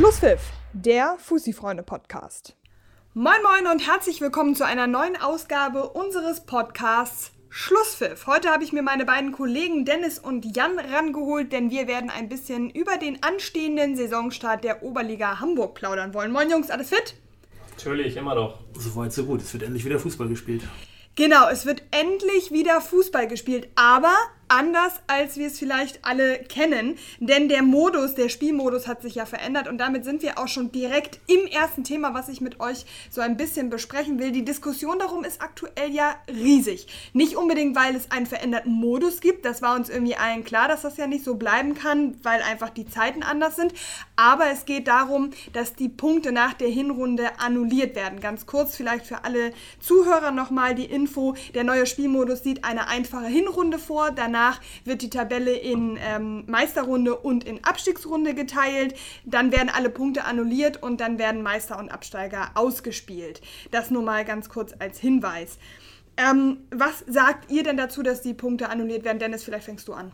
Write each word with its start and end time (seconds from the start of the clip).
Schlusspfiff, 0.00 0.40
der 0.72 1.18
Fussi-Freunde-Podcast. 1.18 2.56
Moin 3.12 3.36
Moin 3.42 3.70
und 3.70 3.86
herzlich 3.86 4.22
willkommen 4.22 4.54
zu 4.54 4.64
einer 4.64 4.86
neuen 4.86 5.20
Ausgabe 5.20 5.90
unseres 5.90 6.46
Podcasts 6.46 7.32
Schlusspfiff. 7.50 8.26
Heute 8.26 8.48
habe 8.48 8.64
ich 8.64 8.72
mir 8.72 8.80
meine 8.80 9.04
beiden 9.04 9.30
Kollegen 9.30 9.84
Dennis 9.84 10.18
und 10.18 10.56
Jan 10.56 10.78
rangeholt, 10.78 11.52
denn 11.52 11.70
wir 11.70 11.86
werden 11.86 12.08
ein 12.08 12.30
bisschen 12.30 12.70
über 12.70 12.96
den 12.96 13.22
anstehenden 13.22 13.94
Saisonstart 13.94 14.64
der 14.64 14.82
Oberliga 14.82 15.38
Hamburg 15.38 15.74
plaudern 15.74 16.14
wollen. 16.14 16.32
Moin 16.32 16.48
Jungs, 16.48 16.70
alles 16.70 16.88
fit? 16.88 17.16
Natürlich, 17.72 18.16
immer 18.16 18.34
doch. 18.34 18.58
So 18.78 18.96
weit, 18.96 19.12
so 19.12 19.26
gut. 19.26 19.42
Es 19.42 19.52
wird 19.52 19.64
endlich 19.64 19.84
wieder 19.84 19.98
Fußball 19.98 20.28
gespielt. 20.28 20.62
Genau, 21.14 21.50
es 21.50 21.66
wird 21.66 21.82
endlich 21.90 22.52
wieder 22.52 22.80
Fußball 22.80 23.28
gespielt, 23.28 23.68
aber 23.74 24.14
anders, 24.50 24.94
als 25.06 25.36
wir 25.36 25.46
es 25.46 25.58
vielleicht 25.58 26.04
alle 26.04 26.38
kennen. 26.38 26.96
Denn 27.20 27.48
der 27.48 27.62
Modus, 27.62 28.14
der 28.14 28.28
Spielmodus 28.28 28.86
hat 28.86 29.02
sich 29.02 29.14
ja 29.14 29.24
verändert 29.24 29.68
und 29.68 29.78
damit 29.78 30.04
sind 30.04 30.22
wir 30.22 30.38
auch 30.38 30.48
schon 30.48 30.72
direkt 30.72 31.20
im 31.26 31.46
ersten 31.46 31.84
Thema, 31.84 32.14
was 32.14 32.28
ich 32.28 32.40
mit 32.40 32.60
euch 32.60 32.84
so 33.10 33.20
ein 33.20 33.36
bisschen 33.36 33.70
besprechen 33.70 34.18
will. 34.18 34.32
Die 34.32 34.44
Diskussion 34.44 34.98
darum 34.98 35.24
ist 35.24 35.40
aktuell 35.40 35.90
ja 35.92 36.16
riesig. 36.28 36.88
Nicht 37.12 37.36
unbedingt, 37.36 37.76
weil 37.76 37.94
es 37.94 38.10
einen 38.10 38.26
veränderten 38.26 38.72
Modus 38.72 39.20
gibt, 39.20 39.44
das 39.44 39.62
war 39.62 39.76
uns 39.76 39.88
irgendwie 39.88 40.16
allen 40.16 40.44
klar, 40.44 40.68
dass 40.68 40.82
das 40.82 40.96
ja 40.96 41.06
nicht 41.06 41.24
so 41.24 41.36
bleiben 41.36 41.74
kann, 41.74 42.16
weil 42.22 42.42
einfach 42.42 42.70
die 42.70 42.86
Zeiten 42.86 43.22
anders 43.22 43.56
sind. 43.56 43.72
Aber 44.16 44.50
es 44.50 44.64
geht 44.64 44.88
darum, 44.88 45.30
dass 45.52 45.74
die 45.74 45.88
Punkte 45.88 46.32
nach 46.32 46.54
der 46.54 46.68
Hinrunde 46.68 47.38
annulliert 47.38 47.94
werden. 47.94 48.20
Ganz 48.20 48.46
kurz 48.46 48.76
vielleicht 48.76 49.06
für 49.06 49.24
alle 49.24 49.52
Zuhörer 49.80 50.32
nochmal 50.32 50.74
die 50.74 50.84
Info. 50.84 51.34
Der 51.54 51.64
neue 51.64 51.86
Spielmodus 51.86 52.42
sieht 52.42 52.64
eine 52.64 52.88
einfache 52.88 53.26
Hinrunde 53.26 53.78
vor. 53.78 54.10
Danach 54.10 54.39
Danach 54.40 54.60
wird 54.84 55.02
die 55.02 55.10
Tabelle 55.10 55.52
in 55.52 55.98
ähm, 56.00 56.44
Meisterrunde 56.46 57.14
und 57.14 57.44
in 57.44 57.62
Abstiegsrunde 57.62 58.34
geteilt. 58.34 58.94
Dann 59.26 59.52
werden 59.52 59.68
alle 59.68 59.90
Punkte 59.90 60.24
annulliert 60.24 60.82
und 60.82 61.02
dann 61.02 61.18
werden 61.18 61.42
Meister 61.42 61.78
und 61.78 61.90
Absteiger 61.90 62.52
ausgespielt. 62.54 63.42
Das 63.70 63.90
nur 63.90 64.02
mal 64.02 64.24
ganz 64.24 64.48
kurz 64.48 64.72
als 64.78 64.98
Hinweis. 64.98 65.58
Ähm, 66.16 66.58
was 66.70 67.04
sagt 67.06 67.50
ihr 67.52 67.64
denn 67.64 67.76
dazu, 67.76 68.02
dass 68.02 68.22
die 68.22 68.32
Punkte 68.32 68.70
annulliert 68.70 69.04
werden? 69.04 69.18
Dennis, 69.18 69.44
vielleicht 69.44 69.66
fängst 69.66 69.86
du 69.88 69.92
an. 69.92 70.10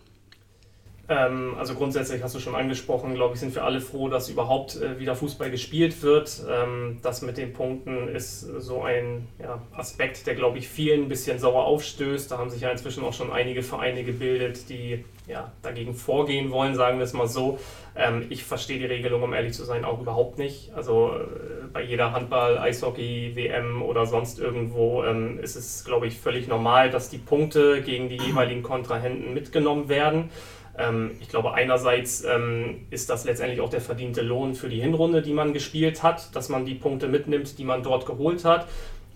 Ähm, 1.09 1.55
also 1.57 1.75
grundsätzlich 1.75 2.23
hast 2.23 2.35
du 2.35 2.41
schon 2.41 2.57
angesprochen, 2.57 3.15
glaube 3.15 3.35
ich, 3.35 3.41
sind 3.41 3.55
wir 3.55 3.65
alle 3.65 3.81
froh, 3.81 4.09
dass 4.09 4.29
überhaupt 4.29 4.81
äh, 4.81 4.99
wieder 4.99 5.15
Fußball 5.15 5.51
gespielt 5.51 6.03
wird. 6.03 6.43
Ähm, 6.51 6.99
das 7.03 7.23
mit 7.23 7.37
den 7.37 7.53
Punkten 7.53 8.09
ist 8.09 8.41
so 8.41 8.83
ein 8.83 9.29
ja, 9.41 9.62
Aspekt, 9.73 10.27
der, 10.27 10.34
glaube 10.34 10.59
ich, 10.59 10.69
vielen 10.69 11.03
ein 11.03 11.09
bisschen 11.09 11.39
sauer 11.39 11.65
aufstößt. 11.65 12.31
Da 12.31 12.39
haben 12.39 12.51
sich 12.51 12.62
ja 12.62 12.71
inzwischen 12.71 13.05
auch 13.05 13.12
schon 13.12 13.33
einige 13.33 13.62
Vereine 13.62 14.03
gebildet, 14.03 14.69
die 14.69 15.05
ja, 15.29 15.53
dagegen 15.62 15.95
vorgehen 15.95 16.51
wollen, 16.51 16.75
sagen 16.75 16.99
wir 16.99 17.05
es 17.05 17.12
mal 17.12 17.29
so. 17.29 17.59
Ähm, 17.95 18.27
ich 18.29 18.45
verstehe 18.45 18.79
die 18.79 18.87
Regelung, 18.87 19.23
um 19.23 19.33
ehrlich 19.33 19.55
zu 19.55 19.65
sein, 19.65 19.84
auch 19.84 20.01
überhaupt 20.01 20.39
nicht. 20.39 20.73
Also 20.75 21.12
äh, 21.15 21.67
bei 21.73 21.83
jeder 21.83 22.12
Handball, 22.12 22.59
Eishockey, 22.59 23.33
WM 23.34 23.83
oder 23.83 24.07
sonst 24.07 24.39
irgendwo 24.39 25.05
ähm, 25.05 25.39
ist 25.39 25.57
es, 25.57 25.84
glaube 25.84 26.07
ich, 26.09 26.19
völlig 26.19 26.49
normal, 26.49 26.91
dass 26.91 27.11
die 27.11 27.19
Punkte 27.19 27.83
gegen 27.83 28.09
die 28.09 28.19
jeweiligen 28.19 28.62
Kontrahenten 28.62 29.34
mitgenommen 29.34 29.89
werden. 29.89 30.31
Ähm, 30.79 31.13
ich 31.21 31.29
glaube, 31.29 31.55
einerseits 31.55 32.25
ähm, 32.25 32.87
ist 32.91 33.11
das 33.11 33.25
letztendlich 33.25 33.61
auch 33.61 33.71
der 33.71 33.81
verdiente 33.81 34.23
Lohn 34.23 34.55
für 34.55 34.69
die 34.69 34.81
Hinrunde, 34.81 35.23
die 35.23 35.33
man 35.33 35.53
gespielt 35.53 36.03
hat, 36.03 36.35
dass 36.35 36.49
man 36.49 36.65
die 36.65 36.75
Punkte 36.75 37.09
mitnimmt, 37.09 37.59
die 37.59 37.65
man 37.65 37.83
dort 37.83 38.07
geholt 38.07 38.45
hat. 38.45 38.67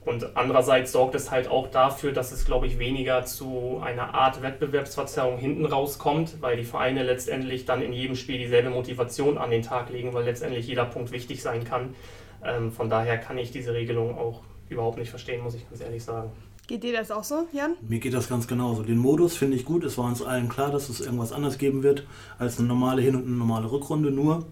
Und 0.05 0.35
andererseits 0.35 0.93
sorgt 0.93 1.15
es 1.15 1.31
halt 1.31 1.49
auch 1.49 1.71
dafür, 1.71 2.13
dass 2.13 2.33
es, 2.33 2.47
glaube 2.47 2.67
ich, 2.67 2.79
weniger 2.79 3.25
zu 3.27 3.83
einer 3.85 4.15
Art 4.15 4.41
Wettbewerbsverzerrung 4.41 5.37
hinten 5.37 5.67
rauskommt, 5.67 6.41
weil 6.41 6.57
die 6.57 6.65
Vereine 6.65 7.03
letztendlich 7.03 7.67
dann 7.67 7.83
in 7.83 7.93
jedem 7.93 8.17
Spiel 8.17 8.39
dieselbe 8.39 8.71
Motivation 8.71 9.37
an 9.37 9.51
den 9.51 9.63
Tag 9.63 9.91
legen, 9.91 10.15
weil 10.15 10.25
letztendlich 10.25 10.67
jeder 10.67 10.87
Punkt 10.87 11.13
wichtig 11.13 11.43
sein 11.43 11.65
kann. 11.65 11.95
Ähm, 12.43 12.73
von 12.73 12.89
daher 12.89 13.19
kann 13.19 13.37
ich 13.37 13.51
diese 13.51 13.75
Regelung 13.75 14.17
auch 14.17 14.41
überhaupt 14.71 14.97
nicht 14.97 15.11
verstehen, 15.11 15.43
muss 15.43 15.55
ich 15.55 15.69
ganz 15.69 15.83
ehrlich 15.83 16.03
sagen. 16.03 16.31
Geht 16.71 16.85
dir 16.85 16.93
das 16.93 17.11
auch 17.11 17.25
so, 17.25 17.49
Jan? 17.53 17.73
Mir 17.89 17.99
geht 17.99 18.15
das 18.15 18.29
ganz 18.29 18.47
genauso. 18.47 18.85
Den 18.85 18.99
Modus 18.99 19.37
finde 19.37 19.57
ich 19.57 19.65
gut. 19.65 19.83
Es 19.83 19.99
war 19.99 20.05
uns 20.05 20.23
allen 20.23 20.49
klar, 20.49 20.71
dass 20.71 20.89
es 20.89 21.01
irgendwas 21.01 21.33
anderes 21.33 21.59
geben 21.59 21.83
wird 21.83 22.05
als 22.39 22.61
eine 22.61 22.69
normale 22.69 23.03
Hin- 23.03 23.17
und 23.17 23.27
eine 23.27 23.35
normale 23.35 23.73
Rückrunde. 23.73 24.13
Nur 24.13 24.47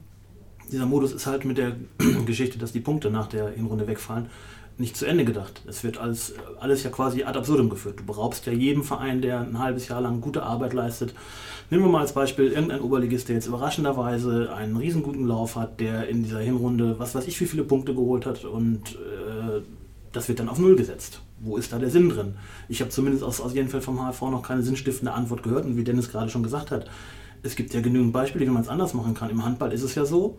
dieser 0.73 0.87
Modus 0.87 1.13
ist 1.13 1.29
halt 1.29 1.45
mit 1.45 1.59
der 1.59 1.77
Geschichte, 2.27 2.59
dass 2.59 2.73
die 2.73 2.81
Punkte 2.81 3.13
nach 3.13 3.29
der 3.29 3.51
Hinrunde 3.51 3.87
wegfallen, 3.87 4.31
nicht 4.79 4.97
zu 4.97 5.07
Ende 5.07 5.25
gedacht. 5.25 5.63
Es 5.69 5.85
wird 5.85 5.99
alles, 5.99 6.35
alles 6.59 6.83
ja 6.83 6.91
quasi 6.91 7.23
ad 7.23 7.39
absurdum 7.39 7.69
geführt. 7.71 8.01
Du 8.01 8.05
beraubst 8.05 8.47
ja 8.47 8.53
jedem 8.53 8.83
Verein, 8.83 9.23
der 9.23 9.43
ein 9.43 9.61
halbes 9.61 9.87
Jahr 9.87 10.01
lang 10.01 10.21
gute 10.21 10.43
Arbeit 10.43 10.73
leistet. 10.73 11.15
Nehmen 11.71 11.85
wir 11.85 11.89
mal 11.89 12.01
als 12.01 12.15
Beispiel 12.15 12.47
irgendein 12.47 12.81
Oberligist, 12.81 13.29
der 13.29 13.37
jetzt 13.37 13.47
überraschenderweise 13.47 14.53
einen 14.53 14.77
riesenguten 14.77 15.25
Lauf 15.25 15.55
hat, 15.55 15.79
der 15.79 16.09
in 16.09 16.25
dieser 16.25 16.41
Hinrunde, 16.41 16.99
was 16.99 17.15
weiß 17.15 17.29
ich, 17.29 17.41
wie 17.41 17.47
viele 17.47 17.63
Punkte 17.63 17.95
geholt 17.95 18.27
hat 18.27 18.45
und 18.45 18.97
äh, 18.97 19.61
das 20.11 20.29
wird 20.29 20.41
dann 20.41 20.49
auf 20.49 20.59
Null 20.59 20.75
gesetzt 20.75 21.21
wo 21.41 21.57
ist 21.57 21.73
da 21.73 21.79
der 21.79 21.91
Sinn 21.91 22.09
drin? 22.09 22.35
Ich 22.69 22.81
habe 22.81 22.91
zumindest 22.91 23.25
aus, 23.25 23.41
aus 23.41 23.55
jedem 23.55 23.69
Fall 23.69 23.81
vom 23.81 23.99
HV 23.99 24.23
noch 24.31 24.43
keine 24.43 24.63
sinnstiftende 24.63 25.13
Antwort 25.13 25.43
gehört. 25.43 25.65
Und 25.65 25.77
wie 25.77 25.85
Dennis 25.85 26.11
gerade 26.11 26.31
schon 26.31 26.43
gesagt 26.43 26.71
hat, 26.71 26.89
es 27.43 27.57
gibt 27.57 27.73
ja 27.75 27.81
genügend 27.81 28.13
Beispiele, 28.13 28.47
wie 28.47 28.51
man 28.51 28.63
es 28.63 28.69
anders 28.69 28.95
machen 28.95 29.15
kann. 29.15 29.31
Im 29.31 29.45
Handball 29.45 29.73
ist 29.73 29.83
es 29.83 29.95
ja 29.95 30.05
so. 30.05 30.37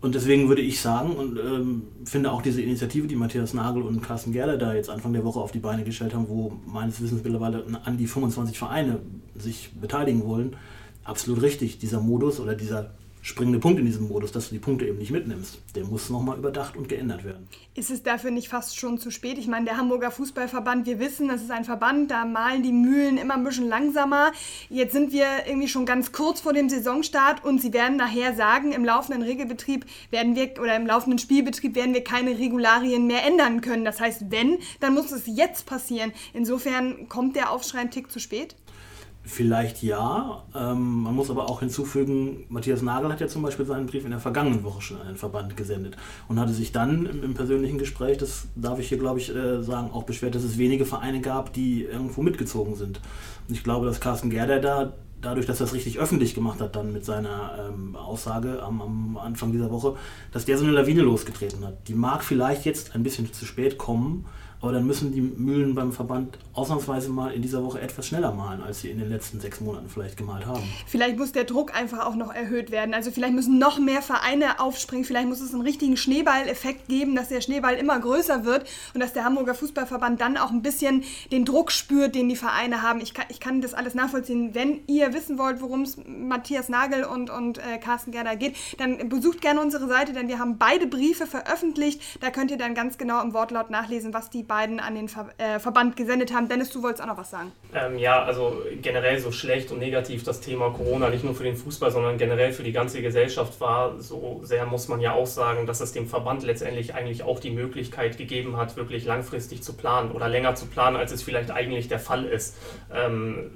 Und 0.00 0.16
deswegen 0.16 0.48
würde 0.48 0.62
ich 0.62 0.80
sagen 0.80 1.12
und 1.12 1.38
ähm, 1.38 1.82
finde 2.04 2.32
auch 2.32 2.42
diese 2.42 2.60
Initiative, 2.60 3.06
die 3.06 3.14
Matthias 3.14 3.54
Nagel 3.54 3.82
und 3.82 4.02
Carsten 4.02 4.32
Gerler 4.32 4.56
da 4.58 4.74
jetzt 4.74 4.90
Anfang 4.90 5.12
der 5.12 5.24
Woche 5.24 5.38
auf 5.38 5.52
die 5.52 5.60
Beine 5.60 5.84
gestellt 5.84 6.12
haben, 6.12 6.28
wo 6.28 6.58
meines 6.66 7.00
Wissens 7.00 7.22
mittlerweile 7.22 7.64
an 7.84 7.98
die 7.98 8.08
25 8.08 8.58
Vereine 8.58 8.98
sich 9.36 9.70
beteiligen 9.80 10.24
wollen, 10.24 10.56
absolut 11.04 11.40
richtig. 11.40 11.78
Dieser 11.78 12.00
Modus 12.00 12.40
oder 12.40 12.56
dieser 12.56 12.94
springende 13.22 13.60
Punkt 13.60 13.78
in 13.78 13.86
diesem 13.86 14.08
Modus, 14.08 14.32
dass 14.32 14.48
du 14.48 14.54
die 14.54 14.58
Punkte 14.58 14.84
eben 14.84 14.98
nicht 14.98 15.12
mitnimmst. 15.12 15.58
Der 15.76 15.84
muss 15.84 16.10
nochmal 16.10 16.36
überdacht 16.36 16.76
und 16.76 16.88
geändert 16.88 17.24
werden. 17.24 17.48
Ist 17.74 17.90
es 17.90 18.02
dafür 18.02 18.32
nicht 18.32 18.48
fast 18.48 18.76
schon 18.76 18.98
zu 18.98 19.12
spät? 19.12 19.38
Ich 19.38 19.46
meine, 19.46 19.64
der 19.64 19.76
Hamburger 19.76 20.10
Fußballverband, 20.10 20.86
wir 20.86 20.98
wissen, 20.98 21.28
das 21.28 21.40
ist 21.40 21.52
ein 21.52 21.64
Verband, 21.64 22.10
da 22.10 22.24
malen 22.24 22.64
die 22.64 22.72
Mühlen 22.72 23.18
immer 23.18 23.34
ein 23.34 23.44
bisschen 23.44 23.68
langsamer. 23.68 24.32
Jetzt 24.68 24.92
sind 24.92 25.12
wir 25.12 25.46
irgendwie 25.46 25.68
schon 25.68 25.86
ganz 25.86 26.10
kurz 26.10 26.40
vor 26.40 26.52
dem 26.52 26.68
Saisonstart 26.68 27.44
und 27.44 27.60
sie 27.62 27.72
werden 27.72 27.96
nachher 27.96 28.34
sagen, 28.34 28.72
im 28.72 28.84
laufenden 28.84 29.22
Regelbetrieb 29.22 29.86
werden 30.10 30.34
wir 30.34 30.60
oder 30.60 30.74
im 30.74 30.86
laufenden 30.86 31.20
Spielbetrieb 31.20 31.76
werden 31.76 31.94
wir 31.94 32.02
keine 32.02 32.36
Regularien 32.38 33.06
mehr 33.06 33.24
ändern 33.24 33.60
können. 33.60 33.84
Das 33.84 34.00
heißt, 34.00 34.30
wenn, 34.30 34.58
dann 34.80 34.94
muss 34.94 35.12
es 35.12 35.22
jetzt 35.26 35.64
passieren. 35.66 36.12
Insofern 36.34 37.08
kommt 37.08 37.36
der 37.36 37.52
Aufschrei 37.52 37.78
ein 37.78 37.90
Tick 37.92 38.10
zu 38.10 38.18
spät. 38.18 38.56
Vielleicht 39.24 39.84
ja. 39.84 40.42
Ähm, 40.54 41.02
man 41.04 41.14
muss 41.14 41.30
aber 41.30 41.48
auch 41.48 41.60
hinzufügen, 41.60 42.44
Matthias 42.48 42.82
Nagel 42.82 43.12
hat 43.12 43.20
ja 43.20 43.28
zum 43.28 43.42
Beispiel 43.42 43.64
seinen 43.64 43.86
Brief 43.86 44.04
in 44.04 44.10
der 44.10 44.18
vergangenen 44.18 44.64
Woche 44.64 44.82
schon 44.82 45.00
an 45.00 45.06
den 45.06 45.16
Verband 45.16 45.56
gesendet 45.56 45.96
und 46.26 46.40
hatte 46.40 46.52
sich 46.52 46.72
dann 46.72 47.06
im, 47.06 47.22
im 47.22 47.34
persönlichen 47.34 47.78
Gespräch, 47.78 48.18
das 48.18 48.48
darf 48.56 48.80
ich 48.80 48.88
hier 48.88 48.98
glaube 48.98 49.20
ich 49.20 49.34
äh, 49.34 49.62
sagen, 49.62 49.90
auch 49.92 50.02
beschwert, 50.02 50.34
dass 50.34 50.42
es 50.42 50.58
wenige 50.58 50.84
Vereine 50.84 51.20
gab, 51.20 51.52
die 51.52 51.84
irgendwo 51.84 52.22
mitgezogen 52.22 52.74
sind. 52.74 53.00
Und 53.48 53.54
ich 53.54 53.62
glaube, 53.62 53.86
dass 53.86 54.00
Carsten 54.00 54.28
Gerder 54.28 54.58
da 54.58 54.92
dadurch, 55.22 55.46
dass 55.46 55.60
er 55.60 55.66
es 55.66 55.72
richtig 55.72 55.98
öffentlich 55.98 56.34
gemacht 56.34 56.60
hat, 56.60 56.76
dann 56.76 56.92
mit 56.92 57.04
seiner 57.04 57.70
ähm, 57.70 57.96
Aussage 57.96 58.62
am, 58.62 58.82
am, 58.82 59.16
Anfang 59.16 59.52
dieser 59.52 59.70
Woche, 59.70 59.94
dass 60.32 60.44
der 60.44 60.58
so 60.58 60.64
eine 60.64 60.72
Lawine 60.72 61.02
losgetreten 61.02 61.64
hat. 61.64 61.88
Die 61.88 61.94
mag 61.94 62.24
vielleicht 62.24 62.64
jetzt 62.64 62.94
ein 62.94 63.02
bisschen 63.02 63.32
zu 63.32 63.46
spät 63.46 63.78
kommen, 63.78 64.26
aber 64.62 64.72
dann 64.72 64.86
müssen 64.86 65.12
die 65.12 65.20
Mühlen 65.20 65.74
beim 65.74 65.92
Verband 65.92 66.38
ausnahmsweise 66.54 67.10
mal 67.10 67.32
in 67.32 67.42
dieser 67.42 67.64
Woche 67.64 67.80
etwas 67.80 68.06
schneller 68.06 68.32
malen, 68.32 68.62
als 68.62 68.80
sie 68.80 68.90
in 68.90 68.98
den 68.98 69.08
letzten 69.08 69.40
sechs 69.40 69.60
Monaten 69.60 69.88
vielleicht 69.88 70.16
gemalt 70.16 70.46
haben. 70.46 70.62
Vielleicht 70.86 71.18
muss 71.18 71.32
der 71.32 71.44
Druck 71.44 71.74
einfach 71.74 72.06
auch 72.06 72.14
noch 72.14 72.32
erhöht 72.32 72.70
werden. 72.70 72.94
Also 72.94 73.10
vielleicht 73.10 73.34
müssen 73.34 73.58
noch 73.58 73.80
mehr 73.80 74.02
Vereine 74.02 74.60
aufspringen. 74.60 75.04
Vielleicht 75.04 75.26
muss 75.26 75.40
es 75.40 75.52
einen 75.52 75.62
richtigen 75.62 75.96
Schneeballeffekt 75.96 76.88
geben, 76.88 77.16
dass 77.16 77.28
der 77.28 77.40
Schneeball 77.40 77.74
immer 77.74 77.98
größer 77.98 78.44
wird 78.44 78.68
und 78.94 79.00
dass 79.00 79.12
der 79.12 79.24
Hamburger 79.24 79.54
Fußballverband 79.54 80.20
dann 80.20 80.36
auch 80.36 80.50
ein 80.50 80.62
bisschen 80.62 81.02
den 81.32 81.44
Druck 81.44 81.72
spürt, 81.72 82.14
den 82.14 82.28
die 82.28 82.36
Vereine 82.36 82.82
haben. 82.82 83.00
Ich 83.00 83.14
kann, 83.14 83.26
ich 83.30 83.40
kann 83.40 83.62
das 83.62 83.74
alles 83.74 83.94
nachvollziehen. 83.94 84.54
Wenn 84.54 84.80
ihr 84.86 85.12
wissen 85.12 85.38
wollt, 85.38 85.60
worum 85.60 85.82
es 85.82 85.96
Matthias 86.06 86.68
Nagel 86.68 87.02
und, 87.02 87.30
und 87.30 87.58
äh, 87.58 87.78
Carsten 87.78 88.12
Gerda 88.12 88.36
geht, 88.36 88.54
dann 88.78 89.08
besucht 89.08 89.40
gerne 89.40 89.60
unsere 89.60 89.88
Seite, 89.88 90.12
denn 90.12 90.28
wir 90.28 90.38
haben 90.38 90.56
beide 90.58 90.86
Briefe 90.86 91.26
veröffentlicht. 91.26 92.00
Da 92.20 92.30
könnt 92.30 92.52
ihr 92.52 92.58
dann 92.58 92.76
ganz 92.76 92.96
genau 92.96 93.20
im 93.22 93.34
Wortlaut 93.34 93.70
nachlesen, 93.70 94.14
was 94.14 94.30
die 94.30 94.51
beiden 94.52 94.80
an 94.80 94.94
den 94.94 95.08
Ver 95.08 95.30
äh, 95.38 95.58
Verband 95.58 95.96
gesendet 95.96 96.34
haben. 96.34 96.46
Dennis, 96.46 96.68
du 96.68 96.82
wolltest 96.82 97.02
auch 97.02 97.06
noch 97.06 97.16
was 97.16 97.30
sagen. 97.30 97.52
Ähm, 97.74 97.96
ja, 97.96 98.22
also 98.22 98.60
generell 98.82 99.18
so 99.18 99.32
schlecht 99.32 99.70
und 99.70 99.78
negativ 99.78 100.24
das 100.24 100.42
Thema 100.42 100.68
Corona 100.68 101.08
nicht 101.08 101.24
nur 101.24 101.34
für 101.34 101.44
den 101.44 101.56
Fußball, 101.56 101.90
sondern 101.90 102.18
generell 102.18 102.52
für 102.52 102.62
die 102.62 102.72
ganze 102.72 103.00
Gesellschaft 103.00 103.58
war. 103.62 103.98
So 103.98 104.40
sehr 104.44 104.66
muss 104.66 104.88
man 104.88 105.00
ja 105.00 105.14
auch 105.14 105.26
sagen, 105.26 105.66
dass 105.66 105.80
es 105.80 105.92
dem 105.92 106.06
Verband 106.06 106.42
letztendlich 106.42 106.94
eigentlich 106.94 107.22
auch 107.22 107.40
die 107.40 107.50
Möglichkeit 107.50 108.18
gegeben 108.18 108.58
hat, 108.58 108.76
wirklich 108.76 109.06
langfristig 109.06 109.62
zu 109.62 109.72
planen 109.72 110.10
oder 110.10 110.28
länger 110.28 110.54
zu 110.54 110.66
planen, 110.66 110.98
als 110.98 111.12
es 111.12 111.22
vielleicht 111.22 111.50
eigentlich 111.50 111.88
der 111.88 111.98
Fall 111.98 112.26
ist. 112.26 112.58
Ähm, 112.94 113.52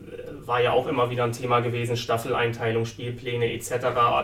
war 0.47 0.63
ja 0.63 0.73
auch 0.73 0.87
immer 0.87 1.11
wieder 1.11 1.25
ein 1.25 1.33
Thema 1.33 1.61
gewesen, 1.61 1.99
Staffeleinteilung, 1.99 2.87
Spielpläne 2.87 3.53
etc. 3.53 3.71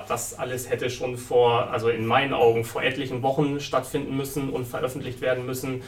Das 0.09 0.39
alles 0.39 0.71
hätte 0.71 0.89
schon 0.89 1.19
vor, 1.19 1.71
also 1.71 1.91
in 1.91 2.07
meinen 2.07 2.33
Augen, 2.33 2.65
vor 2.65 2.83
etlichen 2.83 3.21
Wochen 3.23 3.61
stattfinden 3.61 4.17
müssen 4.17 4.49
und 4.49 4.67
veröffentlicht 4.67 5.21
werden 5.21 5.45
müssen 5.45 5.83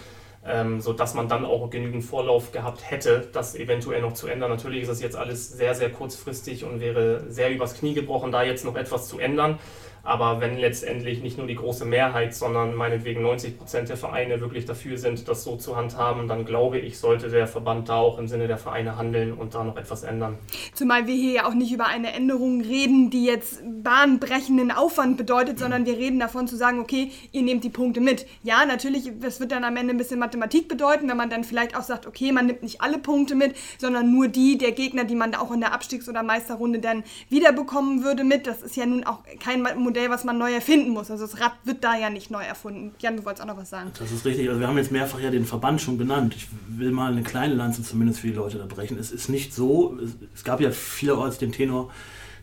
ähm, 0.46 0.80
sodass 0.80 1.14
man 1.14 1.28
dann 1.28 1.44
auch 1.44 1.70
genügend 1.70 2.04
Vorlauf 2.04 2.52
gehabt 2.52 2.90
hätte, 2.90 3.28
das 3.32 3.54
eventuell 3.54 4.02
noch 4.02 4.12
zu 4.12 4.26
ändern. 4.26 4.50
Natürlich 4.50 4.82
ist 4.82 4.88
es 4.88 5.00
jetzt 5.00 5.16
alles 5.16 5.48
sehr, 5.48 5.74
sehr 5.74 5.90
kurzfristig 5.90 6.64
und 6.64 6.80
wäre 6.80 7.24
sehr 7.28 7.50
übers 7.50 7.74
Knie 7.74 7.94
gebrochen, 7.94 8.32
da 8.32 8.42
jetzt 8.42 8.64
noch 8.64 8.76
etwas 8.76 9.08
zu 9.08 9.18
ändern. 9.18 9.58
Aber 10.04 10.40
wenn 10.40 10.58
letztendlich 10.58 11.22
nicht 11.22 11.38
nur 11.38 11.46
die 11.46 11.54
große 11.54 11.86
Mehrheit, 11.86 12.34
sondern 12.34 12.74
meinetwegen 12.74 13.22
90 13.22 13.58
Prozent 13.58 13.88
der 13.88 13.96
Vereine 13.96 14.40
wirklich 14.40 14.66
dafür 14.66 14.98
sind, 14.98 15.26
das 15.28 15.44
so 15.44 15.56
zu 15.56 15.76
handhaben, 15.76 16.28
dann 16.28 16.44
glaube 16.44 16.78
ich, 16.78 16.98
sollte 16.98 17.30
der 17.30 17.46
Verband 17.46 17.88
da 17.88 17.96
auch 17.96 18.18
im 18.18 18.28
Sinne 18.28 18.46
der 18.46 18.58
Vereine 18.58 18.98
handeln 18.98 19.32
und 19.32 19.54
da 19.54 19.64
noch 19.64 19.78
etwas 19.78 20.02
ändern. 20.02 20.38
Zumal 20.74 21.06
wir 21.06 21.14
hier 21.14 21.32
ja 21.32 21.46
auch 21.46 21.54
nicht 21.54 21.72
über 21.72 21.86
eine 21.86 22.12
Änderung 22.12 22.60
reden, 22.60 23.08
die 23.08 23.24
jetzt 23.24 23.62
bahnbrechenden 23.82 24.70
Aufwand 24.70 25.16
bedeutet, 25.16 25.58
sondern 25.58 25.86
wir 25.86 25.96
reden 25.96 26.20
davon 26.20 26.46
zu 26.46 26.56
sagen, 26.56 26.80
okay, 26.80 27.10
ihr 27.32 27.42
nehmt 27.42 27.64
die 27.64 27.70
Punkte 27.70 28.00
mit. 28.00 28.26
Ja, 28.42 28.66
natürlich, 28.66 29.10
das 29.20 29.40
wird 29.40 29.52
dann 29.52 29.64
am 29.64 29.76
Ende 29.76 29.94
ein 29.94 29.98
bisschen 29.98 30.18
Mathematik 30.20 30.68
bedeuten, 30.68 31.08
wenn 31.08 31.16
man 31.16 31.30
dann 31.30 31.44
vielleicht 31.44 31.76
auch 31.76 31.82
sagt, 31.82 32.06
okay, 32.06 32.30
man 32.30 32.44
nimmt 32.46 32.62
nicht 32.62 32.82
alle 32.82 32.98
Punkte 32.98 33.34
mit, 33.34 33.56
sondern 33.78 34.12
nur 34.12 34.28
die 34.28 34.58
der 34.58 34.72
Gegner, 34.72 35.04
die 35.04 35.14
man 35.14 35.34
auch 35.34 35.50
in 35.50 35.60
der 35.60 35.72
Abstiegs- 35.72 36.08
oder 36.10 36.22
Meisterrunde 36.22 36.78
dann 36.80 37.04
wiederbekommen 37.30 38.04
würde 38.04 38.24
mit. 38.24 38.46
Das 38.46 38.60
ist 38.60 38.76
ja 38.76 38.84
nun 38.84 39.04
auch 39.04 39.20
kein 39.42 39.62
Modell, 39.62 39.93
was 40.08 40.24
man 40.24 40.38
neu 40.38 40.52
erfinden 40.52 40.90
muss. 40.90 41.10
Also 41.10 41.26
das 41.26 41.40
Rad 41.40 41.52
wird 41.64 41.82
da 41.82 41.96
ja 41.96 42.10
nicht 42.10 42.30
neu 42.30 42.42
erfunden. 42.42 42.94
Jan, 42.98 43.16
du 43.16 43.24
wolltest 43.24 43.42
auch 43.42 43.48
noch 43.48 43.56
was 43.56 43.70
sagen. 43.70 43.90
Das 43.98 44.12
ist 44.12 44.24
richtig. 44.24 44.48
Also 44.48 44.60
wir 44.60 44.68
haben 44.68 44.78
jetzt 44.78 44.92
mehrfach 44.92 45.20
ja 45.20 45.30
den 45.30 45.44
Verband 45.44 45.80
schon 45.80 45.98
genannt. 45.98 46.34
Ich 46.36 46.48
will 46.68 46.90
mal 46.90 47.12
eine 47.12 47.22
kleine 47.22 47.54
Lanze 47.54 47.82
zumindest 47.82 48.20
für 48.20 48.28
die 48.28 48.34
Leute 48.34 48.58
da 48.58 48.66
brechen. 48.66 48.98
Es 48.98 49.10
ist 49.12 49.28
nicht 49.28 49.54
so, 49.54 49.98
es 50.34 50.44
gab 50.44 50.60
ja 50.60 50.70
vielerorts 50.70 51.38
den 51.38 51.52
Tenor, 51.52 51.90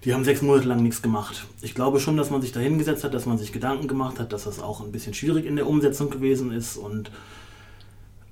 die 0.04 0.14
haben 0.14 0.24
sechs 0.24 0.42
Monate 0.42 0.68
lang 0.68 0.82
nichts 0.82 1.02
gemacht. 1.02 1.46
Ich 1.62 1.76
glaube 1.76 2.00
schon, 2.00 2.18
dass 2.18 2.32
man 2.32 2.42
sich 2.42 2.52
da 2.52 2.60
hingesetzt 2.60 3.04
hat, 3.04 3.14
dass 3.14 3.26
man 3.26 3.38
sich 3.38 3.52
Gedanken 3.52 3.88
gemacht 3.88 4.20
hat, 4.20 4.34
dass 4.34 4.46
das 4.46 4.60
auch 4.60 4.82
ein 4.82 4.92
bisschen 4.92 5.14
schwierig 5.14 5.46
in 5.46 5.56
der 5.56 5.68
Umsetzung 5.68 6.10
gewesen 6.10 6.52
ist 6.52 6.78
und 6.78 7.12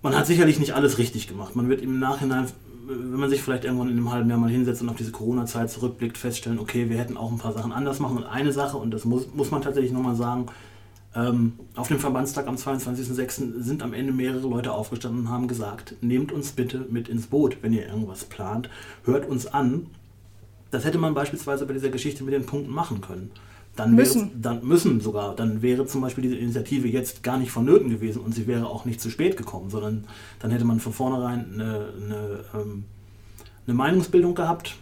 man 0.01 0.15
hat 0.15 0.25
sicherlich 0.25 0.59
nicht 0.59 0.73
alles 0.73 0.97
richtig 0.97 1.27
gemacht. 1.27 1.55
Man 1.55 1.69
wird 1.69 1.81
im 1.81 1.99
Nachhinein 1.99 2.47
wenn 2.89 3.19
man 3.19 3.29
sich 3.29 3.41
vielleicht 3.41 3.65
irgendwann 3.65 3.89
in 3.89 3.97
einem 3.97 4.11
halben 4.11 4.29
Jahr 4.29 4.39
mal 4.39 4.49
hinsetzt 4.49 4.81
und 4.81 4.89
auf 4.89 4.97
diese 4.97 5.11
Corona-Zeit 5.11 5.69
zurückblickt, 5.69 6.17
feststellen, 6.17 6.59
okay, 6.59 6.89
wir 6.89 6.97
hätten 6.97 7.17
auch 7.17 7.31
ein 7.31 7.37
paar 7.37 7.53
Sachen 7.53 7.71
anders 7.71 7.99
machen. 7.99 8.17
Und 8.17 8.23
eine 8.23 8.51
Sache, 8.51 8.77
und 8.77 8.91
das 8.91 9.05
muss, 9.05 9.27
muss 9.33 9.51
man 9.51 9.61
tatsächlich 9.61 9.91
nochmal 9.91 10.15
sagen, 10.15 10.47
ähm, 11.15 11.53
auf 11.75 11.87
dem 11.87 11.99
Verbandstag 11.99 12.47
am 12.47 12.55
22.06. 12.55 13.61
sind 13.61 13.83
am 13.83 13.93
Ende 13.93 14.11
mehrere 14.11 14.47
Leute 14.47 14.71
aufgestanden 14.71 15.21
und 15.21 15.29
haben 15.29 15.47
gesagt, 15.47 15.95
nehmt 16.01 16.31
uns 16.31 16.51
bitte 16.51 16.85
mit 16.89 17.09
ins 17.09 17.27
Boot, 17.27 17.57
wenn 17.61 17.73
ihr 17.73 17.87
irgendwas 17.87 18.25
plant, 18.25 18.69
hört 19.05 19.27
uns 19.27 19.45
an. 19.45 19.87
Das 20.71 20.85
hätte 20.85 20.97
man 20.97 21.13
beispielsweise 21.13 21.65
bei 21.65 21.73
dieser 21.73 21.89
Geschichte 21.89 22.23
mit 22.23 22.33
den 22.33 22.45
Punkten 22.45 22.71
machen 22.71 23.01
können. 23.01 23.31
Dann 23.79 23.95
müssen. 23.95 24.29
Wäre, 24.29 24.39
dann 24.41 24.67
müssen 24.67 24.99
sogar. 24.99 25.35
Dann 25.35 25.61
wäre 25.61 25.85
zum 25.85 26.01
Beispiel 26.01 26.23
diese 26.23 26.35
Initiative 26.35 26.87
jetzt 26.87 27.23
gar 27.23 27.37
nicht 27.37 27.49
vonnöten 27.51 27.89
gewesen 27.89 28.21
und 28.21 28.35
sie 28.35 28.45
wäre 28.45 28.67
auch 28.67 28.83
nicht 28.83 28.99
zu 28.99 29.09
spät 29.09 29.37
gekommen, 29.37 29.69
sondern 29.69 30.05
dann 30.39 30.51
hätte 30.51 30.65
man 30.65 30.81
von 30.81 30.91
vornherein 30.91 31.45
eine, 31.53 31.93
eine, 31.95 32.39
ähm, 32.53 32.83
eine 33.65 33.75
Meinungsbildung 33.75 34.35
gehabt, 34.35 34.75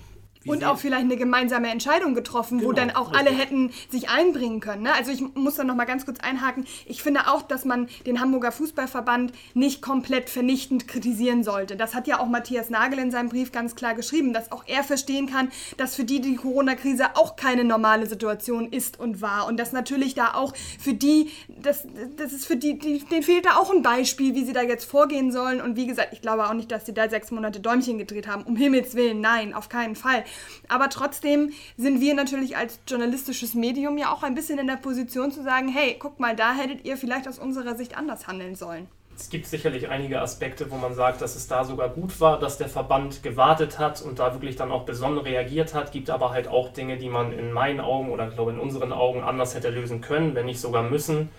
und 0.47 0.63
auch 0.63 0.77
vielleicht 0.77 1.03
eine 1.03 1.17
gemeinsame 1.17 1.69
Entscheidung 1.69 2.13
getroffen, 2.13 2.59
genau, 2.59 2.69
wo 2.69 2.73
dann 2.73 2.91
auch 2.91 3.13
alle 3.13 3.29
hätten 3.29 3.71
sich 3.89 4.09
einbringen 4.09 4.59
können. 4.59 4.83
Ne? 4.83 4.93
Also 4.93 5.11
ich 5.11 5.23
muss 5.35 5.55
da 5.55 5.63
noch 5.63 5.75
mal 5.75 5.85
ganz 5.85 6.05
kurz 6.05 6.19
einhaken. 6.19 6.65
Ich 6.85 7.03
finde 7.03 7.27
auch, 7.27 7.41
dass 7.41 7.65
man 7.65 7.87
den 8.05 8.19
Hamburger 8.19 8.51
Fußballverband 8.51 9.33
nicht 9.53 9.81
komplett 9.81 10.29
vernichtend 10.29 10.87
kritisieren 10.87 11.43
sollte. 11.43 11.75
Das 11.75 11.95
hat 11.95 12.07
ja 12.07 12.19
auch 12.19 12.27
Matthias 12.27 12.69
Nagel 12.69 12.99
in 12.99 13.11
seinem 13.11 13.29
Brief 13.29 13.51
ganz 13.51 13.75
klar 13.75 13.93
geschrieben, 13.93 14.33
dass 14.33 14.51
auch 14.51 14.63
er 14.67 14.83
verstehen 14.83 15.27
kann, 15.27 15.49
dass 15.77 15.95
für 15.95 16.03
die 16.03 16.21
die 16.21 16.35
Corona-Krise 16.35 17.15
auch 17.15 17.35
keine 17.35 17.63
normale 17.63 18.05
Situation 18.07 18.71
ist 18.71 18.99
und 18.99 19.21
war. 19.21 19.47
Und 19.47 19.57
dass 19.57 19.71
natürlich 19.71 20.15
da 20.15 20.33
auch 20.33 20.53
für 20.79 20.93
die, 20.93 21.29
das, 21.47 21.85
das 22.15 22.33
ist 22.33 22.45
für 22.45 22.55
die, 22.55 22.77
die, 22.77 22.99
denen 22.99 23.23
fehlt 23.23 23.45
da 23.45 23.57
auch 23.57 23.71
ein 23.71 23.81
Beispiel, 23.81 24.35
wie 24.35 24.45
sie 24.45 24.53
da 24.53 24.61
jetzt 24.61 24.85
vorgehen 24.85 25.31
sollen. 25.31 25.61
Und 25.61 25.75
wie 25.75 25.87
gesagt, 25.87 26.09
ich 26.11 26.21
glaube 26.21 26.47
auch 26.47 26.53
nicht, 26.53 26.71
dass 26.71 26.85
sie 26.85 26.93
da 26.93 27.09
sechs 27.09 27.31
Monate 27.31 27.59
Däumchen 27.59 27.97
gedreht 27.97 28.27
haben. 28.27 28.43
Um 28.43 28.55
Himmels 28.55 28.95
Willen, 28.95 29.21
nein, 29.21 29.53
auf 29.53 29.69
keinen 29.69 29.95
Fall. 29.95 30.23
Aber 30.67 30.89
trotzdem 30.89 31.51
sind 31.77 32.01
wir 32.01 32.13
natürlich 32.13 32.57
als 32.57 32.79
journalistisches 32.87 33.53
Medium 33.53 33.97
ja 33.97 34.11
auch 34.11 34.23
ein 34.23 34.35
bisschen 34.35 34.59
in 34.59 34.67
der 34.67 34.75
Position 34.75 35.31
zu 35.31 35.43
sagen, 35.43 35.67
hey, 35.69 35.95
guck 35.99 36.19
mal, 36.19 36.35
da 36.35 36.53
hättet 36.53 36.85
ihr 36.85 36.97
vielleicht 36.97 37.27
aus 37.27 37.39
unserer 37.39 37.75
Sicht 37.75 37.97
anders 37.97 38.27
handeln 38.27 38.55
sollen. 38.55 38.87
Es 39.19 39.31
gibt 39.31 39.47
sicherlich 39.47 39.89
einige 39.89 40.21
Aspekte, 40.21 40.69
wo 40.69 40.75
man 40.75 40.93
sagt, 40.93 41.21
dass 41.21 41.35
es 41.35 41.47
da 41.47 41.63
sogar 41.63 41.89
gut 41.89 42.21
war, 42.21 42.37
dass 42.37 42.59
der 42.59 42.69
Verband 42.69 43.23
gewartet 43.23 43.79
hat 43.79 43.99
und 44.03 44.19
da 44.19 44.33
wirklich 44.33 44.57
dann 44.57 44.71
auch 44.71 44.85
besonnen 44.85 45.17
reagiert 45.17 45.73
hat. 45.73 45.91
Gibt 45.91 46.11
aber 46.11 46.29
halt 46.29 46.47
auch 46.47 46.71
Dinge, 46.71 46.97
die 46.97 47.09
man 47.09 47.31
in 47.31 47.51
meinen 47.51 47.79
Augen 47.79 48.11
oder 48.11 48.27
glaube 48.29 48.51
in 48.51 48.59
unseren 48.59 48.93
Augen 48.93 49.23
anders 49.23 49.55
hätte 49.55 49.69
lösen 49.69 50.01
können, 50.01 50.35
wenn 50.35 50.45
nicht 50.45 50.59
sogar 50.59 50.83
müssen. 50.83 51.29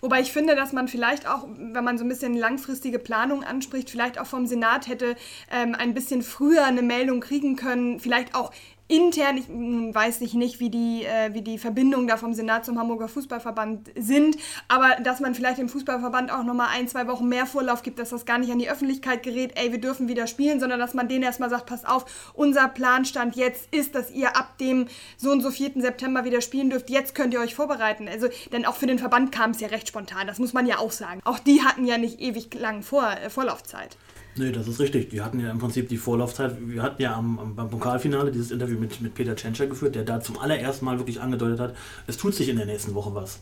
Wobei 0.00 0.20
ich 0.20 0.32
finde, 0.32 0.56
dass 0.56 0.72
man 0.72 0.88
vielleicht 0.88 1.28
auch, 1.28 1.46
wenn 1.56 1.84
man 1.84 1.98
so 1.98 2.04
ein 2.04 2.08
bisschen 2.08 2.34
langfristige 2.34 2.98
Planung 2.98 3.44
anspricht, 3.44 3.90
vielleicht 3.90 4.18
auch 4.18 4.26
vom 4.26 4.46
Senat 4.46 4.88
hätte 4.88 5.16
ähm, 5.50 5.74
ein 5.74 5.94
bisschen 5.94 6.22
früher 6.22 6.64
eine 6.64 6.82
Meldung 6.82 7.20
kriegen 7.20 7.56
können, 7.56 8.00
vielleicht 8.00 8.34
auch 8.34 8.52
intern, 8.86 9.38
ich 9.38 9.48
weiß 9.48 10.20
nicht, 10.20 10.34
nicht 10.34 10.60
wie, 10.60 10.68
die, 10.68 11.04
äh, 11.04 11.32
wie 11.32 11.40
die 11.40 11.56
Verbindungen 11.56 12.06
da 12.06 12.18
vom 12.18 12.34
Senat 12.34 12.66
zum 12.66 12.78
Hamburger 12.78 13.08
Fußballverband 13.08 13.90
sind, 13.96 14.36
aber 14.68 14.96
dass 15.02 15.20
man 15.20 15.34
vielleicht 15.34 15.58
dem 15.58 15.70
Fußballverband 15.70 16.30
auch 16.30 16.44
nochmal 16.44 16.68
ein, 16.72 16.86
zwei 16.86 17.06
Wochen 17.06 17.26
mehr 17.26 17.46
Vorlauf 17.46 17.82
gibt, 17.82 17.98
dass 17.98 18.10
das 18.10 18.26
gar 18.26 18.38
nicht 18.38 18.52
an 18.52 18.58
die 18.58 18.68
Öffentlichkeit 18.68 19.22
gerät, 19.22 19.52
ey, 19.54 19.72
wir 19.72 19.80
dürfen 19.80 20.06
wieder 20.08 20.26
spielen, 20.26 20.60
sondern 20.60 20.78
dass 20.78 20.92
man 20.92 21.08
denen 21.08 21.22
erstmal 21.22 21.48
sagt, 21.48 21.64
passt 21.66 21.88
auf, 21.88 22.32
unser 22.34 22.68
Planstand 22.68 23.36
jetzt 23.36 23.72
ist, 23.74 23.94
dass 23.94 24.10
ihr 24.10 24.36
ab 24.36 24.58
dem 24.58 24.86
so 25.16 25.30
und 25.30 25.40
so 25.40 25.50
4. 25.50 25.72
September 25.76 26.24
wieder 26.24 26.42
spielen 26.42 26.68
dürft, 26.68 26.90
jetzt 26.90 27.14
könnt 27.14 27.32
ihr 27.32 27.40
euch 27.40 27.54
vorbereiten. 27.54 28.06
Also, 28.06 28.28
denn 28.52 28.66
auch 28.66 28.76
für 28.76 28.86
den 28.86 28.98
Verband 28.98 29.32
kam 29.32 29.52
es 29.52 29.60
ja 29.60 29.68
recht 29.68 29.88
spontan, 29.88 30.26
das 30.26 30.38
muss 30.38 30.52
man 30.52 30.66
ja 30.66 30.78
auch 30.78 30.92
sagen. 30.92 31.20
Auch 31.24 31.38
die 31.38 31.62
hatten 31.62 31.86
ja 31.86 31.96
nicht 31.96 32.20
ewig 32.20 32.52
lang 32.54 32.82
Vor 32.82 33.08
äh, 33.10 33.30
Vorlaufzeit. 33.30 33.96
Nee, 34.36 34.50
das 34.50 34.66
ist 34.66 34.80
richtig. 34.80 35.10
Die 35.10 35.22
hatten 35.22 35.38
ja 35.38 35.50
im 35.50 35.58
Prinzip 35.58 35.88
die 35.88 35.96
Vorlaufzeit. 35.96 36.56
Wir 36.60 36.82
hatten 36.82 37.00
ja 37.00 37.14
am, 37.14 37.38
am, 37.38 37.54
beim 37.54 37.70
Pokalfinale 37.70 38.32
dieses 38.32 38.50
Interview 38.50 38.78
mit, 38.78 39.00
mit 39.00 39.14
Peter 39.14 39.36
Tschentscher 39.36 39.66
geführt, 39.66 39.94
der 39.94 40.02
da 40.02 40.20
zum 40.20 40.38
allerersten 40.38 40.84
Mal 40.84 40.98
wirklich 40.98 41.20
angedeutet 41.20 41.60
hat, 41.60 41.76
es 42.06 42.16
tut 42.16 42.34
sich 42.34 42.48
in 42.48 42.56
der 42.56 42.66
nächsten 42.66 42.94
Woche 42.94 43.14
was. 43.14 43.40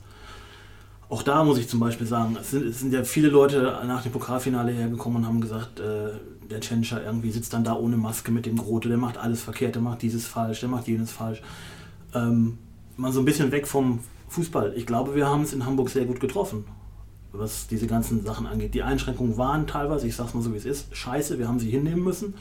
Auch 1.08 1.22
da 1.22 1.44
muss 1.44 1.58
ich 1.58 1.68
zum 1.68 1.80
Beispiel 1.80 2.06
sagen, 2.06 2.36
es 2.40 2.50
sind, 2.50 2.66
es 2.66 2.80
sind 2.80 2.92
ja 2.92 3.04
viele 3.04 3.28
Leute 3.28 3.80
nach 3.86 4.02
dem 4.02 4.12
Pokalfinale 4.12 4.72
hergekommen 4.72 5.22
und 5.22 5.26
haben 5.28 5.40
gesagt, 5.40 5.80
äh, 5.80 6.10
der 6.50 6.60
Tschentscher 6.60 7.02
irgendwie 7.02 7.30
sitzt 7.30 7.54
dann 7.54 7.64
da 7.64 7.74
ohne 7.74 7.96
Maske 7.96 8.30
mit 8.30 8.44
dem 8.44 8.56
Grote, 8.56 8.88
der 8.88 8.98
macht 8.98 9.16
alles 9.16 9.42
verkehrt, 9.42 9.74
der 9.74 9.82
macht 9.82 10.02
dieses 10.02 10.26
falsch, 10.26 10.60
der 10.60 10.68
macht 10.68 10.88
jenes 10.88 11.10
falsch. 11.10 11.42
Ähm, 12.14 12.58
mal 12.96 13.12
so 13.12 13.20
ein 13.20 13.24
bisschen 13.24 13.50
weg 13.52 13.66
vom 13.66 14.00
Fußball. 14.28 14.74
Ich 14.76 14.86
glaube, 14.86 15.14
wir 15.14 15.26
haben 15.26 15.42
es 15.42 15.54
in 15.54 15.64
Hamburg 15.64 15.88
sehr 15.88 16.04
gut 16.04 16.20
getroffen 16.20 16.64
was 17.32 17.66
diese 17.66 17.86
ganzen 17.86 18.24
Sachen 18.24 18.46
angeht. 18.46 18.74
Die 18.74 18.82
Einschränkungen 18.82 19.36
waren 19.36 19.66
teilweise, 19.66 20.06
ich 20.06 20.16
sag's 20.16 20.34
mal 20.34 20.42
so 20.42 20.52
wie 20.52 20.58
es 20.58 20.64
ist, 20.64 20.94
scheiße, 20.94 21.38
wir 21.38 21.48
haben 21.48 21.58
sie 21.58 21.70
hinnehmen 21.70 22.04
müssen. 22.04 22.34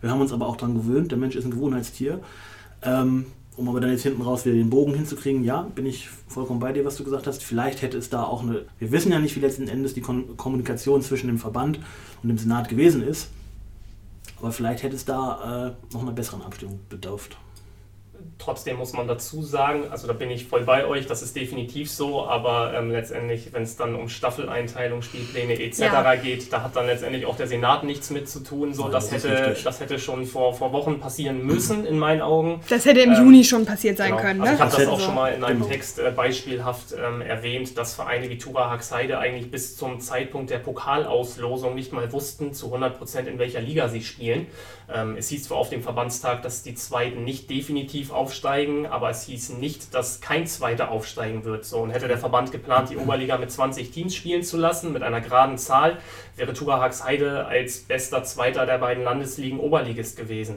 Wir 0.00 0.10
haben 0.10 0.20
uns 0.20 0.32
aber 0.32 0.46
auch 0.46 0.56
daran 0.56 0.74
gewöhnt, 0.74 1.10
der 1.10 1.18
Mensch 1.18 1.36
ist 1.36 1.44
ein 1.44 1.50
Gewohnheitstier. 1.50 2.20
Ähm, 2.82 3.26
um 3.56 3.68
aber 3.70 3.80
dann 3.80 3.90
jetzt 3.90 4.02
hinten 4.02 4.20
raus 4.20 4.44
wieder 4.44 4.54
den 4.54 4.68
Bogen 4.68 4.94
hinzukriegen, 4.94 5.42
ja, 5.42 5.62
bin 5.62 5.86
ich 5.86 6.10
vollkommen 6.28 6.60
bei 6.60 6.72
dir, 6.72 6.84
was 6.84 6.96
du 6.96 7.04
gesagt 7.04 7.26
hast. 7.26 7.42
Vielleicht 7.42 7.80
hätte 7.80 7.96
es 7.96 8.10
da 8.10 8.22
auch 8.22 8.42
eine, 8.42 8.66
wir 8.78 8.92
wissen 8.92 9.10
ja 9.10 9.18
nicht, 9.18 9.34
wie 9.34 9.40
letzten 9.40 9.66
Endes 9.66 9.94
die 9.94 10.02
Kommunikation 10.02 11.00
zwischen 11.00 11.28
dem 11.28 11.38
Verband 11.38 11.80
und 12.22 12.28
dem 12.28 12.36
Senat 12.36 12.68
gewesen 12.68 13.02
ist, 13.02 13.30
aber 14.38 14.52
vielleicht 14.52 14.82
hätte 14.82 14.94
es 14.94 15.06
da 15.06 15.68
äh, 15.68 15.94
noch 15.94 16.02
einer 16.02 16.12
besseren 16.12 16.42
Abstimmung 16.42 16.80
bedurft. 16.90 17.38
Trotzdem 18.38 18.76
muss 18.76 18.92
man 18.92 19.08
dazu 19.08 19.42
sagen, 19.42 19.84
also 19.90 20.06
da 20.06 20.12
bin 20.12 20.30
ich 20.30 20.46
voll 20.46 20.64
bei 20.64 20.86
euch, 20.86 21.06
das 21.06 21.22
ist 21.22 21.34
definitiv 21.34 21.90
so, 21.90 22.26
aber 22.26 22.74
ähm, 22.74 22.90
letztendlich, 22.90 23.52
wenn 23.52 23.62
es 23.62 23.76
dann 23.76 23.94
um 23.94 24.10
Staffeleinteilung, 24.10 25.00
Spielpläne 25.00 25.58
etc. 25.58 25.80
Ja. 25.80 26.14
geht, 26.16 26.52
da 26.52 26.62
hat 26.62 26.76
dann 26.76 26.86
letztendlich 26.86 27.24
auch 27.24 27.36
der 27.36 27.46
Senat 27.46 27.84
nichts 27.84 28.10
mit 28.10 28.28
zu 28.28 28.40
tun. 28.40 28.74
So, 28.74 28.88
das, 28.88 29.08
das 29.08 29.24
hätte, 29.24 29.56
das 29.64 29.80
hätte 29.80 29.98
schon 29.98 30.26
vor, 30.26 30.54
vor 30.54 30.72
Wochen 30.72 31.00
passieren 31.00 31.44
müssen, 31.46 31.86
in 31.86 31.98
meinen 31.98 32.20
Augen. 32.20 32.60
Das 32.68 32.84
hätte 32.84 33.00
im 33.00 33.12
ähm, 33.12 33.24
Juni 33.24 33.42
schon 33.42 33.64
passiert 33.64 33.96
sein 33.96 34.10
genau. 34.10 34.20
können. 34.20 34.40
Also 34.42 34.52
ne? 34.52 34.56
ich 34.56 34.60
habe 34.60 34.82
das 34.82 34.86
auch 34.86 35.00
schon 35.00 35.14
mal 35.14 35.32
in 35.32 35.42
einem 35.42 35.60
genau. 35.60 35.70
Text 35.70 35.98
äh, 35.98 36.12
beispielhaft 36.14 36.92
ähm, 36.92 37.22
erwähnt, 37.22 37.78
dass 37.78 37.94
Vereine 37.94 38.28
wie 38.28 38.36
Tura 38.36 38.70
Haxheide 38.70 39.18
eigentlich 39.18 39.50
bis 39.50 39.76
zum 39.76 39.98
Zeitpunkt 40.00 40.50
der 40.50 40.58
Pokalauslosung 40.58 41.74
nicht 41.74 41.92
mal 41.92 42.12
wussten 42.12 42.52
zu 42.52 42.66
100 42.66 42.98
Prozent, 42.98 43.28
in 43.28 43.38
welcher 43.38 43.60
Liga 43.60 43.88
sie 43.88 44.02
spielen. 44.02 44.46
Ähm, 44.92 45.16
es 45.16 45.28
hieß 45.28 45.44
zwar 45.44 45.58
auf 45.58 45.70
dem 45.70 45.82
Verbandstag, 45.82 46.42
dass 46.42 46.62
die 46.62 46.74
Zweiten 46.74 47.24
nicht 47.24 47.50
definitiv 47.50 48.12
aufsteigen, 48.26 48.86
aber 48.86 49.08
es 49.08 49.22
hieß 49.22 49.50
nicht, 49.50 49.94
dass 49.94 50.20
kein 50.20 50.48
Zweiter 50.48 50.90
aufsteigen 50.90 51.44
wird. 51.44 51.64
So, 51.64 51.78
und 51.78 51.90
hätte 51.90 52.08
der 52.08 52.18
Verband 52.18 52.50
geplant, 52.50 52.90
die 52.90 52.96
Oberliga 52.96 53.38
mit 53.38 53.52
20 53.52 53.92
Teams 53.92 54.16
spielen 54.16 54.42
zu 54.42 54.56
lassen, 54.56 54.92
mit 54.92 55.04
einer 55.04 55.20
geraden 55.20 55.58
Zahl, 55.58 55.98
wäre 56.34 56.52
Tura 56.52 56.80
Haxheide 56.80 57.46
als 57.46 57.78
bester 57.78 58.24
Zweiter 58.24 58.66
der 58.66 58.78
beiden 58.78 59.04
Landesligen 59.04 59.60
Oberligist 59.60 60.16
gewesen. 60.16 60.56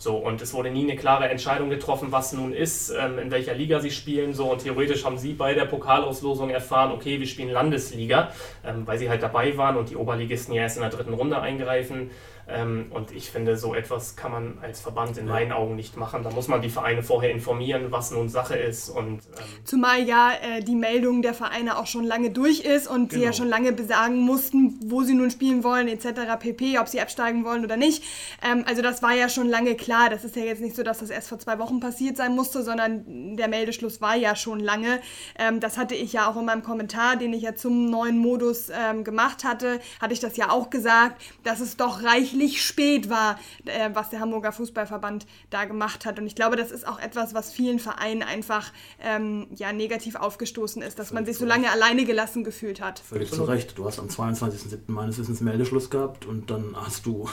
So, 0.00 0.16
und 0.16 0.40
es 0.40 0.54
wurde 0.54 0.70
nie 0.70 0.84
eine 0.84 0.94
klare 0.94 1.28
Entscheidung 1.28 1.70
getroffen, 1.70 2.12
was 2.12 2.32
nun 2.32 2.52
ist, 2.52 2.90
ähm, 2.90 3.18
in 3.18 3.32
welcher 3.32 3.54
Liga 3.54 3.80
sie 3.80 3.90
spielen. 3.90 4.32
So, 4.32 4.52
und 4.52 4.62
theoretisch 4.62 5.04
haben 5.04 5.18
sie 5.18 5.32
bei 5.32 5.54
der 5.54 5.64
Pokalauslosung 5.64 6.50
erfahren, 6.50 6.92
okay, 6.92 7.18
wir 7.18 7.26
spielen 7.26 7.50
Landesliga, 7.50 8.30
ähm, 8.64 8.86
weil 8.86 8.98
sie 8.98 9.10
halt 9.10 9.24
dabei 9.24 9.56
waren 9.56 9.76
und 9.76 9.90
die 9.90 9.96
Oberligisten 9.96 10.54
ja 10.54 10.62
erst 10.62 10.76
in 10.76 10.82
der 10.82 10.90
dritten 10.90 11.14
Runde 11.14 11.40
eingreifen. 11.40 12.12
Ähm, 12.50 12.86
und 12.90 13.12
ich 13.12 13.30
finde, 13.30 13.58
so 13.58 13.74
etwas 13.74 14.16
kann 14.16 14.32
man 14.32 14.58
als 14.62 14.80
Verband 14.80 15.18
in 15.18 15.26
ja. 15.26 15.32
meinen 15.34 15.52
Augen 15.52 15.76
nicht 15.76 15.96
machen. 15.98 16.22
Da 16.24 16.30
muss 16.30 16.48
man 16.48 16.62
die 16.62 16.70
Vereine 16.70 17.02
vorher 17.02 17.30
informieren, 17.30 17.90
was 17.90 18.10
nun 18.10 18.30
Sache 18.30 18.56
ist. 18.56 18.88
Und, 18.88 19.20
ähm 19.36 19.44
Zumal 19.64 20.02
ja 20.02 20.32
äh, 20.32 20.62
die 20.62 20.74
Meldung 20.74 21.20
der 21.20 21.34
Vereine 21.34 21.76
auch 21.76 21.86
schon 21.86 22.04
lange 22.04 22.30
durch 22.30 22.60
ist 22.60 22.86
und 22.86 23.10
genau. 23.10 23.10
sie 23.10 23.16
ja 23.16 23.30
genau. 23.30 23.36
schon 23.36 23.48
lange 23.48 23.72
besagen 23.72 24.20
mussten, 24.20 24.78
wo 24.86 25.02
sie 25.02 25.12
nun 25.12 25.30
spielen 25.30 25.62
wollen, 25.62 25.88
etc. 25.88 26.38
pp., 26.38 26.78
ob 26.78 26.88
sie 26.88 27.02
absteigen 27.02 27.44
wollen 27.44 27.64
oder 27.64 27.76
nicht. 27.76 28.02
Ähm, 28.42 28.64
also 28.66 28.80
das 28.80 29.02
war 29.02 29.12
ja 29.12 29.28
schon 29.28 29.48
lange 29.48 29.74
klar. 29.74 30.08
Das 30.08 30.24
ist 30.24 30.34
ja 30.34 30.44
jetzt 30.44 30.62
nicht 30.62 30.74
so, 30.74 30.82
dass 30.82 31.00
das 31.00 31.10
erst 31.10 31.28
vor 31.28 31.38
zwei 31.38 31.58
Wochen 31.58 31.80
passiert 31.80 32.16
sein 32.16 32.34
musste, 32.34 32.62
sondern 32.62 33.36
der 33.36 33.48
Meldeschluss 33.48 34.00
war 34.00 34.16
ja 34.16 34.34
schon 34.34 34.60
lange. 34.60 35.00
Ähm, 35.38 35.60
das 35.60 35.76
hatte 35.76 35.94
ich 35.94 36.14
ja 36.14 36.30
auch 36.30 36.36
in 36.36 36.46
meinem 36.46 36.62
Kommentar, 36.62 37.16
den 37.16 37.34
ich 37.34 37.42
ja 37.42 37.54
zum 37.54 37.90
neuen 37.90 38.16
Modus 38.16 38.70
ähm, 38.70 39.04
gemacht 39.04 39.44
hatte, 39.44 39.80
hatte 40.00 40.14
ich 40.14 40.20
das 40.20 40.38
ja 40.38 40.50
auch 40.50 40.70
gesagt, 40.70 41.20
dass 41.44 41.60
es 41.60 41.76
doch 41.76 42.02
reichlich 42.02 42.37
spät 42.46 43.10
war, 43.10 43.38
äh, 43.64 43.90
was 43.92 44.10
der 44.10 44.20
Hamburger 44.20 44.52
Fußballverband 44.52 45.26
da 45.50 45.64
gemacht 45.64 46.06
hat. 46.06 46.18
Und 46.18 46.26
ich 46.26 46.34
glaube, 46.34 46.56
das 46.56 46.70
ist 46.70 46.86
auch 46.86 46.98
etwas, 46.98 47.34
was 47.34 47.52
vielen 47.52 47.78
Vereinen 47.78 48.22
einfach 48.22 48.72
ähm, 49.02 49.46
ja, 49.56 49.72
negativ 49.72 50.14
aufgestoßen 50.14 50.82
ist, 50.82 50.98
dass 50.98 51.08
Völlig 51.08 51.14
man 51.14 51.26
sich 51.26 51.38
so 51.38 51.44
lange 51.44 51.70
alleine 51.70 52.04
gelassen 52.04 52.44
gefühlt 52.44 52.80
hat. 52.80 52.98
Völlig 52.98 53.30
zu 53.30 53.44
Recht. 53.44 53.76
Du 53.76 53.84
hast 53.84 53.98
am 53.98 54.06
22.07. 54.06 54.78
meines 54.86 55.18
Wissens 55.18 55.40
Meldeschluss 55.40 55.90
gehabt 55.90 56.26
und 56.26 56.50
dann 56.50 56.74
hast 56.76 57.06
du 57.06 57.28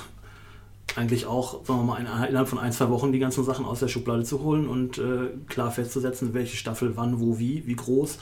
eigentlich 0.96 1.26
auch, 1.26 1.66
sagen 1.66 1.80
wir 1.80 1.84
mal, 1.84 2.00
innerhalb 2.00 2.48
von 2.48 2.60
ein, 2.60 2.72
zwei 2.72 2.90
Wochen 2.90 3.12
die 3.12 3.20
ganzen 3.20 3.44
Sachen 3.44 3.66
aus 3.66 3.80
der 3.80 3.88
Schublade 3.88 4.24
zu 4.24 4.42
holen 4.42 4.68
und 4.68 4.98
äh, 4.98 5.30
klar 5.48 5.72
festzusetzen, 5.72 6.34
welche 6.34 6.56
Staffel 6.58 6.96
wann, 6.96 7.20
wo, 7.20 7.38
wie, 7.38 7.68
wie 7.68 7.76
groß 7.76 8.18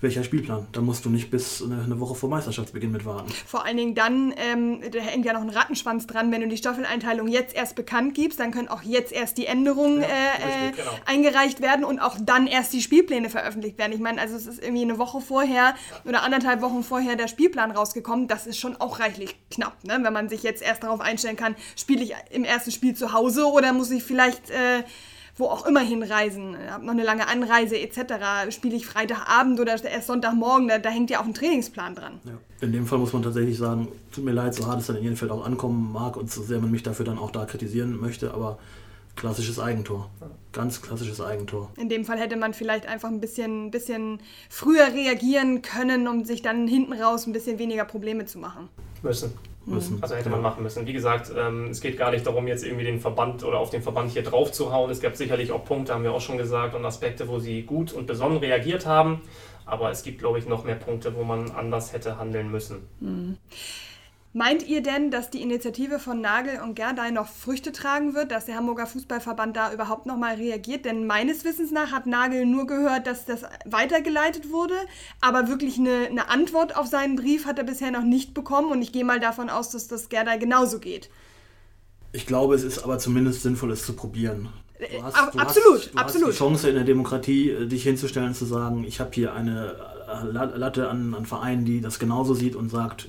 welcher 0.00 0.24
Spielplan. 0.24 0.66
Da 0.72 0.80
musst 0.80 1.04
du 1.04 1.10
nicht 1.10 1.30
bis 1.30 1.62
eine, 1.62 2.00
Woche 2.00 2.14
vor 2.14 2.30
Meisterschaftsbeginn 2.30 2.90
mit 2.90 3.04
warten. 3.04 3.30
Vor 3.46 3.64
allen 3.64 3.76
Dingen 3.76 3.94
dann, 3.94 4.32
ähm, 4.36 4.80
da 4.90 4.98
hängt 4.98 5.26
ja 5.26 5.34
noch 5.34 5.42
ein 5.42 5.50
Rattenschwanz 5.50 6.06
dran, 6.06 6.32
wenn 6.32 6.40
du 6.40 6.48
die 6.48 6.56
Staffeleinteilung 6.56 7.28
jetzt 7.28 7.54
erst 7.54 7.74
bekannt 7.74 8.14
gibst, 8.14 8.40
dann 8.40 8.50
können 8.50 8.68
auch 8.68 8.82
jetzt 8.82 9.12
erst 9.12 9.36
die 9.36 9.46
Änderungen 9.46 10.00
ja, 10.00 10.06
äh, 10.06 10.66
richtig, 10.68 10.84
genau. 10.84 10.98
eingereicht 11.04 11.60
werden 11.60 11.84
und 11.84 11.98
auch 11.98 12.16
dann 12.20 12.46
erst 12.46 12.72
die 12.72 12.80
Spielpläne 12.80 13.28
veröffentlicht 13.28 13.76
werden. 13.78 13.92
Ich 13.92 14.00
meine, 14.00 14.20
also 14.20 14.36
es 14.36 14.46
ist 14.46 14.62
irgendwie 14.62 14.82
eine 14.82 14.98
Woche 14.98 15.20
vorher 15.20 15.74
oder 16.06 16.22
anderthalb 16.22 16.62
Wochen 16.62 16.82
vorher 16.82 17.16
der 17.16 17.28
Spielplan 17.28 17.70
rausgekommen. 17.70 18.28
Das 18.28 18.46
ist 18.46 18.58
schon 18.58 18.76
auch 18.76 19.00
reichlich 19.00 19.36
knapp, 19.50 19.84
ne? 19.84 19.98
wenn 20.02 20.12
man 20.12 20.28
sich 20.28 20.42
jetzt 20.42 20.62
erst 20.62 20.82
darauf 20.82 21.00
einstellen 21.00 21.36
kann, 21.36 21.54
spiele 21.76 22.02
ich 22.02 22.14
im 22.30 22.44
ersten 22.44 22.70
Spiel 22.70 22.94
zu 22.94 23.12
Hause 23.12 23.46
oder 23.46 23.72
muss 23.72 23.90
ich 23.90 24.02
vielleicht... 24.02 24.50
Äh, 24.50 24.84
wo 25.40 25.46
auch 25.46 25.66
immer 25.66 25.80
hinreisen, 25.80 26.56
habe 26.70 26.84
noch 26.84 26.92
eine 26.92 27.02
lange 27.02 27.26
Anreise 27.28 27.78
etc. 27.78 28.50
Spiele 28.50 28.76
ich 28.76 28.86
Freitagabend 28.86 29.58
oder 29.58 29.82
erst 29.82 30.06
Sonntagmorgen, 30.06 30.68
da, 30.68 30.78
da 30.78 30.90
hängt 30.90 31.10
ja 31.10 31.20
auch 31.20 31.24
ein 31.24 31.34
Trainingsplan 31.34 31.94
dran. 31.94 32.20
Ja. 32.24 32.32
In 32.60 32.72
dem 32.72 32.86
Fall 32.86 32.98
muss 32.98 33.12
man 33.12 33.22
tatsächlich 33.22 33.56
sagen, 33.56 33.88
tut 34.12 34.24
mir 34.24 34.32
leid, 34.32 34.54
so 34.54 34.66
hart 34.66 34.80
es 34.80 34.86
dann 34.86 34.96
in 34.96 35.02
jedem 35.02 35.16
Fall 35.16 35.30
auch 35.30 35.44
ankommen 35.44 35.92
mag 35.92 36.16
und 36.16 36.30
so 36.30 36.42
sehr 36.42 36.60
man 36.60 36.70
mich 36.70 36.82
dafür 36.82 37.06
dann 37.06 37.18
auch 37.18 37.30
da 37.30 37.46
kritisieren 37.46 37.98
möchte, 37.98 38.34
aber 38.34 38.58
klassisches 39.20 39.60
Eigentor. 39.60 40.10
Ganz 40.52 40.82
klassisches 40.82 41.20
Eigentor. 41.20 41.70
In 41.76 41.88
dem 41.88 42.04
Fall 42.04 42.18
hätte 42.18 42.36
man 42.36 42.54
vielleicht 42.54 42.86
einfach 42.86 43.08
ein 43.08 43.20
bisschen, 43.20 43.70
bisschen 43.70 44.18
früher 44.48 44.92
reagieren 44.92 45.62
können, 45.62 46.08
um 46.08 46.24
sich 46.24 46.42
dann 46.42 46.66
hinten 46.66 46.94
raus 46.94 47.26
ein 47.26 47.32
bisschen 47.32 47.58
weniger 47.58 47.84
Probleme 47.84 48.24
zu 48.24 48.38
machen. 48.38 48.68
Müssen 49.02 49.32
müssen. 49.66 49.98
Also 50.02 50.14
hätte 50.14 50.30
man 50.30 50.40
machen 50.40 50.62
müssen. 50.62 50.86
Wie 50.86 50.92
gesagt, 50.92 51.32
ähm, 51.36 51.68
es 51.70 51.80
geht 51.80 51.98
gar 51.98 52.10
nicht 52.10 52.26
darum, 52.26 52.46
jetzt 52.48 52.64
irgendwie 52.64 52.84
den 52.84 52.98
Verband 53.00 53.44
oder 53.44 53.58
auf 53.58 53.70
den 53.70 53.82
Verband 53.82 54.10
hier 54.10 54.22
drauf 54.22 54.52
zu 54.52 54.72
hauen. 54.72 54.90
Es 54.90 55.00
gab 55.00 55.16
sicherlich 55.16 55.52
auch 55.52 55.64
Punkte, 55.64 55.94
haben 55.94 56.02
wir 56.02 56.12
auch 56.12 56.20
schon 56.20 56.38
gesagt, 56.38 56.74
und 56.74 56.84
Aspekte, 56.84 57.28
wo 57.28 57.38
sie 57.38 57.62
gut 57.62 57.92
und 57.92 58.06
besonnen 58.06 58.38
reagiert 58.38 58.86
haben. 58.86 59.20
Aber 59.66 59.90
es 59.90 60.02
gibt, 60.02 60.18
glaube 60.18 60.38
ich, 60.38 60.46
noch 60.46 60.64
mehr 60.64 60.74
Punkte, 60.74 61.14
wo 61.14 61.22
man 61.22 61.50
anders 61.50 61.92
hätte 61.92 62.18
handeln 62.18 62.50
müssen. 62.50 62.88
Mhm. 63.00 63.36
Meint 64.32 64.68
ihr 64.68 64.80
denn, 64.80 65.10
dass 65.10 65.30
die 65.30 65.42
Initiative 65.42 65.98
von 65.98 66.20
Nagel 66.20 66.60
und 66.62 66.76
Gerdei 66.76 67.10
noch 67.10 67.26
Früchte 67.26 67.72
tragen 67.72 68.14
wird, 68.14 68.30
dass 68.30 68.46
der 68.46 68.54
Hamburger 68.54 68.86
Fußballverband 68.86 69.56
da 69.56 69.72
überhaupt 69.72 70.06
nochmal 70.06 70.36
reagiert? 70.36 70.84
Denn 70.84 71.04
meines 71.04 71.44
Wissens 71.44 71.72
nach 71.72 71.90
hat 71.90 72.06
Nagel 72.06 72.46
nur 72.46 72.68
gehört, 72.68 73.08
dass 73.08 73.24
das 73.24 73.42
weitergeleitet 73.64 74.52
wurde, 74.52 74.74
aber 75.20 75.48
wirklich 75.48 75.78
eine, 75.78 76.06
eine 76.08 76.28
Antwort 76.28 76.76
auf 76.76 76.86
seinen 76.86 77.16
Brief 77.16 77.44
hat 77.44 77.58
er 77.58 77.64
bisher 77.64 77.90
noch 77.90 78.04
nicht 78.04 78.32
bekommen 78.32 78.70
und 78.70 78.82
ich 78.82 78.92
gehe 78.92 79.04
mal 79.04 79.18
davon 79.18 79.50
aus, 79.50 79.70
dass 79.70 79.88
das 79.88 80.08
Gerdei 80.08 80.36
genauso 80.36 80.78
geht. 80.78 81.10
Ich 82.12 82.24
glaube, 82.24 82.54
es 82.54 82.62
ist 82.62 82.78
aber 82.84 83.00
zumindest 83.00 83.42
sinnvoll, 83.42 83.72
es 83.72 83.84
zu 83.84 83.94
probieren. 83.94 84.48
Du 84.78 85.02
hast, 85.02 85.16
du 85.16 85.20
absolut, 85.20 85.38
hast, 85.40 85.94
du 85.94 85.98
absolut. 85.98 86.28
Hast 86.28 86.34
die 86.34 86.38
Chance 86.38 86.68
in 86.68 86.74
der 86.76 86.84
Demokratie, 86.84 87.50
äh, 87.50 87.66
dich 87.66 87.82
hinzustellen 87.82 88.28
und 88.28 88.34
zu 88.34 88.46
sagen, 88.46 88.84
ich 88.84 89.00
habe 89.00 89.10
hier 89.12 89.34
eine 89.34 89.74
äh, 90.08 90.24
Latte 90.24 90.88
an, 90.88 91.14
an 91.14 91.26
Vereinen, 91.26 91.64
die 91.64 91.80
das 91.80 91.98
genauso 91.98 92.34
sieht 92.34 92.56
und 92.56 92.70
sagt, 92.70 93.08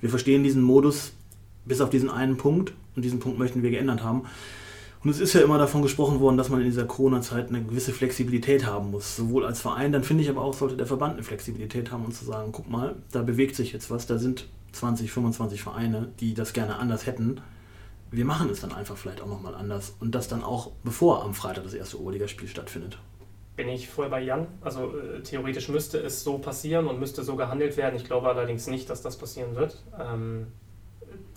wir 0.00 0.10
verstehen 0.10 0.42
diesen 0.42 0.62
Modus 0.62 1.12
bis 1.64 1.80
auf 1.80 1.90
diesen 1.90 2.10
einen 2.10 2.36
Punkt 2.36 2.72
und 2.96 3.04
diesen 3.04 3.20
Punkt 3.20 3.38
möchten 3.38 3.62
wir 3.62 3.70
geändert 3.70 4.02
haben. 4.02 4.22
Und 5.04 5.10
es 5.10 5.20
ist 5.20 5.32
ja 5.32 5.42
immer 5.42 5.58
davon 5.58 5.82
gesprochen 5.82 6.18
worden, 6.18 6.36
dass 6.36 6.48
man 6.48 6.60
in 6.60 6.66
dieser 6.66 6.84
Corona-Zeit 6.84 7.48
eine 7.48 7.62
gewisse 7.62 7.92
Flexibilität 7.92 8.66
haben 8.66 8.90
muss, 8.90 9.14
sowohl 9.14 9.46
als 9.46 9.60
Verein, 9.60 9.92
dann 9.92 10.02
finde 10.02 10.24
ich 10.24 10.30
aber 10.30 10.42
auch, 10.42 10.54
sollte 10.54 10.76
der 10.76 10.86
Verband 10.86 11.14
eine 11.14 11.22
Flexibilität 11.22 11.92
haben 11.92 12.04
und 12.04 12.14
zu 12.14 12.24
sagen, 12.24 12.50
guck 12.50 12.68
mal, 12.68 12.96
da 13.12 13.22
bewegt 13.22 13.54
sich 13.54 13.72
jetzt 13.72 13.90
was, 13.90 14.06
da 14.06 14.18
sind 14.18 14.48
20, 14.72 15.12
25 15.12 15.62
Vereine, 15.62 16.08
die 16.18 16.34
das 16.34 16.52
gerne 16.52 16.76
anders 16.76 17.06
hätten. 17.06 17.40
Wir 18.10 18.24
machen 18.24 18.50
es 18.50 18.60
dann 18.60 18.72
einfach 18.72 18.96
vielleicht 18.96 19.20
auch 19.20 19.28
nochmal 19.28 19.54
anders 19.54 19.94
und 20.00 20.14
das 20.14 20.26
dann 20.26 20.42
auch 20.42 20.72
bevor 20.82 21.24
am 21.24 21.34
Freitag 21.34 21.64
das 21.64 21.74
erste 21.74 22.00
Oberligaspiel 22.00 22.48
stattfindet 22.48 22.98
bin 23.58 23.68
ich 23.68 23.88
voll 23.88 24.08
bei 24.08 24.22
Jan. 24.22 24.46
Also 24.60 24.96
äh, 24.96 25.20
theoretisch 25.20 25.68
müsste 25.68 25.98
es 25.98 26.22
so 26.22 26.38
passieren 26.38 26.86
und 26.86 27.00
müsste 27.00 27.24
so 27.24 27.34
gehandelt 27.34 27.76
werden. 27.76 27.96
Ich 27.96 28.04
glaube 28.04 28.28
allerdings 28.28 28.68
nicht, 28.68 28.88
dass 28.88 29.02
das 29.02 29.18
passieren 29.18 29.56
wird. 29.56 29.84
Ähm, 30.00 30.52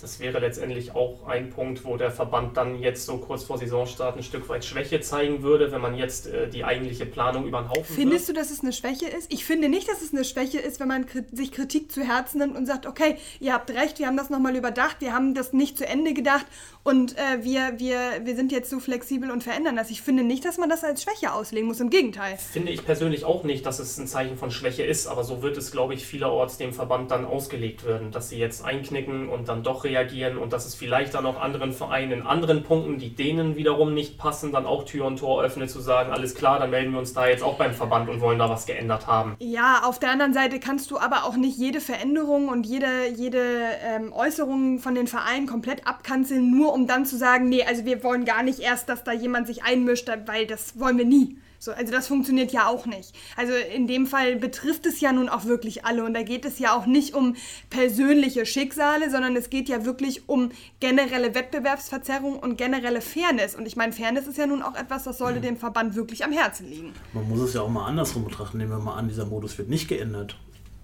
das 0.01 0.20
wäre 0.20 0.39
letztendlich 0.39 0.96
auch 0.96 1.27
ein 1.27 1.50
Punkt, 1.50 1.86
wo 1.86 1.96
der 1.98 2.12
Verband 2.12 2.58
dann 2.58 2.79
jetzt 2.79 3.05
so 3.05 3.17
kurz 3.17 3.43
vor 3.43 3.58
Saisonstart 3.58 4.17
ein 4.17 4.24
Stück 4.24 4.50
weit 4.50 4.65
Schwäche 4.65 5.00
zeigen 5.01 5.43
würde, 5.43 5.72
wenn 5.72 5.81
man 5.81 5.96
jetzt 5.96 6.27
äh, 6.27 6.50
die 6.50 6.63
eigentliche 6.63 7.05
Planung 7.05 7.46
über 7.46 7.62
den 7.62 7.70
Haufen 7.70 7.96
Findest 7.96 8.27
wird. 8.27 8.38
du, 8.38 8.41
dass 8.41 8.51
es 8.51 8.62
eine 8.62 8.74
Schwäche 8.74 9.08
ist? 9.08 9.31
Ich 9.31 9.46
finde 9.46 9.70
nicht, 9.70 9.88
dass 9.88 10.01
es 10.01 10.13
eine 10.13 10.24
Schwäche 10.24 10.60
ist, 10.60 10.79
wenn 10.79 10.88
man 10.88 11.05
sich 11.31 11.51
Kritik 11.51 11.91
zu 11.91 12.01
Herzen 12.03 12.39
nimmt 12.39 12.55
und 12.58 12.65
sagt, 12.65 12.86
okay, 12.86 13.17
ihr 13.39 13.53
habt 13.53 13.70
recht, 13.72 14.00
wir 14.00 14.08
haben 14.08 14.17
das 14.17 14.29
nochmal 14.29 14.55
überdacht, 14.55 14.98
wir 15.00 15.13
haben 15.13 15.34
das 15.34 15.53
nicht 15.53 15.77
zu 15.77 15.88
Ende 15.88 16.13
gedacht 16.13 16.46
und 16.84 17.17
äh, 17.17 17.43
wir, 17.43 17.74
wir, 17.77 18.25
wir 18.25 18.36
sind 18.36 18.51
jetzt 18.51 18.70
so 18.70 18.79
flexibel 18.79 19.29
und 19.29 19.43
verändern 19.43 19.75
das. 19.75 19.91
Ich 19.91 20.01
finde 20.01 20.24
nicht, 20.24 20.43
dass 20.46 20.58
man 20.58 20.70
das 20.70 20.84
als 20.84 21.03
Schwäche 21.03 21.34
auslegen 21.34 21.67
muss, 21.67 21.79
im 21.79 21.91
Gegenteil. 21.91 22.38
Finde 22.38 22.72
ich 22.72 22.84
persönlich 22.84 23.24
auch 23.24 23.43
nicht, 23.43 23.65
dass 23.65 23.79
es 23.79 23.98
ein 23.98 24.08
Zeichen 24.08 24.38
von 24.38 24.50
Schwäche 24.50 24.84
ist, 24.84 25.05
aber 25.05 25.24
so 25.24 25.43
wird 25.43 25.58
es, 25.58 25.72
glaube 25.72 25.93
ich, 25.93 26.05
vielerorts 26.05 26.58
dem 26.58 26.74
Verband 26.74 27.12
dann 27.12 27.25
ausgelegt 27.25 27.86
werden, 27.86 28.12
dass 28.12 28.29
sie 28.29 28.38
jetzt 28.38 28.65
einknicken 28.65 29.29
und 29.29 29.48
dann 29.48 29.63
doch 29.63 29.86
reagieren 29.91 30.38
und 30.38 30.53
dass 30.53 30.65
es 30.65 30.75
vielleicht 30.75 31.13
dann 31.13 31.25
auch 31.25 31.39
anderen 31.39 31.74
Vereinen 31.74 32.12
in 32.12 32.21
anderen 32.25 32.63
Punkten, 32.63 32.98
die 32.98 33.13
denen 33.13 33.55
wiederum 33.55 33.93
nicht 33.93 34.17
passen, 34.17 34.51
dann 34.51 34.65
auch 34.65 34.86
Tür 34.86 35.05
und 35.05 35.17
Tor 35.17 35.43
öffnet, 35.43 35.69
zu 35.69 35.79
sagen, 35.79 36.12
alles 36.12 36.36
klar, 36.36 36.60
dann 36.60 36.69
melden 36.69 36.91
wir 36.91 37.00
uns 37.00 37.13
da 37.13 37.27
jetzt 37.27 37.43
auch 37.43 37.57
beim 37.57 37.74
Verband 37.74 38.10
und 38.10 38.21
wollen 38.21 38.39
da 38.39 38.50
was 38.50 38.65
geändert 38.65 39.07
haben. 39.07 39.36
Ja, 39.39 39.81
auf 39.83 40.00
der 40.00 40.12
anderen 40.12 40.33
Seite 40.33 40.60
kannst 40.60 40.91
du 40.91 40.98
aber 40.98 41.25
auch 41.25 41.36
nicht 41.36 41.57
jede 41.57 41.81
Veränderung 41.81 42.48
und 42.48 42.65
jede, 42.65 43.07
jede 43.15 43.43
ähm, 43.83 44.13
Äußerung 44.13 44.79
von 44.79 44.95
den 44.95 45.07
Vereinen 45.07 45.48
komplett 45.48 45.88
abkanzeln, 45.88 46.51
nur 46.51 46.74
um 46.74 46.88
dann 46.88 47.05
zu 47.05 47.17
sagen, 47.17 47.50
nee, 47.50 47.63
also 47.63 47.86
wir 47.86 48.03
wollen 48.03 48.25
gar 48.25 48.43
nicht 48.43 48.60
erst, 48.60 48.89
dass 48.89 49.03
da 49.03 49.12
jemand 49.12 49.48
sich 49.48 49.63
einmischt, 49.63 50.10
weil 50.25 50.48
das 50.48 50.79
wollen 50.79 50.98
wir 50.98 51.05
nie. 51.05 51.38
So, 51.63 51.72
also 51.74 51.91
das 51.91 52.08
funktioniert 52.08 52.51
ja 52.51 52.65
auch 52.65 52.88
nicht. 52.88 53.13
Also 53.38 53.53
in 53.53 53.86
dem 53.86 54.08
Fall 54.08 54.36
betrifft 54.36 54.88
es 54.88 55.00
ja 55.00 55.13
nun 55.13 55.30
auch 55.30 55.46
wirklich 55.46 55.86
alle 55.86 56.03
und 56.03 56.15
da 56.15 56.24
geht 56.24 56.44
es 56.44 56.58
ja 56.58 56.75
auch 56.75 56.88
nicht 56.88 57.13
um 57.13 57.36
persönliche 57.70 58.48
Schicksale, 58.48 59.12
sondern 59.12 59.36
es 59.36 59.51
geht 59.51 59.70
ja 59.70 59.86
wirklich 59.86 60.27
um 60.27 60.50
generelle 60.80 61.36
Wettbewerbsverzerrung 61.36 62.39
und 62.39 62.58
generelle 62.58 63.00
Fairness. 63.00 63.53
Und 63.53 63.68
ich 63.68 63.75
meine, 63.75 63.94
Fairness 63.94 64.25
ist 64.25 64.39
ja 64.39 64.48
nun 64.48 64.63
auch 64.63 64.74
etwas, 64.74 65.03
das 65.03 65.20
sollte 65.20 65.39
dem 65.39 65.56
Verband 65.56 65.94
wirklich 65.94 66.25
am 66.25 66.32
Herzen 66.32 66.68
liegen. 66.68 66.94
Man 67.13 67.30
muss 67.30 67.41
es 67.41 67.53
ja 67.53 67.62
auch 67.62 67.70
mal 67.70 67.86
andersrum 67.86 68.24
betrachten. 68.24 68.58
Nehmen 68.58 68.72
wir 68.72 68.80
mal 68.80 68.96
an, 68.96 69.08
dieser 69.08 69.27
Modus 69.27 69.56
wird 69.60 69.70
nicht 69.70 69.88
geändert 69.88 70.38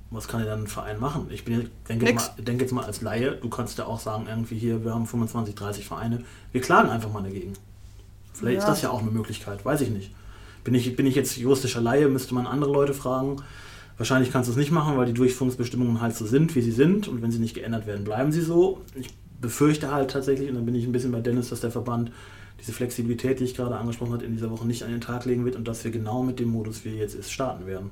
was 0.10 0.30
kann 0.30 0.40
denn 0.40 0.50
dann 0.50 0.64
ein 0.64 0.68
Verein 0.68 1.02
machen? 1.02 1.28
Ich 1.32 1.44
bin, 1.44 1.70
denke, 1.90 2.06
jetzt 2.06 2.16
mal, 2.16 2.44
denke 2.44 2.64
jetzt 2.64 2.72
mal 2.72 2.86
als 2.86 3.02
Laie, 3.02 3.32
du 3.32 3.50
kannst 3.50 3.78
ja 3.78 3.86
auch 3.86 4.00
sagen, 4.00 4.28
irgendwie 4.30 4.58
hier, 4.58 4.86
wir 4.86 4.94
haben 4.94 5.06
25, 5.06 5.54
30 5.54 5.86
Vereine, 5.86 6.24
wir 6.54 6.62
klagen 6.62 6.90
einfach 6.90 7.12
mal 7.12 7.24
dagegen. 7.24 7.52
Vielleicht 8.34 8.56
ja. 8.56 8.60
ist 8.60 8.70
das 8.70 8.82
ja 8.84 8.90
auch 8.92 9.02
eine 9.02 9.12
Möglichkeit, 9.12 9.66
weiß 9.66 9.82
ich 9.82 9.90
nicht. 9.90 10.12
Bin 10.68 10.76
ich, 10.76 10.98
bin 10.98 11.06
ich 11.06 11.16
jetzt 11.16 11.38
juristischer 11.38 11.80
Laie, 11.80 12.10
müsste 12.10 12.36
man 12.36 12.46
andere 12.46 12.74
Leute 12.74 12.94
fragen. 12.94 13.38
Wahrscheinlich 13.96 14.34
kannst 14.34 14.50
du 14.50 14.52
es 14.52 14.58
nicht 14.58 14.70
machen, 14.70 14.98
weil 14.98 15.06
die 15.06 15.14
Durchführungsbestimmungen 15.14 16.02
halt 16.02 16.14
so 16.14 16.26
sind, 16.26 16.54
wie 16.56 16.62
sie 16.62 16.74
sind. 16.74 17.08
Und 17.08 17.22
wenn 17.22 17.32
sie 17.32 17.40
nicht 17.40 17.54
geändert 17.54 17.88
werden, 17.88 18.04
bleiben 18.04 18.34
sie 18.34 18.42
so. 18.42 18.82
Ich 18.94 19.08
befürchte 19.40 19.94
halt 19.94 20.12
tatsächlich, 20.12 20.50
und 20.50 20.56
dann 20.56 20.66
bin 20.66 20.76
ich 20.76 20.84
ein 20.84 20.92
bisschen 20.92 21.14
bei 21.14 21.22
Dennis, 21.22 21.48
dass 21.48 21.62
der 21.62 21.72
Verband 21.72 22.12
diese 22.60 22.74
Flexibilität, 22.74 23.40
die 23.40 23.46
ich 23.46 23.56
gerade 23.56 23.78
angesprochen 23.78 24.12
habe, 24.12 24.26
in 24.26 24.34
dieser 24.34 24.52
Woche 24.52 24.68
nicht 24.68 24.84
an 24.84 24.92
den 24.92 25.00
Tag 25.00 25.24
legen 25.24 25.46
wird 25.46 25.56
und 25.56 25.70
dass 25.70 25.86
wir 25.86 25.92
genau 25.92 26.22
mit 26.22 26.38
dem 26.38 26.50
Modus, 26.50 26.84
wie 26.84 26.90
er 26.90 26.96
jetzt 26.96 27.16
ist, 27.16 27.32
starten 27.32 27.66
werden. 27.66 27.92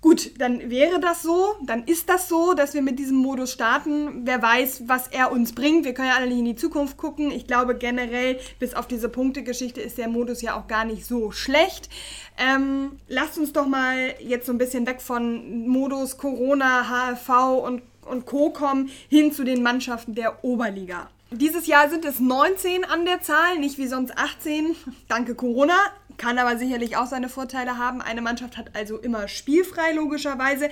Gut, 0.00 0.38
dann 0.38 0.70
wäre 0.70 1.00
das 1.00 1.22
so, 1.22 1.56
dann 1.64 1.82
ist 1.84 2.08
das 2.08 2.28
so, 2.28 2.54
dass 2.54 2.72
wir 2.72 2.82
mit 2.82 3.00
diesem 3.00 3.16
Modus 3.16 3.52
starten. 3.52 4.24
Wer 4.24 4.40
weiß, 4.40 4.84
was 4.86 5.08
er 5.08 5.32
uns 5.32 5.52
bringt. 5.52 5.84
Wir 5.84 5.92
können 5.92 6.08
ja 6.08 6.14
alle 6.14 6.28
nicht 6.28 6.38
in 6.38 6.44
die 6.44 6.56
Zukunft 6.56 6.96
gucken. 6.96 7.32
Ich 7.32 7.48
glaube 7.48 7.74
generell, 7.74 8.38
bis 8.60 8.74
auf 8.74 8.86
diese 8.86 9.08
Punktegeschichte 9.08 9.80
ist 9.80 9.98
der 9.98 10.08
Modus 10.08 10.40
ja 10.40 10.56
auch 10.56 10.68
gar 10.68 10.84
nicht 10.84 11.04
so 11.04 11.32
schlecht. 11.32 11.90
Ähm, 12.38 12.92
lasst 13.08 13.38
uns 13.38 13.52
doch 13.52 13.66
mal 13.66 14.14
jetzt 14.20 14.46
so 14.46 14.52
ein 14.52 14.58
bisschen 14.58 14.86
weg 14.86 15.00
von 15.00 15.66
Modus 15.66 16.16
Corona, 16.16 16.84
HFV 16.88 17.64
und, 17.64 17.82
und 18.06 18.24
Co. 18.24 18.50
kommen, 18.50 18.90
hin 19.08 19.32
zu 19.32 19.42
den 19.42 19.64
Mannschaften 19.64 20.14
der 20.14 20.44
Oberliga. 20.44 21.10
Dieses 21.32 21.66
Jahr 21.66 21.90
sind 21.90 22.04
es 22.04 22.20
19 22.20 22.84
an 22.84 23.04
der 23.04 23.20
Zahl, 23.20 23.58
nicht 23.58 23.78
wie 23.78 23.88
sonst 23.88 24.16
18, 24.16 24.76
danke 25.08 25.34
Corona. 25.34 25.74
Kann 26.18 26.38
aber 26.38 26.58
sicherlich 26.58 26.96
auch 26.96 27.06
seine 27.06 27.28
Vorteile 27.28 27.78
haben. 27.78 28.02
Eine 28.02 28.20
Mannschaft 28.20 28.56
hat 28.56 28.76
also 28.76 28.98
immer 28.98 29.28
spielfrei, 29.28 29.92
logischerweise. 29.92 30.68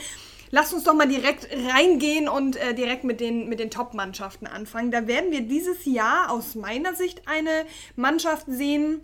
Lasst 0.50 0.74
uns 0.74 0.84
doch 0.84 0.94
mal 0.94 1.08
direkt 1.08 1.48
reingehen 1.72 2.28
und 2.28 2.56
äh, 2.56 2.74
direkt 2.74 3.04
mit 3.04 3.20
den, 3.20 3.48
mit 3.48 3.58
den 3.58 3.70
Top-Mannschaften 3.70 4.46
anfangen. 4.46 4.90
Da 4.90 5.06
werden 5.06 5.30
wir 5.30 5.40
dieses 5.40 5.84
Jahr 5.84 6.30
aus 6.30 6.54
meiner 6.54 6.94
Sicht 6.94 7.22
eine 7.26 7.64
Mannschaft 7.96 8.46
sehen, 8.48 9.00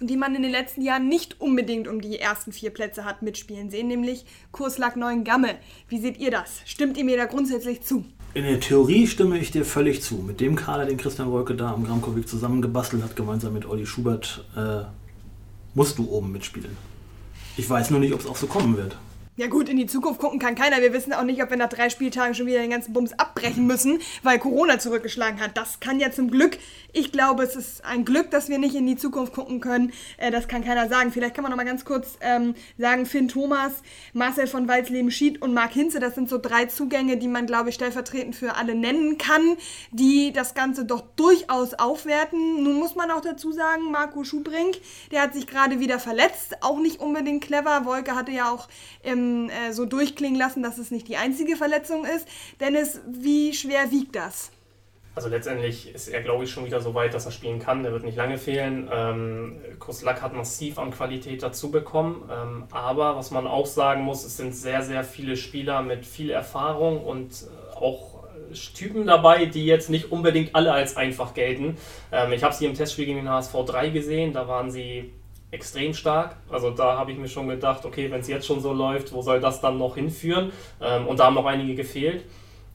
die 0.00 0.16
man 0.16 0.34
in 0.34 0.42
den 0.42 0.52
letzten 0.52 0.82
Jahren 0.82 1.08
nicht 1.08 1.40
unbedingt 1.40 1.88
um 1.88 2.00
die 2.00 2.18
ersten 2.18 2.52
vier 2.52 2.70
Plätze 2.70 3.04
hat 3.04 3.22
mitspielen 3.22 3.70
sehen, 3.70 3.88
nämlich 3.88 4.24
Kurslack 4.52 4.96
Neuengamme. 4.96 5.56
Wie 5.88 6.00
seht 6.00 6.18
ihr 6.18 6.30
das? 6.30 6.60
Stimmt 6.64 6.96
ihr 6.96 7.04
mir 7.04 7.16
da 7.16 7.26
grundsätzlich 7.26 7.82
zu? 7.82 8.04
In 8.34 8.44
der 8.44 8.60
Theorie 8.60 9.06
stimme 9.06 9.38
ich 9.38 9.50
dir 9.50 9.64
völlig 9.64 10.02
zu. 10.02 10.16
Mit 10.16 10.40
dem 10.40 10.54
Kader, 10.54 10.86
den 10.86 10.98
Christian 10.98 11.32
Wolke 11.32 11.54
da 11.54 11.72
am 11.72 11.84
Gramkowik 11.84 12.28
zusammengebastelt 12.28 13.02
hat, 13.02 13.16
gemeinsam 13.16 13.54
mit 13.54 13.66
Olli 13.66 13.86
Schubert, 13.86 14.44
äh, 14.56 14.82
musst 15.78 15.96
du 15.96 16.10
oben 16.10 16.32
mitspielen. 16.32 16.76
Ich 17.56 17.70
weiß 17.70 17.90
nur 17.90 18.00
nicht, 18.00 18.12
ob 18.12 18.18
es 18.18 18.26
auch 18.26 18.36
so 18.36 18.48
kommen 18.48 18.76
wird. 18.76 18.96
Ja 19.38 19.46
gut, 19.46 19.68
in 19.68 19.76
die 19.76 19.86
Zukunft 19.86 20.18
gucken 20.18 20.40
kann 20.40 20.56
keiner. 20.56 20.82
Wir 20.82 20.92
wissen 20.92 21.12
auch 21.12 21.22
nicht, 21.22 21.40
ob 21.40 21.50
wir 21.50 21.56
nach 21.56 21.68
drei 21.68 21.90
Spieltagen 21.90 22.34
schon 22.34 22.46
wieder 22.46 22.58
den 22.58 22.70
ganzen 22.70 22.92
Bums 22.92 23.12
abbrechen 23.12 23.68
müssen, 23.68 24.00
weil 24.24 24.40
Corona 24.40 24.80
zurückgeschlagen 24.80 25.40
hat. 25.40 25.56
Das 25.56 25.78
kann 25.78 26.00
ja 26.00 26.10
zum 26.10 26.28
Glück, 26.28 26.58
ich 26.92 27.12
glaube, 27.12 27.44
es 27.44 27.54
ist 27.54 27.84
ein 27.84 28.04
Glück, 28.04 28.32
dass 28.32 28.48
wir 28.48 28.58
nicht 28.58 28.74
in 28.74 28.84
die 28.84 28.96
Zukunft 28.96 29.32
gucken 29.32 29.60
können. 29.60 29.92
Äh, 30.16 30.32
das 30.32 30.48
kann 30.48 30.64
keiner 30.64 30.88
sagen. 30.88 31.12
Vielleicht 31.12 31.36
kann 31.36 31.44
man 31.44 31.52
noch 31.52 31.56
mal 31.56 31.64
ganz 31.64 31.84
kurz 31.84 32.18
ähm, 32.20 32.56
sagen, 32.78 33.06
Finn 33.06 33.28
Thomas, 33.28 33.74
Marcel 34.12 34.48
von 34.48 34.66
Walsleben-Schied 34.66 35.40
und 35.40 35.54
Marc 35.54 35.72
Hinze, 35.72 36.00
das 36.00 36.16
sind 36.16 36.28
so 36.28 36.38
drei 36.38 36.66
Zugänge, 36.66 37.16
die 37.16 37.28
man, 37.28 37.46
glaube 37.46 37.68
ich, 37.68 37.76
stellvertretend 37.76 38.34
für 38.34 38.56
alle 38.56 38.74
nennen 38.74 39.18
kann, 39.18 39.56
die 39.92 40.32
das 40.32 40.54
Ganze 40.54 40.84
doch 40.84 41.04
durchaus 41.14 41.74
aufwerten. 41.74 42.64
Nun 42.64 42.74
muss 42.74 42.96
man 42.96 43.12
auch 43.12 43.20
dazu 43.20 43.52
sagen, 43.52 43.92
Marco 43.92 44.24
Schubrink, 44.24 44.78
der 45.12 45.22
hat 45.22 45.34
sich 45.34 45.46
gerade 45.46 45.78
wieder 45.78 46.00
verletzt. 46.00 46.56
Auch 46.60 46.80
nicht 46.80 46.98
unbedingt 46.98 47.44
clever. 47.44 47.84
Wolke 47.84 48.16
hatte 48.16 48.32
ja 48.32 48.50
auch 48.50 48.66
im 49.04 49.27
äh, 49.50 49.72
so 49.72 49.86
durchklingen 49.86 50.38
lassen, 50.38 50.62
dass 50.62 50.78
es 50.78 50.90
nicht 50.90 51.08
die 51.08 51.16
einzige 51.16 51.56
Verletzung 51.56 52.04
ist. 52.04 52.28
Dennis, 52.60 53.00
wie 53.06 53.52
schwer 53.52 53.90
wiegt 53.90 54.16
das? 54.16 54.50
Also 55.14 55.28
letztendlich 55.30 55.92
ist 55.92 56.06
er, 56.06 56.22
glaube 56.22 56.44
ich, 56.44 56.50
schon 56.50 56.64
wieder 56.64 56.80
so 56.80 56.94
weit, 56.94 57.12
dass 57.12 57.26
er 57.26 57.32
spielen 57.32 57.58
kann. 57.58 57.82
Der 57.82 57.90
wird 57.90 58.04
nicht 58.04 58.16
lange 58.16 58.38
fehlen. 58.38 58.88
Ähm, 58.92 59.56
Koslak 59.80 60.22
hat 60.22 60.32
massiv 60.32 60.78
an 60.78 60.92
Qualität 60.92 61.42
dazu 61.42 61.72
bekommen. 61.72 62.30
Ähm, 62.30 62.64
aber 62.70 63.16
was 63.16 63.32
man 63.32 63.48
auch 63.48 63.66
sagen 63.66 64.02
muss, 64.02 64.24
es 64.24 64.36
sind 64.36 64.54
sehr, 64.54 64.82
sehr 64.82 65.02
viele 65.02 65.36
Spieler 65.36 65.82
mit 65.82 66.06
viel 66.06 66.30
Erfahrung 66.30 67.02
und 67.02 67.32
äh, 67.32 67.76
auch 67.76 68.18
Typen 68.74 69.06
dabei, 69.06 69.46
die 69.46 69.66
jetzt 69.66 69.90
nicht 69.90 70.12
unbedingt 70.12 70.54
alle 70.54 70.72
als 70.72 70.96
einfach 70.96 71.34
gelten. 71.34 71.76
Ähm, 72.12 72.32
ich 72.32 72.44
habe 72.44 72.54
sie 72.54 72.66
im 72.66 72.74
Testspiel 72.74 73.06
gegen 73.06 73.18
den 73.18 73.28
HSV 73.28 73.52
3 73.66 73.90
gesehen. 73.90 74.32
Da 74.32 74.46
waren 74.46 74.70
sie 74.70 75.12
extrem 75.50 75.94
stark. 75.94 76.36
Also 76.50 76.70
da 76.70 76.98
habe 76.98 77.12
ich 77.12 77.18
mir 77.18 77.28
schon 77.28 77.48
gedacht, 77.48 77.84
okay, 77.84 78.10
wenn 78.10 78.20
es 78.20 78.28
jetzt 78.28 78.46
schon 78.46 78.60
so 78.60 78.72
läuft, 78.72 79.12
wo 79.12 79.22
soll 79.22 79.40
das 79.40 79.60
dann 79.60 79.78
noch 79.78 79.94
hinführen? 79.94 80.52
Ähm, 80.80 81.06
und 81.06 81.18
da 81.18 81.26
haben 81.26 81.34
noch 81.34 81.46
einige 81.46 81.74
gefehlt. 81.74 82.24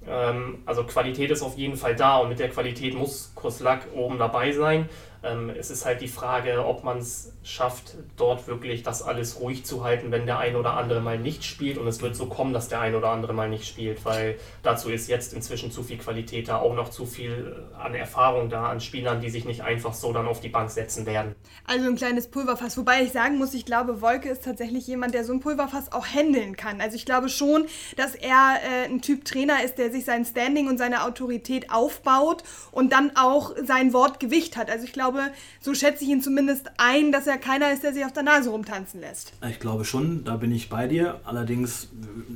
Ähm, 0.07 0.59
also 0.65 0.83
Qualität 0.83 1.31
ist 1.31 1.41
auf 1.41 1.57
jeden 1.57 1.77
Fall 1.77 1.95
da 1.95 2.17
und 2.17 2.29
mit 2.29 2.39
der 2.39 2.49
Qualität 2.49 2.95
muss 2.95 3.31
Koslak 3.35 3.87
oben 3.95 4.17
dabei 4.17 4.51
sein. 4.51 4.89
Ähm, 5.23 5.49
es 5.49 5.71
ist 5.71 5.85
halt 5.85 6.01
die 6.01 6.07
Frage, 6.07 6.65
ob 6.65 6.83
man 6.83 6.97
es 6.97 7.31
schafft, 7.43 7.95
dort 8.17 8.47
wirklich 8.47 8.83
das 8.83 9.01
alles 9.01 9.39
ruhig 9.39 9.65
zu 9.65 9.83
halten, 9.83 10.11
wenn 10.11 10.25
der 10.25 10.39
ein 10.39 10.55
oder 10.55 10.73
andere 10.73 11.01
mal 11.01 11.17
nicht 11.17 11.43
spielt. 11.43 11.77
Und 11.77 11.87
es 11.87 12.01
wird 12.01 12.15
so 12.15 12.25
kommen, 12.27 12.53
dass 12.53 12.67
der 12.67 12.81
ein 12.81 12.95
oder 12.95 13.09
andere 13.09 13.33
mal 13.33 13.49
nicht 13.49 13.65
spielt, 13.65 14.03
weil 14.05 14.37
dazu 14.63 14.89
ist 14.89 15.07
jetzt 15.07 15.33
inzwischen 15.33 15.71
zu 15.71 15.83
viel 15.83 15.97
Qualität 15.97 16.47
da, 16.47 16.57
auch 16.57 16.75
noch 16.75 16.89
zu 16.89 17.05
viel 17.05 17.55
äh, 17.71 17.81
an 17.81 17.95
Erfahrung 17.95 18.49
da, 18.49 18.69
an 18.69 18.79
Spielern, 18.79 19.21
die 19.21 19.29
sich 19.29 19.45
nicht 19.45 19.61
einfach 19.61 19.93
so 19.93 20.11
dann 20.11 20.27
auf 20.27 20.41
die 20.41 20.49
Bank 20.49 20.69
setzen 20.69 21.05
werden. 21.05 21.35
Also 21.65 21.87
ein 21.87 21.95
kleines 21.95 22.27
Pulverfass. 22.27 22.77
Wobei 22.77 23.03
ich 23.03 23.11
sagen 23.11 23.37
muss, 23.37 23.53
ich 23.53 23.65
glaube, 23.65 24.01
Wolke 24.01 24.29
ist 24.29 24.43
tatsächlich 24.43 24.87
jemand, 24.87 25.13
der 25.13 25.23
so 25.23 25.33
ein 25.33 25.39
Pulverfass 25.39 25.91
auch 25.91 26.05
handeln 26.05 26.57
kann. 26.57 26.81
Also 26.81 26.95
ich 26.95 27.05
glaube 27.05 27.29
schon, 27.29 27.65
dass 27.95 28.15
er 28.15 28.55
äh, 28.61 28.85
ein 28.85 29.01
Typ 29.01 29.25
Trainer 29.25 29.63
ist, 29.63 29.77
der 29.77 29.91
sich 29.91 30.05
sein 30.05 30.25
Standing 30.25 30.67
und 30.67 30.77
seine 30.77 31.03
Autorität 31.03 31.71
aufbaut 31.71 32.43
und 32.71 32.91
dann 32.91 33.15
auch 33.15 33.55
sein 33.63 33.93
Wortgewicht 33.93 34.57
hat. 34.57 34.69
Also 34.69 34.85
ich 34.85 34.93
glaube, 34.93 35.12
so 35.61 35.73
schätze 35.73 36.03
ich 36.03 36.09
ihn 36.09 36.21
zumindest 36.21 36.71
ein, 36.77 37.11
dass 37.11 37.27
er 37.27 37.37
keiner 37.37 37.71
ist, 37.71 37.83
der 37.83 37.93
sich 37.93 38.05
auf 38.05 38.13
der 38.13 38.23
Nase 38.23 38.49
rumtanzen 38.49 39.01
lässt. 39.01 39.33
Ich 39.49 39.59
glaube 39.59 39.85
schon, 39.85 40.23
da 40.23 40.37
bin 40.37 40.51
ich 40.51 40.69
bei 40.69 40.87
dir. 40.87 41.19
Allerdings 41.23 41.89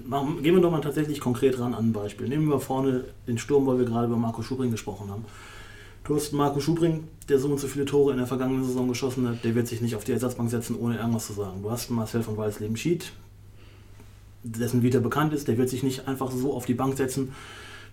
machen, 0.05 0.43
gehen 0.43 0.55
wir 0.55 0.61
doch 0.61 0.71
mal 0.71 0.81
tatsächlich 0.81 1.19
konkret 1.19 1.59
ran 1.59 1.73
an 1.73 1.89
ein 1.89 1.93
Beispiel. 1.93 2.27
Nehmen 2.27 2.47
wir 2.49 2.59
vorne 2.59 3.05
den 3.27 3.37
Sturm, 3.37 3.65
weil 3.65 3.79
wir 3.79 3.85
gerade 3.85 4.07
über 4.07 4.17
Marco 4.17 4.41
Schubring 4.41 4.71
gesprochen 4.71 5.09
haben. 5.09 5.25
Du 6.07 6.15
hast 6.15 6.31
Marco 6.31 6.61
Schubring, 6.61 7.09
der 7.27 7.37
so 7.37 7.49
und 7.49 7.59
so 7.59 7.67
viele 7.67 7.83
Tore 7.83 8.11
in 8.11 8.17
der 8.17 8.27
vergangenen 8.27 8.63
Saison 8.63 8.87
geschossen 8.87 9.27
hat, 9.27 9.43
der 9.43 9.55
wird 9.55 9.67
sich 9.67 9.81
nicht 9.81 9.95
auf 9.95 10.05
die 10.05 10.13
Ersatzbank 10.13 10.49
setzen, 10.49 10.77
ohne 10.79 10.97
irgendwas 10.97 11.27
zu 11.27 11.33
sagen. 11.33 11.61
Du 11.61 11.69
hast 11.69 11.91
Marcel 11.91 12.23
von 12.23 12.37
Weisleben-Schied, 12.37 13.11
dessen 14.43 14.83
Vita 14.83 14.99
bekannt 14.99 15.33
ist, 15.33 15.49
der 15.49 15.57
wird 15.57 15.67
sich 15.67 15.83
nicht 15.83 16.07
einfach 16.07 16.31
so 16.31 16.53
auf 16.53 16.65
die 16.65 16.75
Bank 16.75 16.95
setzen, 16.95 17.33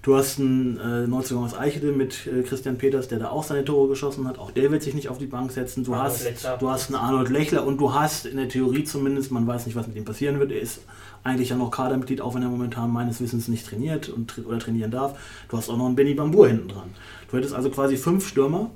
Du 0.05 0.15
hast 0.15 0.39
einen 0.39 0.79
äh, 0.79 1.07
Neuzugang 1.07 1.45
aus 1.45 1.57
Eichede 1.57 1.91
mit 1.91 2.27
äh, 2.27 2.43
Christian 2.43 2.77
Peters, 2.77 3.09
der 3.09 3.19
da 3.19 3.31
auch 3.31 3.43
seine 3.43 3.65
Tore 3.65 3.89
geschossen 3.89 4.29
hat. 4.29 4.39
Auch 4.39 4.51
der 4.51 4.71
wird 4.71 4.83
sich 4.83 4.93
nicht 4.93 5.09
auf 5.09 5.17
die 5.17 5.25
Bank 5.25 5.51
setzen. 5.51 5.83
Du, 5.83 5.97
hast, 5.97 6.27
du 6.61 6.69
hast 6.69 6.89
einen 6.89 6.97
Arnold 6.97 7.31
Lechler 7.31 7.67
und 7.67 7.81
du 7.81 7.95
hast 7.95 8.27
in 8.27 8.37
der 8.37 8.51
Theorie 8.51 8.85
zumindest, 8.85 9.33
man 9.33 9.47
weiß 9.47 9.65
nicht, 9.65 9.77
was 9.77 9.87
mit 9.87 9.97
ihm 9.97 10.05
passieren 10.05 10.39
wird. 10.41 10.53
Er 10.53 10.61
ist 10.61 10.83
eigentlich 11.23 11.49
ja 11.49 11.57
noch 11.57 11.71
Kadermitglied, 11.71 12.21
auch 12.21 12.35
wenn 12.35 12.43
er 12.43 12.51
momentan 12.51 12.93
meines 12.93 13.23
Wissens 13.23 13.49
nicht 13.49 13.67
trainiert 13.67 14.11
und, 14.11 14.45
oder 14.47 14.59
trainieren 14.59 14.91
darf. 14.91 15.19
Du 15.49 15.57
hast 15.57 15.71
auch 15.71 15.79
noch 15.79 15.87
einen 15.87 15.97
Benny 15.97 16.13
Bambur 16.13 16.49
hinten 16.49 16.69
dran. 16.69 16.91
Du 17.31 17.39
hättest 17.39 17.55
also 17.55 17.71
quasi 17.71 17.97
fünf 17.97 18.29
Stürmer, 18.29 18.71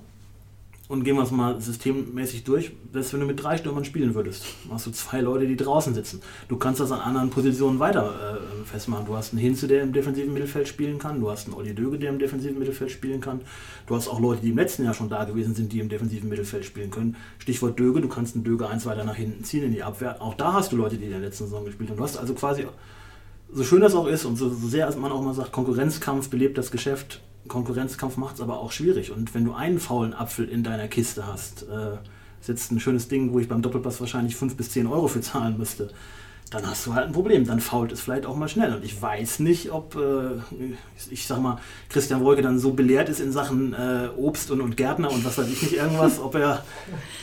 und 0.89 1.05
gehen 1.05 1.17
wir 1.17 1.23
es 1.23 1.31
mal 1.31 1.61
systemmäßig 1.61 2.45
durch, 2.45 2.73
selbst 2.93 3.13
wenn 3.13 3.21
du 3.21 3.27
mit 3.27 3.43
drei 3.43 3.59
Stürmern 3.59 3.85
spielen 3.85 4.15
würdest, 4.15 4.47
hast 4.71 4.87
du 4.87 4.91
zwei 4.91 5.21
Leute, 5.21 5.47
die 5.47 5.57
draußen 5.57 5.93
sitzen. 5.93 6.23
Du 6.49 6.57
kannst 6.57 6.81
das 6.81 6.91
an 6.91 7.01
anderen 7.01 7.29
Positionen 7.29 7.79
weiter 7.79 8.41
äh, 8.41 8.65
festmachen. 8.65 9.05
Du 9.05 9.15
hast 9.15 9.33
einen 9.33 9.41
Hinze, 9.41 9.69
der 9.69 9.83
im 9.83 9.93
defensiven 9.93 10.33
Mittelfeld 10.33 10.67
spielen 10.67 10.99
kann, 10.99 11.21
du 11.21 11.31
hast 11.31 11.47
einen 11.47 11.55
Olli 11.55 11.75
Döge, 11.75 11.99
der 11.99 12.09
im 12.09 12.19
defensiven 12.19 12.59
Mittelfeld 12.59 12.91
spielen 12.91 13.21
kann, 13.21 13.43
du 13.87 13.95
hast 13.95 14.09
auch 14.09 14.19
Leute, 14.19 14.41
die 14.41 14.49
im 14.49 14.57
letzten 14.57 14.85
Jahr 14.85 14.95
schon 14.95 15.11
da 15.11 15.25
gewesen 15.25 15.55
sind, 15.55 15.73
die 15.73 15.81
im 15.81 15.91
defensiven 15.91 16.31
Mittelfeld 16.31 16.65
spielen 16.65 16.91
können. 16.91 17.17
Stichwort 17.39 17.79
Döge, 17.79 18.01
du 18.01 18.09
kannst 18.09 18.35
einen 18.35 18.45
Döge 18.45 18.67
eins 18.67 18.87
weiter 18.87 19.05
nach 19.05 19.17
hinten 19.17 19.45
ziehen 19.45 19.65
in 19.65 19.73
die 19.73 19.83
Abwehr. 19.83 20.23
Auch 20.23 20.35
da 20.35 20.55
hast 20.55 20.73
du 20.73 20.77
Leute, 20.77 20.97
die 20.97 21.05
in 21.05 21.11
der 21.11 21.21
letzten 21.21 21.45
Saison 21.45 21.67
gespielt 21.67 21.91
haben. 21.91 21.99
Du 21.99 22.03
hast 22.03 22.17
also 22.17 22.33
quasi, 22.33 22.67
so 23.53 23.63
schön 23.63 23.81
das 23.81 23.95
auch 23.95 24.07
ist 24.07 24.25
und 24.25 24.37
so, 24.37 24.49
so 24.49 24.69
sehr 24.69 24.95
man 24.97 25.13
auch 25.13 25.23
mal 25.23 25.35
sagt, 25.35 25.53
Konkurrenzkampf 25.53 26.31
belebt 26.31 26.57
das 26.57 26.71
Geschäft, 26.71 27.21
Konkurrenzkampf 27.49 28.17
macht 28.17 28.37
es 28.37 28.41
aber 28.41 28.61
auch 28.61 28.73
schwierig. 28.73 29.11
Und 29.11 29.35
wenn 29.35 29.45
du 29.45 29.55
einen 29.55 29.81
faulen 29.81 30.15
Apfel 30.15 30.49
in 30.49 30.63
deiner 30.63 30.89
Kiste 30.89 31.27
hast, 31.27 31.63
äh, 31.63 31.95
ist 32.41 32.49
jetzt 32.49 32.71
ein 32.71 32.81
schönes 32.81 33.09
Ding, 33.09 33.33
wo 33.33 33.41
ich 33.41 33.49
beim 33.49 33.63
Doppelpass 33.63 34.01
wahrscheinlich 34.01 34.37
5 34.37 34.57
bis 34.57 34.71
10 34.71 34.87
Euro 34.87 35.09
für 35.09 35.21
zahlen 35.21 35.59
müsste 35.59 35.91
dann 36.51 36.67
hast 36.67 36.87
du 36.87 36.95
halt 36.95 37.07
ein 37.07 37.13
Problem. 37.13 37.47
Dann 37.47 37.61
fault 37.61 37.93
es 37.93 38.01
vielleicht 38.01 38.25
auch 38.25 38.35
mal 38.35 38.49
schnell. 38.49 38.73
Und 38.73 38.85
ich 38.85 39.01
weiß 39.01 39.41
nicht, 39.41 39.71
ob, 39.71 39.97
äh, 39.97 40.41
ich 41.11 41.27
sag 41.27 41.41
mal, 41.41 41.61
Christian 41.91 42.25
Wolke 42.25 42.41
dann 42.41 42.59
so 42.59 42.73
belehrt 42.73 43.09
ist 43.11 43.21
in 43.21 43.33
Sachen 43.33 43.75
äh, 43.75 44.09
Obst 44.17 44.51
und, 44.51 44.63
und 44.63 44.77
Gärtner 44.77 45.11
und 45.11 45.25
was 45.25 45.37
weiß 45.37 45.47
ich 45.49 45.61
nicht, 45.63 45.75
irgendwas, 45.75 46.19
ob 46.19 46.35
er 46.37 46.65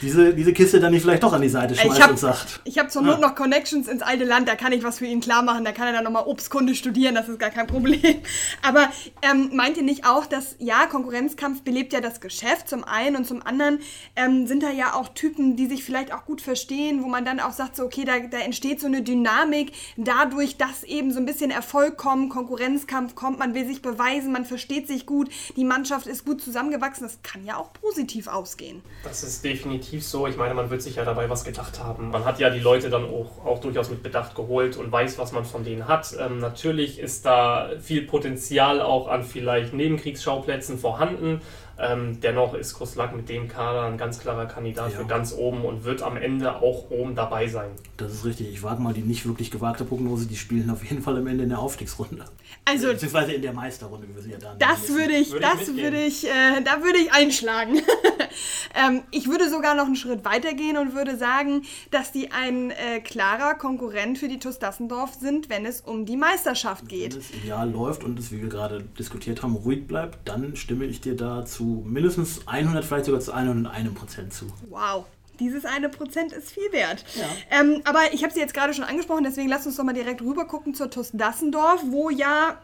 diese, 0.01 0.33
diese 0.33 0.53
Kiste 0.53 0.79
dann 0.79 0.91
nicht 0.91 1.01
vielleicht 1.01 1.23
doch 1.23 1.33
an 1.33 1.41
die 1.41 1.49
Seite 1.49 1.75
schmeißt 1.75 2.03
hab, 2.03 2.11
und 2.11 2.19
sagt. 2.19 2.61
Ich 2.65 2.77
habe 2.77 2.89
zur 2.89 3.01
Not 3.01 3.19
ja. 3.19 3.27
noch 3.27 3.35
Connections 3.35 3.87
ins 3.87 4.03
alte 4.03 4.25
Land, 4.25 4.47
da 4.47 4.55
kann 4.55 4.71
ich 4.71 4.83
was 4.83 4.99
für 4.99 5.05
ihn 5.05 5.21
klar 5.21 5.41
machen, 5.41 5.65
da 5.65 5.71
kann 5.71 5.87
er 5.87 5.93
dann 5.93 6.03
nochmal 6.03 6.23
Obstkunde 6.25 6.75
studieren, 6.75 7.15
das 7.15 7.27
ist 7.27 7.39
gar 7.39 7.49
kein 7.49 7.67
Problem. 7.67 8.01
Aber 8.61 8.89
ähm, 9.21 9.51
meint 9.53 9.77
ihr 9.77 9.83
nicht 9.83 10.05
auch, 10.05 10.27
dass, 10.27 10.55
ja, 10.59 10.85
Konkurrenzkampf 10.85 11.63
belebt 11.63 11.93
ja 11.93 12.01
das 12.01 12.21
Geschäft 12.21 12.69
zum 12.69 12.83
einen 12.83 13.15
und 13.15 13.25
zum 13.25 13.41
anderen 13.41 13.79
ähm, 14.15 14.45
sind 14.45 14.61
da 14.61 14.69
ja 14.69 14.93
auch 14.93 15.09
Typen, 15.09 15.55
die 15.55 15.65
sich 15.65 15.83
vielleicht 15.83 16.13
auch 16.13 16.25
gut 16.25 16.41
verstehen, 16.41 17.01
wo 17.01 17.07
man 17.07 17.25
dann 17.25 17.39
auch 17.39 17.53
sagt, 17.53 17.75
so, 17.75 17.83
okay, 17.83 18.05
da, 18.05 18.19
da 18.19 18.37
entsteht 18.37 18.79
so 18.79 18.87
eine 18.87 19.01
Dynamik 19.01 19.14
Dynamik, 19.15 19.71
dadurch, 19.97 20.57
dass 20.57 20.83
eben 20.83 21.11
so 21.11 21.19
ein 21.19 21.25
bisschen 21.25 21.51
Erfolg 21.51 21.97
kommt, 21.97 22.29
Konkurrenzkampf 22.29 23.15
kommt, 23.15 23.39
man 23.39 23.53
will 23.55 23.65
sich 23.65 23.81
beweisen, 23.81 24.31
man 24.31 24.45
versteht 24.45 24.87
sich 24.87 25.05
gut, 25.05 25.29
die 25.55 25.63
Mannschaft 25.63 26.07
ist 26.07 26.25
gut 26.25 26.41
zusammengewachsen. 26.41 27.03
Das 27.03 27.21
kann 27.23 27.45
ja 27.45 27.57
auch 27.57 27.71
positiv 27.73 28.27
ausgehen. 28.27 28.81
Das 29.03 29.23
ist 29.23 29.43
definitiv 29.43 30.03
so. 30.05 30.27
Ich 30.27 30.37
meine, 30.37 30.53
man 30.53 30.69
wird 30.69 30.81
sich 30.81 30.95
ja 30.95 31.05
dabei 31.05 31.29
was 31.29 31.43
gedacht 31.43 31.79
haben. 31.81 32.09
Man 32.09 32.25
hat 32.25 32.39
ja 32.39 32.49
die 32.49 32.59
Leute 32.59 32.89
dann 32.89 33.05
auch, 33.05 33.45
auch 33.45 33.59
durchaus 33.59 33.89
mit 33.89 34.03
Bedacht 34.03 34.35
geholt 34.35 34.77
und 34.77 34.91
weiß, 34.91 35.17
was 35.17 35.31
man 35.31 35.45
von 35.45 35.63
denen 35.63 35.87
hat. 35.87 36.15
Ähm, 36.19 36.39
natürlich 36.39 36.99
ist 36.99 37.25
da 37.25 37.69
viel 37.79 38.03
Potenzial 38.03 38.81
auch 38.81 39.07
an 39.07 39.23
vielleicht 39.23 39.73
Nebenkriegsschauplätzen 39.73 40.77
vorhanden. 40.77 41.41
Ähm, 41.77 42.21
dennoch 42.21 42.53
ist 42.53 42.73
Koslak 42.73 43.15
mit 43.15 43.27
dem 43.27 43.49
Kader 43.49 43.83
ein 43.83 43.97
ganz 43.97 44.19
klarer 44.19 44.45
Kandidat 44.45 44.93
ja. 44.93 44.99
für 44.99 45.05
ganz 45.05 45.33
oben 45.33 45.65
und 45.65 45.83
wird 45.83 46.01
am 46.03 46.15
Ende 46.15 46.55
auch 46.61 46.89
oben 46.89 47.15
dabei 47.15 47.47
sein. 47.47 47.71
Das 47.97 48.13
ist 48.13 48.25
richtig. 48.25 48.49
Ich 48.49 48.63
wage 48.63 48.81
mal 48.81 48.93
die 48.93 49.01
nicht 49.01 49.25
wirklich 49.25 49.51
gewagte 49.51 49.83
Prognose. 49.83 50.25
Die 50.25 50.37
spielen 50.37 50.69
auf 50.69 50.83
jeden 50.83 51.01
Fall 51.01 51.17
am 51.17 51.27
Ende 51.27 51.43
in 51.43 51.49
der 51.49 51.59
Aufstiegsrunde. 51.59 52.25
Also, 52.63 52.87
Beziehungsweise 52.87 53.33
in 53.33 53.41
der 53.41 53.53
Meisterrunde. 53.53 54.07
Wir 54.13 54.21
sind 54.21 54.31
ja 54.31 54.37
da 54.37 54.55
das 54.57 54.89
würde 54.89 55.13
ich, 55.13 55.31
würde 55.31 55.45
das 55.45 55.67
ich 55.67 55.75
würde 55.75 56.03
ich, 56.03 56.27
äh, 56.27 56.61
da 56.63 56.81
würde 56.81 56.97
ich 56.97 57.11
einschlagen. 57.11 57.81
ähm, 58.75 59.01
ich 59.11 59.27
würde 59.27 59.49
sogar 59.49 59.75
noch 59.75 59.85
einen 59.85 59.95
Schritt 59.97 60.23
weiter 60.23 60.53
gehen 60.53 60.77
und 60.77 60.95
würde 60.95 61.17
sagen, 61.17 61.63
dass 61.91 62.11
die 62.11 62.31
ein 62.31 62.71
äh, 62.71 63.01
klarer 63.01 63.55
Konkurrent 63.55 64.17
für 64.17 64.29
die 64.29 64.39
TuS 64.39 64.59
Dassendorf 64.59 65.13
sind, 65.15 65.49
wenn 65.49 65.65
es 65.65 65.81
um 65.81 66.05
die 66.05 66.17
Meisterschaft 66.17 66.87
geht. 66.87 67.13
Wenn 67.13 67.19
es 67.19 67.33
ideal 67.33 67.69
läuft 67.69 68.03
und 68.03 68.17
es, 68.17 68.31
wie 68.31 68.41
wir 68.41 68.49
gerade 68.49 68.83
diskutiert 68.97 69.43
haben, 69.43 69.55
ruhig 69.55 69.87
bleibt, 69.87 70.19
dann 70.27 70.55
stimme 70.55 70.85
ich 70.85 71.01
dir 71.01 71.15
dazu 71.15 71.64
zu 71.65 71.83
mindestens 71.85 72.47
100, 72.47 72.85
vielleicht 72.85 73.05
sogar 73.05 73.21
zu 73.21 73.33
101 73.33 73.93
Prozent 73.93 74.33
zu. 74.33 74.45
Wow. 74.69 75.05
Dieses 75.39 75.65
eine 75.65 75.89
Prozent 75.89 76.31
ist 76.31 76.51
viel 76.51 76.71
wert. 76.71 77.03
Ja. 77.15 77.59
Ähm, 77.59 77.81
aber 77.83 78.13
ich 78.13 78.23
habe 78.23 78.33
sie 78.33 78.39
jetzt 78.39 78.53
gerade 78.53 78.73
schon 78.73 78.85
angesprochen, 78.85 79.25
deswegen 79.25 79.49
lass 79.49 79.65
uns 79.65 79.75
doch 79.75 79.83
mal 79.83 79.93
direkt 79.93 80.21
rüber 80.21 80.45
gucken 80.45 80.73
zur 80.73 80.89
TUS 80.89 81.11
Dassendorf, 81.11 81.81
wo 81.87 82.09
ja 82.09 82.57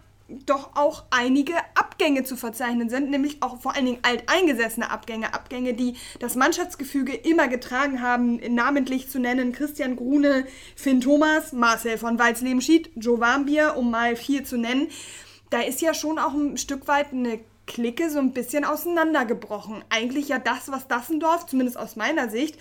doch 0.45 0.77
auch 0.77 1.03
einige 1.09 1.53
Abgänge 1.75 2.23
zu 2.23 2.37
verzeichnen 2.37 2.89
sind, 2.89 3.09
nämlich 3.09 3.43
auch 3.43 3.59
vor 3.59 3.75
allen 3.75 3.85
Dingen 3.85 3.99
alteingesessene 4.03 4.89
Abgänge, 4.89 5.33
Abgänge, 5.33 5.73
die 5.73 5.95
das 6.19 6.35
Mannschaftsgefüge 6.35 7.13
immer 7.13 7.49
getragen 7.49 8.01
haben, 8.01 8.39
namentlich 8.55 9.09
zu 9.09 9.19
nennen 9.19 9.51
Christian 9.51 9.97
Grune, 9.97 10.45
Finn 10.77 11.01
Thomas, 11.01 11.51
Marcel 11.51 11.97
von 11.97 12.17
Walsleben-Schied, 12.17 12.91
Joe 12.95 13.19
Warmbier, 13.19 13.75
um 13.75 13.91
mal 13.91 14.15
vier 14.15 14.45
zu 14.45 14.55
nennen. 14.55 14.87
Da 15.49 15.59
ist 15.59 15.81
ja 15.81 15.93
schon 15.93 16.17
auch 16.17 16.33
ein 16.33 16.55
Stück 16.55 16.87
weit 16.87 17.11
eine 17.11 17.41
Clique 17.71 18.09
so 18.09 18.19
ein 18.19 18.33
bisschen 18.33 18.65
auseinandergebrochen. 18.65 19.83
Eigentlich 19.89 20.27
ja 20.27 20.39
das, 20.39 20.69
was 20.71 20.89
Dassendorf, 20.89 21.45
zumindest 21.45 21.77
aus 21.77 21.95
meiner 21.95 22.29
Sicht, 22.29 22.59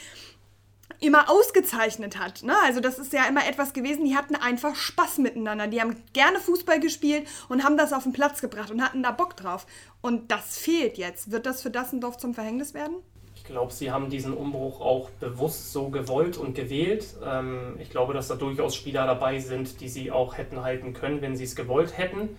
immer 1.00 1.28
ausgezeichnet 1.28 2.18
hat. 2.18 2.44
Ne? 2.44 2.54
Also 2.64 2.80
das 2.80 2.98
ist 2.98 3.12
ja 3.12 3.24
immer 3.24 3.46
etwas 3.48 3.72
gewesen, 3.72 4.04
die 4.04 4.14
hatten 4.16 4.36
einfach 4.36 4.76
Spaß 4.76 5.18
miteinander. 5.18 5.66
Die 5.66 5.80
haben 5.80 5.96
gerne 6.12 6.38
Fußball 6.38 6.78
gespielt 6.78 7.26
und 7.48 7.64
haben 7.64 7.76
das 7.76 7.92
auf 7.92 8.04
den 8.04 8.12
Platz 8.12 8.40
gebracht 8.40 8.70
und 8.70 8.82
hatten 8.82 9.02
da 9.02 9.10
Bock 9.10 9.36
drauf. 9.36 9.66
Und 10.00 10.30
das 10.30 10.58
fehlt 10.58 10.96
jetzt. 10.96 11.32
Wird 11.32 11.46
das 11.46 11.62
für 11.62 11.70
Dassendorf 11.70 12.18
zum 12.18 12.34
Verhängnis 12.34 12.72
werden? 12.72 12.96
Ich 13.34 13.44
glaube, 13.44 13.72
sie 13.72 13.90
haben 13.90 14.10
diesen 14.10 14.34
Umbruch 14.34 14.80
auch 14.80 15.10
bewusst 15.18 15.72
so 15.72 15.88
gewollt 15.88 16.36
und 16.36 16.54
gewählt. 16.54 17.06
Ähm, 17.24 17.78
ich 17.80 17.90
glaube, 17.90 18.14
dass 18.14 18.28
da 18.28 18.36
durchaus 18.36 18.76
Spieler 18.76 19.06
dabei 19.06 19.40
sind, 19.40 19.80
die 19.80 19.88
sie 19.88 20.12
auch 20.12 20.38
hätten 20.38 20.62
halten 20.62 20.92
können, 20.92 21.20
wenn 21.20 21.34
sie 21.34 21.44
es 21.44 21.56
gewollt 21.56 21.98
hätten. 21.98 22.36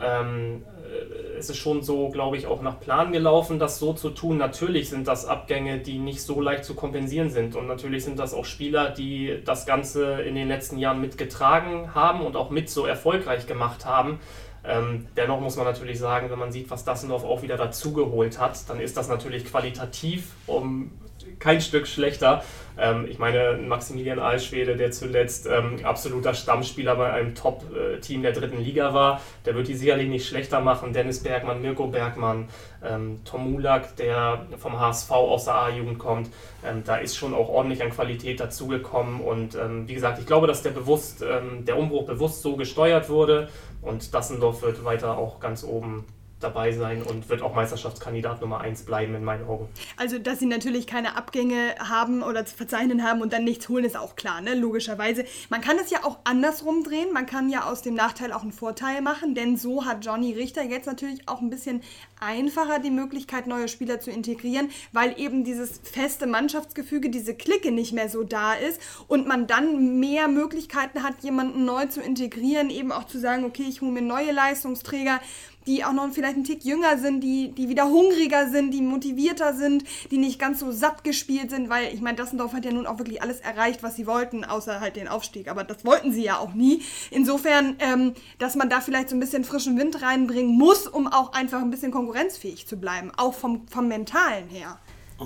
Ähm, 0.00 0.64
äh, 0.76 1.38
es 1.38 1.50
ist 1.50 1.58
schon 1.58 1.82
so, 1.82 2.08
glaube 2.08 2.36
ich, 2.36 2.46
auch 2.46 2.62
nach 2.62 2.80
Plan 2.80 3.12
gelaufen, 3.12 3.58
das 3.58 3.78
so 3.78 3.92
zu 3.92 4.10
tun. 4.10 4.38
Natürlich 4.38 4.88
sind 4.88 5.08
das 5.08 5.26
Abgänge, 5.26 5.78
die 5.78 5.98
nicht 5.98 6.22
so 6.22 6.40
leicht 6.40 6.64
zu 6.64 6.74
kompensieren 6.74 7.30
sind. 7.30 7.56
Und 7.56 7.66
natürlich 7.66 8.04
sind 8.04 8.18
das 8.18 8.34
auch 8.34 8.44
Spieler, 8.44 8.90
die 8.90 9.40
das 9.44 9.66
Ganze 9.66 10.22
in 10.22 10.34
den 10.34 10.48
letzten 10.48 10.78
Jahren 10.78 11.00
mitgetragen 11.00 11.94
haben 11.94 12.20
und 12.20 12.36
auch 12.36 12.50
mit 12.50 12.70
so 12.70 12.86
erfolgreich 12.86 13.46
gemacht 13.46 13.84
haben. 13.86 14.20
Ähm, 14.64 15.06
dennoch 15.16 15.40
muss 15.40 15.56
man 15.56 15.66
natürlich 15.66 15.98
sagen, 15.98 16.30
wenn 16.30 16.38
man 16.38 16.52
sieht, 16.52 16.70
was 16.70 16.84
Dassendorf 16.84 17.24
auch 17.24 17.42
wieder 17.42 17.56
dazugeholt 17.56 18.38
hat, 18.38 18.68
dann 18.68 18.78
ist 18.78 18.96
das 18.96 19.08
natürlich 19.08 19.44
qualitativ 19.44 20.30
um 20.46 20.92
kein 21.38 21.60
Stück 21.60 21.86
schlechter. 21.86 22.42
Ähm, 22.78 23.06
ich 23.08 23.18
meine, 23.18 23.58
Maximilian 23.58 24.18
Alschwede, 24.18 24.76
der 24.76 24.92
zuletzt 24.92 25.46
ähm, 25.46 25.84
absoluter 25.84 26.34
Stammspieler 26.34 26.96
bei 26.96 27.12
einem 27.12 27.34
Top-Team 27.34 28.22
der 28.22 28.32
dritten 28.32 28.58
Liga 28.58 28.94
war, 28.94 29.20
der 29.44 29.54
wird 29.54 29.68
die 29.68 29.74
sicherlich 29.74 30.08
nicht 30.08 30.26
schlechter 30.26 30.60
machen. 30.60 30.92
Dennis 30.92 31.22
Bergmann, 31.22 31.60
Mirko 31.60 31.88
Bergmann, 31.88 32.48
ähm, 32.82 33.20
Tom 33.24 33.52
Mulak, 33.52 33.96
der 33.96 34.46
vom 34.58 34.78
HSV 34.78 35.10
aus 35.10 35.44
der 35.44 35.54
A-Jugend 35.54 35.98
kommt, 35.98 36.30
ähm, 36.64 36.82
da 36.84 36.96
ist 36.96 37.16
schon 37.16 37.34
auch 37.34 37.48
ordentlich 37.48 37.82
an 37.82 37.90
Qualität 37.90 38.40
dazugekommen. 38.40 39.20
Und 39.20 39.54
ähm, 39.54 39.86
wie 39.86 39.94
gesagt, 39.94 40.18
ich 40.18 40.26
glaube, 40.26 40.46
dass 40.46 40.62
der, 40.62 40.70
bewusst, 40.70 41.22
ähm, 41.22 41.64
der 41.64 41.76
Umbruch 41.78 42.06
bewusst 42.06 42.42
so 42.42 42.56
gesteuert 42.56 43.08
wurde 43.08 43.48
und 43.82 44.14
Dassendorf 44.14 44.62
wird 44.62 44.84
weiter 44.84 45.18
auch 45.18 45.40
ganz 45.40 45.64
oben 45.64 46.06
dabei 46.42 46.72
sein 46.72 47.02
und 47.02 47.28
wird 47.28 47.42
auch 47.42 47.54
Meisterschaftskandidat 47.54 48.40
Nummer 48.40 48.60
1 48.60 48.82
bleiben 48.84 49.14
in 49.14 49.24
meinen 49.24 49.46
Augen. 49.46 49.68
Also, 49.96 50.18
dass 50.18 50.38
sie 50.38 50.46
natürlich 50.46 50.86
keine 50.86 51.16
Abgänge 51.16 51.74
haben 51.78 52.22
oder 52.22 52.44
zu 52.44 52.56
verzeichnen 52.56 53.02
haben 53.02 53.22
und 53.22 53.32
dann 53.32 53.44
nichts 53.44 53.68
holen, 53.68 53.84
ist 53.84 53.96
auch 53.96 54.16
klar, 54.16 54.40
ne? 54.40 54.54
logischerweise. 54.54 55.24
Man 55.48 55.60
kann 55.60 55.76
es 55.78 55.90
ja 55.90 56.04
auch 56.04 56.18
andersrum 56.24 56.84
drehen. 56.84 57.12
Man 57.12 57.26
kann 57.26 57.48
ja 57.48 57.64
aus 57.64 57.82
dem 57.82 57.94
Nachteil 57.94 58.32
auch 58.32 58.42
einen 58.42 58.52
Vorteil 58.52 59.02
machen, 59.02 59.34
denn 59.34 59.56
so 59.56 59.84
hat 59.84 60.04
Johnny 60.04 60.32
Richter 60.32 60.62
jetzt 60.62 60.86
natürlich 60.86 61.28
auch 61.28 61.40
ein 61.40 61.50
bisschen 61.50 61.82
einfacher 62.20 62.78
die 62.78 62.90
Möglichkeit, 62.90 63.46
neue 63.46 63.68
Spieler 63.68 64.00
zu 64.00 64.10
integrieren, 64.10 64.70
weil 64.92 65.18
eben 65.18 65.44
dieses 65.44 65.80
feste 65.82 66.26
Mannschaftsgefüge, 66.26 67.10
diese 67.10 67.34
Clique 67.34 67.72
nicht 67.72 67.92
mehr 67.92 68.08
so 68.08 68.22
da 68.22 68.54
ist 68.54 68.80
und 69.08 69.26
man 69.26 69.46
dann 69.46 69.98
mehr 69.98 70.28
Möglichkeiten 70.28 71.02
hat, 71.02 71.14
jemanden 71.22 71.64
neu 71.64 71.86
zu 71.86 72.00
integrieren, 72.00 72.70
eben 72.70 72.92
auch 72.92 73.04
zu 73.04 73.18
sagen, 73.18 73.44
okay, 73.44 73.64
ich 73.68 73.80
hole 73.80 73.92
mir 73.92 74.02
neue 74.02 74.32
Leistungsträger 74.32 75.20
die 75.66 75.84
auch 75.84 75.92
noch 75.92 76.10
vielleicht 76.12 76.34
einen 76.34 76.44
Tick 76.44 76.64
jünger 76.64 76.98
sind, 76.98 77.20
die, 77.20 77.52
die 77.52 77.68
wieder 77.68 77.84
hungriger 77.84 78.50
sind, 78.50 78.72
die 78.72 78.82
motivierter 78.82 79.54
sind, 79.54 79.84
die 80.10 80.18
nicht 80.18 80.38
ganz 80.38 80.60
so 80.60 80.72
satt 80.72 81.04
gespielt 81.04 81.50
sind, 81.50 81.68
weil 81.68 81.92
ich 81.92 82.00
meine, 82.00 82.16
Dassendorf 82.16 82.52
hat 82.52 82.64
ja 82.64 82.72
nun 82.72 82.86
auch 82.86 82.98
wirklich 82.98 83.22
alles 83.22 83.40
erreicht, 83.40 83.82
was 83.82 83.96
sie 83.96 84.06
wollten, 84.06 84.44
außer 84.44 84.80
halt 84.80 84.96
den 84.96 85.08
Aufstieg. 85.08 85.48
Aber 85.48 85.64
das 85.64 85.84
wollten 85.84 86.12
sie 86.12 86.24
ja 86.24 86.38
auch 86.38 86.54
nie. 86.54 86.82
Insofern, 87.10 87.76
ähm, 87.78 88.14
dass 88.38 88.56
man 88.56 88.68
da 88.68 88.80
vielleicht 88.80 89.08
so 89.08 89.16
ein 89.16 89.20
bisschen 89.20 89.44
frischen 89.44 89.78
Wind 89.78 90.02
reinbringen 90.02 90.56
muss, 90.56 90.86
um 90.86 91.06
auch 91.06 91.32
einfach 91.32 91.60
ein 91.60 91.70
bisschen 91.70 91.92
konkurrenzfähig 91.92 92.66
zu 92.66 92.76
bleiben, 92.76 93.10
auch 93.16 93.34
vom, 93.34 93.66
vom 93.68 93.88
Mentalen 93.88 94.48
her. 94.48 94.78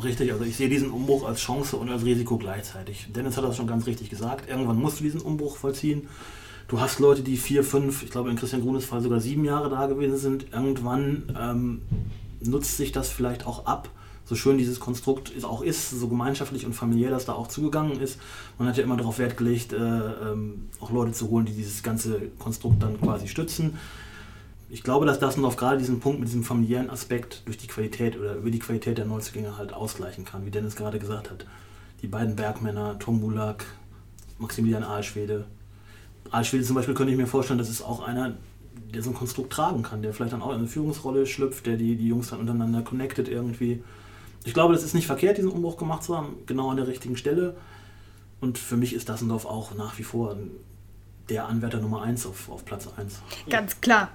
Richtig, 0.03 0.33
also 0.33 0.44
ich 0.44 0.57
sehe 0.57 0.68
diesen 0.68 0.90
Umbruch 0.90 1.27
als 1.27 1.40
Chance 1.40 1.77
und 1.77 1.88
als 1.88 2.05
Risiko 2.05 2.37
gleichzeitig. 2.37 3.07
Dennis 3.14 3.37
hat 3.37 3.44
das 3.44 3.57
schon 3.57 3.66
ganz 3.66 3.87
richtig 3.87 4.11
gesagt. 4.11 4.49
Irgendwann 4.49 4.79
musst 4.79 5.01
du 5.01 5.05
diesen 5.05 5.20
Umbruch 5.20 5.57
vollziehen. 5.57 6.09
Du 6.68 6.81
hast 6.81 6.98
Leute, 6.98 7.22
die 7.22 7.37
vier, 7.37 7.62
fünf, 7.62 8.02
ich 8.02 8.11
glaube 8.11 8.29
in 8.29 8.37
Christian 8.37 8.62
Grunes 8.62 8.85
Fall 8.85 9.00
sogar 9.00 9.20
sieben 9.20 9.44
Jahre 9.44 9.70
da 9.70 9.87
gewesen 9.87 10.16
sind. 10.18 10.52
Irgendwann 10.52 11.33
ähm, 11.40 11.83
nutzt 12.40 12.76
sich 12.76 12.90
das 12.90 13.09
vielleicht 13.09 13.46
auch 13.46 13.66
ab. 13.66 13.88
So 14.24 14.35
schön 14.35 14.59
dieses 14.59 14.81
Konstrukt 14.81 15.33
auch 15.44 15.62
ist, 15.62 15.90
so 15.90 16.09
gemeinschaftlich 16.09 16.66
und 16.66 16.72
familiär 16.72 17.11
das 17.11 17.24
da 17.24 17.35
auch 17.35 17.46
zugegangen 17.46 18.00
ist. 18.00 18.18
Man 18.59 18.66
hat 18.66 18.76
ja 18.76 18.83
immer 18.83 18.96
darauf 18.96 19.20
Wert 19.20 19.37
gelegt, 19.37 19.72
äh, 19.72 19.76
ähm, 19.76 20.66
auch 20.81 20.90
Leute 20.90 21.12
zu 21.12 21.31
holen, 21.31 21.46
die 21.46 21.52
dieses 21.52 21.85
ganze 21.85 22.20
Konstrukt 22.40 22.83
dann 22.83 23.00
quasi 23.00 23.29
stützen. 23.29 23.79
Ich 24.68 24.83
glaube, 24.83 25.07
dass 25.07 25.20
das 25.20 25.37
noch 25.37 25.57
gerade 25.57 25.79
diesen 25.79 26.00
Punkt 26.00 26.18
mit 26.18 26.29
diesem 26.29 26.42
familiären 26.42 26.90
Aspekt 26.90 27.42
durch 27.44 27.59
die 27.59 27.68
Qualität 27.68 28.18
oder 28.18 28.35
über 28.35 28.50
die 28.50 28.59
Qualität 28.59 28.98
der 28.98 29.05
Neuzugänge 29.05 29.57
halt 29.57 29.72
ausgleichen 29.72 30.24
kann, 30.24 30.44
wie 30.44 30.50
Dennis 30.50 30.74
gerade 30.74 30.98
gesagt 30.98 31.31
hat. 31.31 31.46
Die 32.02 32.09
beiden 32.09 32.35
Bergmänner, 32.35 32.98
Tom 32.98 33.20
Bulak, 33.20 33.64
Maximilian 34.40 34.83
Aalschwede, 36.27 36.37
Alschwede 36.37 36.65
zum 36.65 36.77
Beispiel 36.77 36.95
könnte 36.95 37.12
ich 37.12 37.19
mir 37.19 37.27
vorstellen, 37.27 37.59
das 37.59 37.69
ist 37.69 37.83
auch 37.83 38.07
einer, 38.07 38.35
der 38.95 39.03
so 39.03 39.11
ein 39.11 39.15
Konstrukt 39.15 39.53
tragen 39.53 39.83
kann, 39.83 40.03
der 40.03 40.12
vielleicht 40.12 40.33
dann 40.33 40.43
auch 40.43 40.51
in 40.51 40.59
eine 40.59 40.67
Führungsrolle 40.67 41.27
schlüpft, 41.27 41.67
der 41.67 41.77
die, 41.77 41.97
die 41.97 42.09
Jungs 42.09 42.31
dann 42.31 42.41
untereinander 42.41 42.83
connected 42.83 43.29
irgendwie. 43.29 43.83
Ich 44.45 44.55
glaube, 44.55 44.75
das 44.75 44.83
ist 44.83 44.95
nicht 44.95 45.07
verkehrt, 45.07 45.39
diesen 45.39 45.51
Umbruch 45.51 45.77
gemacht 45.77 46.05
zu 46.05 46.17
haben, 46.17 46.37
genau 46.47 46.71
an 46.71 46.77
der 46.77 46.87
richtigen 46.87 47.17
Stelle. 47.17 47.57
Und 48.41 48.59
für 48.59 48.77
mich 48.77 48.93
ist 48.93 49.09
Dassendorf 49.09 49.47
auch 49.47 49.75
nach 49.75 49.99
wie 49.99 50.03
vor 50.03 50.37
der 51.29 51.47
Anwärter 51.47 51.81
Nummer 51.81 52.03
1 52.03 52.27
auf, 52.27 52.51
auf 52.51 52.65
Platz 52.65 52.87
1. 52.97 53.21
Ganz 53.49 53.81
klar. 53.81 54.11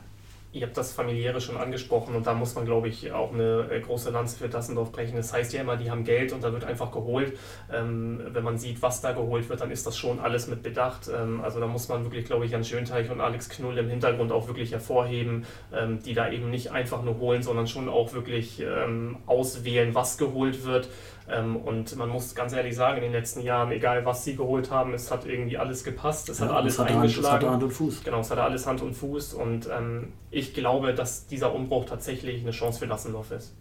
Ihr 0.53 0.65
habt 0.65 0.75
das 0.75 0.91
familiäre 0.91 1.39
schon 1.39 1.55
angesprochen 1.55 2.13
und 2.13 2.27
da 2.27 2.33
muss 2.33 2.55
man, 2.55 2.65
glaube 2.65 2.89
ich, 2.89 3.13
auch 3.13 3.33
eine 3.33 3.69
äh, 3.71 3.79
große 3.79 4.09
Lanze 4.09 4.37
für 4.37 4.49
Dassendorf 4.49 4.91
brechen. 4.91 5.15
Das 5.15 5.31
heißt 5.31 5.53
ja 5.53 5.61
immer, 5.61 5.77
die 5.77 5.89
haben 5.89 6.03
Geld 6.03 6.33
und 6.33 6.43
da 6.43 6.51
wird 6.51 6.65
einfach 6.65 6.91
geholt. 6.91 7.37
Ähm, 7.71 8.21
wenn 8.33 8.43
man 8.43 8.57
sieht, 8.57 8.81
was 8.81 8.99
da 8.99 9.13
geholt 9.13 9.47
wird, 9.47 9.61
dann 9.61 9.71
ist 9.71 9.87
das 9.87 9.97
schon 9.97 10.19
alles 10.19 10.47
mit 10.47 10.61
Bedacht. 10.61 11.09
Ähm, 11.13 11.39
also 11.41 11.61
da 11.61 11.67
muss 11.67 11.87
man 11.87 12.03
wirklich, 12.03 12.25
glaube 12.25 12.45
ich, 12.45 12.51
Jan 12.51 12.65
Schönteich 12.65 13.09
und 13.09 13.21
Alex 13.21 13.47
Knull 13.47 13.77
im 13.77 13.89
Hintergrund 13.89 14.33
auch 14.33 14.47
wirklich 14.47 14.73
hervorheben, 14.73 15.45
ähm, 15.73 15.99
die 16.03 16.13
da 16.13 16.29
eben 16.29 16.49
nicht 16.49 16.71
einfach 16.71 17.01
nur 17.01 17.17
holen, 17.19 17.43
sondern 17.43 17.67
schon 17.67 17.87
auch 17.87 18.11
wirklich 18.11 18.59
ähm, 18.59 19.19
auswählen, 19.27 19.95
was 19.95 20.17
geholt 20.17 20.65
wird. 20.65 20.89
Ähm, 21.31 21.55
und 21.55 21.95
man 21.95 22.09
muss 22.09 22.35
ganz 22.35 22.53
ehrlich 22.53 22.75
sagen, 22.75 22.97
in 22.97 23.03
den 23.03 23.13
letzten 23.13 23.41
Jahren, 23.41 23.71
egal 23.71 24.05
was 24.05 24.23
sie 24.23 24.35
geholt 24.35 24.69
haben, 24.69 24.93
es 24.93 25.09
hat 25.11 25.25
irgendwie 25.25 25.57
alles 25.57 25.83
gepasst, 25.83 26.29
es 26.29 26.39
ja, 26.39 26.47
hat 26.47 26.55
alles 26.55 26.73
es 26.73 26.79
hat 26.79 26.89
eingeschlagen. 26.89 27.43
Hand, 27.43 27.53
Hand 27.53 27.63
und 27.63 27.71
Fuß. 27.71 28.03
Genau, 28.03 28.19
es 28.19 28.31
hat 28.31 28.37
alles 28.37 28.67
Hand 28.67 28.81
und 28.81 28.93
Fuß. 28.93 29.33
Und 29.33 29.69
ähm, 29.75 30.13
ich 30.29 30.53
glaube, 30.53 30.93
dass 30.93 31.27
dieser 31.27 31.53
Umbruch 31.53 31.85
tatsächlich 31.85 32.41
eine 32.41 32.51
Chance 32.51 32.79
für 32.79 32.85
Lassendorf 32.85 33.31
ist. 33.31 33.55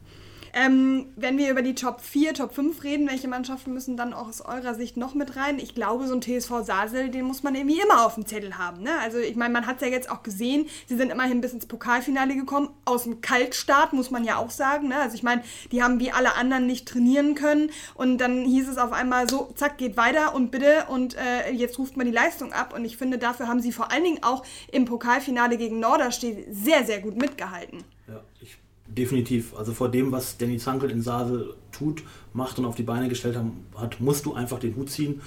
Ähm, 0.52 1.06
wenn 1.16 1.38
wir 1.38 1.50
über 1.50 1.62
die 1.62 1.74
Top 1.74 2.00
4, 2.00 2.34
Top 2.34 2.54
5 2.54 2.82
reden, 2.82 3.08
welche 3.08 3.28
Mannschaften 3.28 3.72
müssen 3.72 3.96
dann 3.96 4.12
auch 4.12 4.28
aus 4.28 4.40
eurer 4.40 4.74
Sicht 4.74 4.96
noch 4.96 5.14
mit 5.14 5.36
rein? 5.36 5.58
Ich 5.58 5.74
glaube, 5.74 6.06
so 6.06 6.14
ein 6.14 6.22
TSV 6.22 6.64
Sasel, 6.64 7.10
den 7.10 7.24
muss 7.24 7.42
man 7.42 7.54
irgendwie 7.54 7.80
immer 7.80 8.04
auf 8.04 8.14
dem 8.14 8.26
Zettel 8.26 8.58
haben. 8.58 8.82
Ne? 8.82 8.90
Also 9.00 9.18
ich 9.18 9.36
meine, 9.36 9.52
man 9.52 9.66
hat 9.66 9.76
es 9.76 9.82
ja 9.82 9.88
jetzt 9.88 10.10
auch 10.10 10.22
gesehen, 10.22 10.66
sie 10.86 10.96
sind 10.96 11.10
immerhin 11.10 11.40
bis 11.40 11.52
ins 11.52 11.66
Pokalfinale 11.66 12.34
gekommen, 12.34 12.70
aus 12.84 13.04
dem 13.04 13.20
Kaltstart, 13.20 13.92
muss 13.92 14.10
man 14.10 14.24
ja 14.24 14.36
auch 14.36 14.50
sagen. 14.50 14.88
Ne? 14.88 14.96
Also 14.96 15.14
ich 15.14 15.22
meine, 15.22 15.42
die 15.70 15.82
haben 15.82 16.00
wie 16.00 16.10
alle 16.10 16.34
anderen 16.34 16.66
nicht 16.66 16.88
trainieren 16.88 17.34
können 17.34 17.70
und 17.94 18.18
dann 18.18 18.44
hieß 18.44 18.68
es 18.68 18.78
auf 18.78 18.92
einmal 18.92 19.28
so, 19.28 19.52
zack, 19.54 19.78
geht 19.78 19.96
weiter 19.96 20.34
und 20.34 20.50
bitte 20.50 20.86
und 20.88 21.16
äh, 21.16 21.50
jetzt 21.52 21.78
ruft 21.78 21.96
man 21.96 22.06
die 22.06 22.12
Leistung 22.12 22.52
ab 22.52 22.74
und 22.74 22.84
ich 22.84 22.96
finde, 22.96 23.18
dafür 23.18 23.48
haben 23.48 23.60
sie 23.60 23.72
vor 23.72 23.92
allen 23.92 24.04
Dingen 24.04 24.22
auch 24.22 24.44
im 24.72 24.84
Pokalfinale 24.84 25.56
gegen 25.56 25.80
Norderstedt 25.80 26.46
sehr, 26.50 26.84
sehr 26.84 27.00
gut 27.00 27.16
mitgehalten. 27.16 27.84
Ja, 28.08 28.20
ich 28.40 28.58
definitiv. 28.96 29.54
Also 29.56 29.72
vor 29.72 29.88
dem, 29.88 30.12
was 30.12 30.36
Danny 30.36 30.58
Zankel 30.58 30.90
in 30.90 31.02
Sasel 31.02 31.54
tut, 31.72 32.02
macht 32.32 32.58
und 32.58 32.64
auf 32.64 32.76
die 32.76 32.82
Beine 32.82 33.08
gestellt 33.08 33.36
hat, 33.74 34.00
musst 34.00 34.26
du 34.26 34.34
einfach 34.34 34.58
den 34.58 34.76
Hut 34.76 34.90
ziehen. 34.90 35.20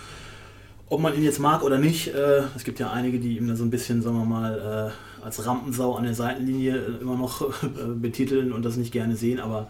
Ob 0.90 1.02
man 1.02 1.16
ihn 1.16 1.24
jetzt 1.24 1.40
mag 1.40 1.64
oder 1.64 1.80
nicht, 1.80 2.10
äh, 2.10 2.44
es 2.56 2.64
gibt 2.64 2.80
ja 2.80 2.92
einige, 2.92 3.20
die 3.20 3.38
ihn 3.38 3.56
so 3.56 3.64
ein 3.64 3.70
bisschen, 3.70 4.02
sagen 4.02 4.18
wir 4.18 4.26
mal, 4.26 4.92
äh, 4.92 5.24
als 5.24 5.46
Rampensau 5.46 5.96
an 5.96 6.04
der 6.04 6.14
Seitenlinie 6.14 6.76
äh, 6.76 7.02
immer 7.02 7.16
noch 7.16 7.42
äh, 7.64 7.66
betiteln 7.96 8.52
und 8.52 8.64
das 8.64 8.78
nicht 8.78 8.92
gerne 8.92 9.16
sehen, 9.16 9.40
aber 9.40 9.70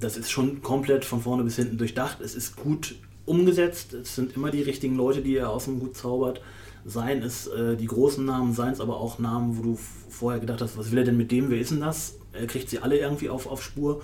das 0.00 0.16
ist 0.16 0.30
schon 0.30 0.62
komplett 0.62 1.04
von 1.04 1.20
vorne 1.20 1.42
bis 1.42 1.56
hinten 1.56 1.76
durchdacht. 1.76 2.20
Es 2.20 2.34
ist 2.34 2.56
gut 2.56 2.94
umgesetzt, 3.26 3.92
es 3.92 4.14
sind 4.14 4.36
immer 4.36 4.50
die 4.50 4.62
richtigen 4.62 4.96
Leute, 4.96 5.20
die 5.20 5.36
er 5.36 5.50
aus 5.50 5.64
dem 5.64 5.80
Hut 5.80 5.96
zaubert. 5.96 6.40
Seien 6.84 7.22
es 7.22 7.48
äh, 7.48 7.76
die 7.76 7.86
großen 7.86 8.24
Namen, 8.24 8.54
seien 8.54 8.72
es 8.72 8.80
aber 8.80 8.98
auch 8.98 9.18
Namen, 9.18 9.58
wo 9.58 9.62
du 9.62 9.78
vorher 10.08 10.40
gedacht 10.40 10.62
hast, 10.62 10.78
was 10.78 10.90
will 10.90 10.98
er 10.98 11.04
denn 11.04 11.16
mit 11.16 11.30
dem, 11.32 11.50
wer 11.50 11.58
ist 11.58 11.72
denn 11.72 11.80
das? 11.80 12.14
Er 12.38 12.46
kriegt 12.46 12.70
sie 12.70 12.78
alle 12.78 12.98
irgendwie 12.98 13.28
auf, 13.28 13.46
auf 13.46 13.62
Spur. 13.62 14.02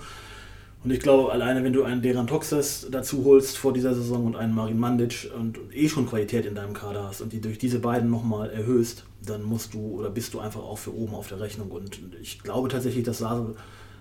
Und 0.83 0.91
ich 0.91 0.99
glaube, 0.99 1.31
alleine 1.31 1.63
wenn 1.63 1.73
du 1.73 1.83
einen 1.83 2.03
Deran 2.03 2.27
Toxes 2.27 2.87
dazu 2.91 3.25
holst 3.25 3.57
vor 3.57 3.73
dieser 3.73 3.95
Saison 3.95 4.25
und 4.27 4.35
einen 4.35 4.53
Marin 4.53 4.77
Mandic 4.77 5.31
und 5.35 5.57
eh 5.73 5.89
schon 5.89 6.07
Qualität 6.07 6.45
in 6.45 6.53
deinem 6.53 6.73
Kader 6.73 7.07
hast 7.07 7.21
und 7.21 7.33
die 7.33 7.41
durch 7.41 7.57
diese 7.57 7.79
beiden 7.79 8.11
nochmal 8.11 8.51
erhöhst, 8.51 9.03
dann 9.25 9.41
musst 9.41 9.73
du 9.73 9.79
oder 9.79 10.11
bist 10.11 10.35
du 10.35 10.39
einfach 10.39 10.61
auch 10.61 10.77
für 10.77 10.93
oben 10.93 11.15
auf 11.15 11.27
der 11.27 11.39
Rechnung. 11.39 11.71
Und 11.71 11.99
ich 12.21 12.37
glaube 12.43 12.69
tatsächlich, 12.69 13.03
dass 13.03 13.17
Sasel 13.17 13.55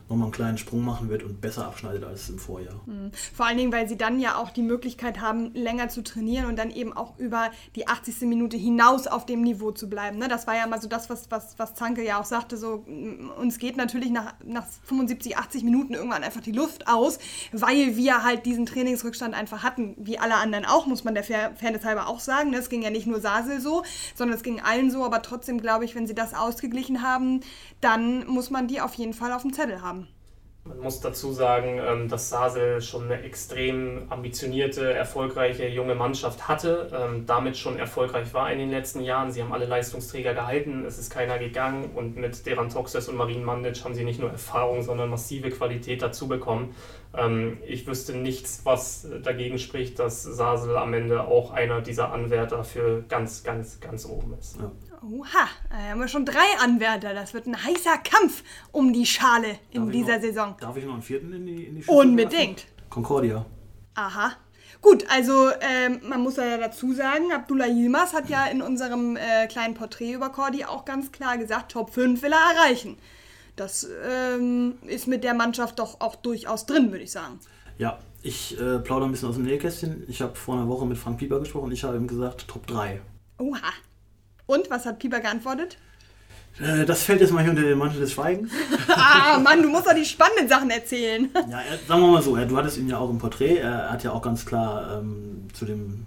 nochmal 0.08 0.26
einen 0.26 0.32
kleinen 0.32 0.58
Sprung 0.58 0.84
machen 0.84 1.08
wird 1.08 1.22
und 1.22 1.40
besser 1.40 1.66
abschneidet 1.66 2.04
als 2.04 2.28
im 2.28 2.38
Vorjahr. 2.38 2.80
Mhm. 2.86 3.10
Vor 3.34 3.46
allen 3.46 3.56
Dingen, 3.56 3.72
weil 3.72 3.88
sie 3.88 3.96
dann 3.96 4.20
ja 4.20 4.36
auch 4.36 4.50
die 4.50 4.62
Möglichkeit 4.62 5.20
haben, 5.20 5.54
länger 5.54 5.88
zu 5.88 6.02
trainieren 6.02 6.46
und 6.46 6.58
dann 6.58 6.70
eben 6.70 6.92
auch 6.92 7.18
über 7.18 7.50
die 7.74 7.88
80. 7.88 8.22
Minute 8.22 8.56
hinaus 8.56 9.06
auf 9.06 9.24
dem 9.24 9.42
Niveau 9.42 9.70
zu 9.70 9.88
bleiben. 9.88 10.18
Ne? 10.18 10.28
Das 10.28 10.46
war 10.46 10.56
ja 10.56 10.66
mal 10.66 10.80
so 10.80 10.88
das, 10.88 11.08
was, 11.08 11.30
was, 11.30 11.58
was 11.58 11.74
Zanke 11.74 12.04
ja 12.04 12.20
auch 12.20 12.24
sagte, 12.24 12.56
so 12.56 12.84
uns 13.38 13.58
geht 13.58 13.76
natürlich 13.76 14.10
nach, 14.10 14.34
nach 14.44 14.66
75, 14.84 15.38
80 15.38 15.64
Minuten 15.64 15.94
irgendwann 15.94 16.22
einfach 16.22 16.42
die 16.42 16.52
Luft 16.52 16.86
aus, 16.86 17.18
weil 17.52 17.96
wir 17.96 18.22
halt 18.22 18.44
diesen 18.46 18.66
Trainingsrückstand 18.66 19.34
einfach 19.34 19.62
hatten, 19.62 19.94
wie 19.98 20.18
alle 20.18 20.34
anderen 20.34 20.66
auch, 20.66 20.86
muss 20.86 21.04
man 21.04 21.14
der 21.14 21.24
Fairness 21.24 21.84
halber 21.84 22.08
auch 22.08 22.20
sagen. 22.20 22.52
Es 22.52 22.68
ging 22.68 22.82
ja 22.82 22.90
nicht 22.90 23.06
nur 23.06 23.20
Sasel 23.20 23.60
so, 23.60 23.82
sondern 24.14 24.36
es 24.36 24.42
ging 24.42 24.60
allen 24.60 24.90
so, 24.90 25.04
aber 25.04 25.22
trotzdem 25.22 25.60
glaube 25.60 25.84
ich, 25.84 25.94
wenn 25.94 26.06
sie 26.06 26.14
das 26.14 26.34
ausgeglichen 26.34 27.02
haben, 27.02 27.40
dann 27.80 28.26
muss 28.26 28.50
man 28.50 28.68
die 28.68 28.80
auf 28.80 28.94
jeden 28.94 29.14
Fall 29.14 29.32
auf 29.32 29.42
dem 29.42 29.52
Zettel 29.52 29.82
haben. 29.82 30.03
Man 30.66 30.80
muss 30.80 31.00
dazu 31.00 31.30
sagen, 31.30 31.78
ähm, 31.86 32.08
dass 32.08 32.30
Sasel 32.30 32.80
schon 32.80 33.04
eine 33.04 33.22
extrem 33.22 34.06
ambitionierte, 34.08 34.94
erfolgreiche 34.94 35.68
junge 35.68 35.94
Mannschaft 35.94 36.48
hatte, 36.48 36.90
ähm, 36.90 37.26
damit 37.26 37.58
schon 37.58 37.78
erfolgreich 37.78 38.32
war 38.32 38.50
in 38.50 38.58
den 38.58 38.70
letzten 38.70 39.00
Jahren. 39.02 39.30
Sie 39.30 39.42
haben 39.42 39.52
alle 39.52 39.66
Leistungsträger 39.66 40.32
gehalten, 40.32 40.86
es 40.86 40.98
ist 40.98 41.10
keiner 41.10 41.38
gegangen 41.38 41.90
und 41.94 42.16
mit 42.16 42.46
Deran 42.46 42.70
Toxes 42.70 43.10
und 43.10 43.16
Marin 43.16 43.44
Mandic 43.44 43.84
haben 43.84 43.94
sie 43.94 44.04
nicht 44.04 44.20
nur 44.20 44.30
Erfahrung, 44.30 44.82
sondern 44.82 45.10
massive 45.10 45.50
Qualität 45.50 46.00
dazu 46.00 46.28
bekommen. 46.28 46.74
Ähm, 47.14 47.58
ich 47.66 47.86
wüsste 47.86 48.16
nichts, 48.16 48.62
was 48.64 49.06
dagegen 49.22 49.58
spricht, 49.58 49.98
dass 49.98 50.22
Sasel 50.22 50.78
am 50.78 50.94
Ende 50.94 51.24
auch 51.24 51.50
einer 51.50 51.82
dieser 51.82 52.10
Anwärter 52.10 52.64
für 52.64 53.02
ganz, 53.10 53.44
ganz, 53.44 53.80
ganz 53.80 54.06
oben 54.06 54.32
ist. 54.38 54.56
Ja. 54.56 54.72
Oha, 55.02 55.48
da 55.70 55.76
haben 55.76 56.00
wir 56.00 56.08
schon 56.08 56.24
drei 56.24 56.58
Anwärter. 56.60 57.14
Das 57.14 57.34
wird 57.34 57.46
ein 57.46 57.62
heißer 57.62 57.98
Kampf 57.98 58.42
um 58.72 58.92
die 58.92 59.06
Schale 59.06 59.58
in 59.70 59.82
darf 59.82 59.92
dieser 59.92 60.14
noch, 60.16 60.22
Saison. 60.22 60.56
Darf 60.60 60.76
ich 60.76 60.84
noch 60.84 60.94
einen 60.94 61.02
vierten 61.02 61.32
in 61.32 61.46
die, 61.46 61.64
in 61.64 61.74
die 61.76 61.82
Schüssel 61.82 61.98
Unbedingt. 62.00 62.60
Lassen? 62.60 62.90
Concordia. 62.90 63.46
Aha. 63.94 64.32
Gut, 64.80 65.04
also 65.10 65.48
ähm, 65.60 66.00
man 66.06 66.20
muss 66.20 66.36
ja 66.36 66.58
dazu 66.58 66.92
sagen, 66.92 67.32
Abdullah 67.32 67.66
Yilmaz 67.66 68.12
hat 68.12 68.28
ja 68.28 68.46
in 68.46 68.60
unserem 68.60 69.16
äh, 69.16 69.46
kleinen 69.46 69.74
Porträt 69.74 70.12
über 70.12 70.28
Cordi 70.28 70.64
auch 70.64 70.84
ganz 70.84 71.10
klar 71.10 71.38
gesagt, 71.38 71.72
Top 71.72 71.90
5 71.90 72.22
will 72.22 72.32
er 72.32 72.54
erreichen. 72.54 72.98
Das 73.56 73.88
ähm, 74.06 74.74
ist 74.82 75.06
mit 75.06 75.24
der 75.24 75.32
Mannschaft 75.32 75.78
doch 75.78 76.00
auch 76.00 76.16
durchaus 76.16 76.66
drin, 76.66 76.90
würde 76.90 77.04
ich 77.04 77.12
sagen. 77.12 77.38
Ja, 77.78 77.98
ich 78.22 78.58
äh, 78.60 78.78
plaudere 78.78 79.08
ein 79.08 79.12
bisschen 79.12 79.28
aus 79.28 79.36
dem 79.36 79.44
Nähkästchen. 79.44 80.04
Ich 80.08 80.20
habe 80.20 80.34
vor 80.34 80.54
einer 80.56 80.68
Woche 80.68 80.86
mit 80.86 80.98
Frank 80.98 81.18
Pieper 81.18 81.40
gesprochen 81.40 81.66
und 81.66 81.72
ich 81.72 81.84
habe 81.84 81.96
ihm 81.96 82.06
gesagt, 82.06 82.46
Top 82.48 82.66
3. 82.66 83.00
Oha. 83.38 83.72
Und 84.46 84.70
was 84.70 84.86
hat 84.86 84.98
Pieper 84.98 85.20
geantwortet? 85.20 85.78
Äh, 86.60 86.84
das 86.84 87.02
fällt 87.02 87.20
jetzt 87.20 87.32
mal 87.32 87.42
hier 87.42 87.50
unter 87.50 87.62
den 87.62 87.78
Mantel 87.78 88.00
des 88.00 88.12
Schweigens. 88.12 88.50
ah, 88.88 89.38
Mann, 89.38 89.62
du 89.62 89.68
musst 89.68 89.86
doch 89.86 89.94
die 89.94 90.04
spannenden 90.04 90.48
Sachen 90.48 90.70
erzählen. 90.70 91.28
ja, 91.50 91.60
sagen 91.88 92.02
wir 92.02 92.08
mal 92.08 92.22
so, 92.22 92.36
du 92.36 92.56
hattest 92.56 92.78
ihn 92.78 92.88
ja 92.88 92.98
auch 92.98 93.10
im 93.10 93.18
Porträt. 93.18 93.56
Er 93.56 93.90
hat 93.90 94.04
ja 94.04 94.12
auch 94.12 94.22
ganz 94.22 94.46
klar 94.46 94.98
ähm, 94.98 95.48
zu 95.52 95.64
dem 95.64 96.06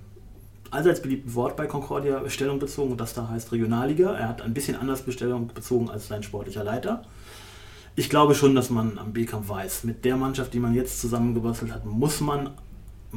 allseits 0.71 1.01
beliebten 1.01 1.33
Wort 1.33 1.55
bei 1.55 1.65
Concordia 1.65 2.29
Stellung 2.29 2.59
bezogen 2.59 2.91
und 2.91 3.01
das 3.01 3.13
da 3.13 3.29
heißt 3.29 3.51
Regionalliga. 3.51 4.13
Er 4.13 4.29
hat 4.29 4.41
ein 4.41 4.53
bisschen 4.53 4.77
anders 4.77 5.01
Bestellung 5.01 5.47
bezogen 5.53 5.89
als 5.89 6.07
sein 6.07 6.23
sportlicher 6.23 6.63
Leiter. 6.63 7.03
Ich 7.95 8.09
glaube 8.09 8.35
schon, 8.35 8.53
dass 8.53 8.69
man 8.69 8.99
am 8.99 9.11
B-Kampf 9.13 9.49
weiß, 9.49 9.83
mit 9.83 10.05
der 10.05 10.17
Mannschaft, 10.17 10.53
die 10.53 10.59
man 10.59 10.75
jetzt 10.75 11.01
zusammengebastelt 11.01 11.73
hat, 11.73 11.85
muss 11.85 12.21
man 12.21 12.51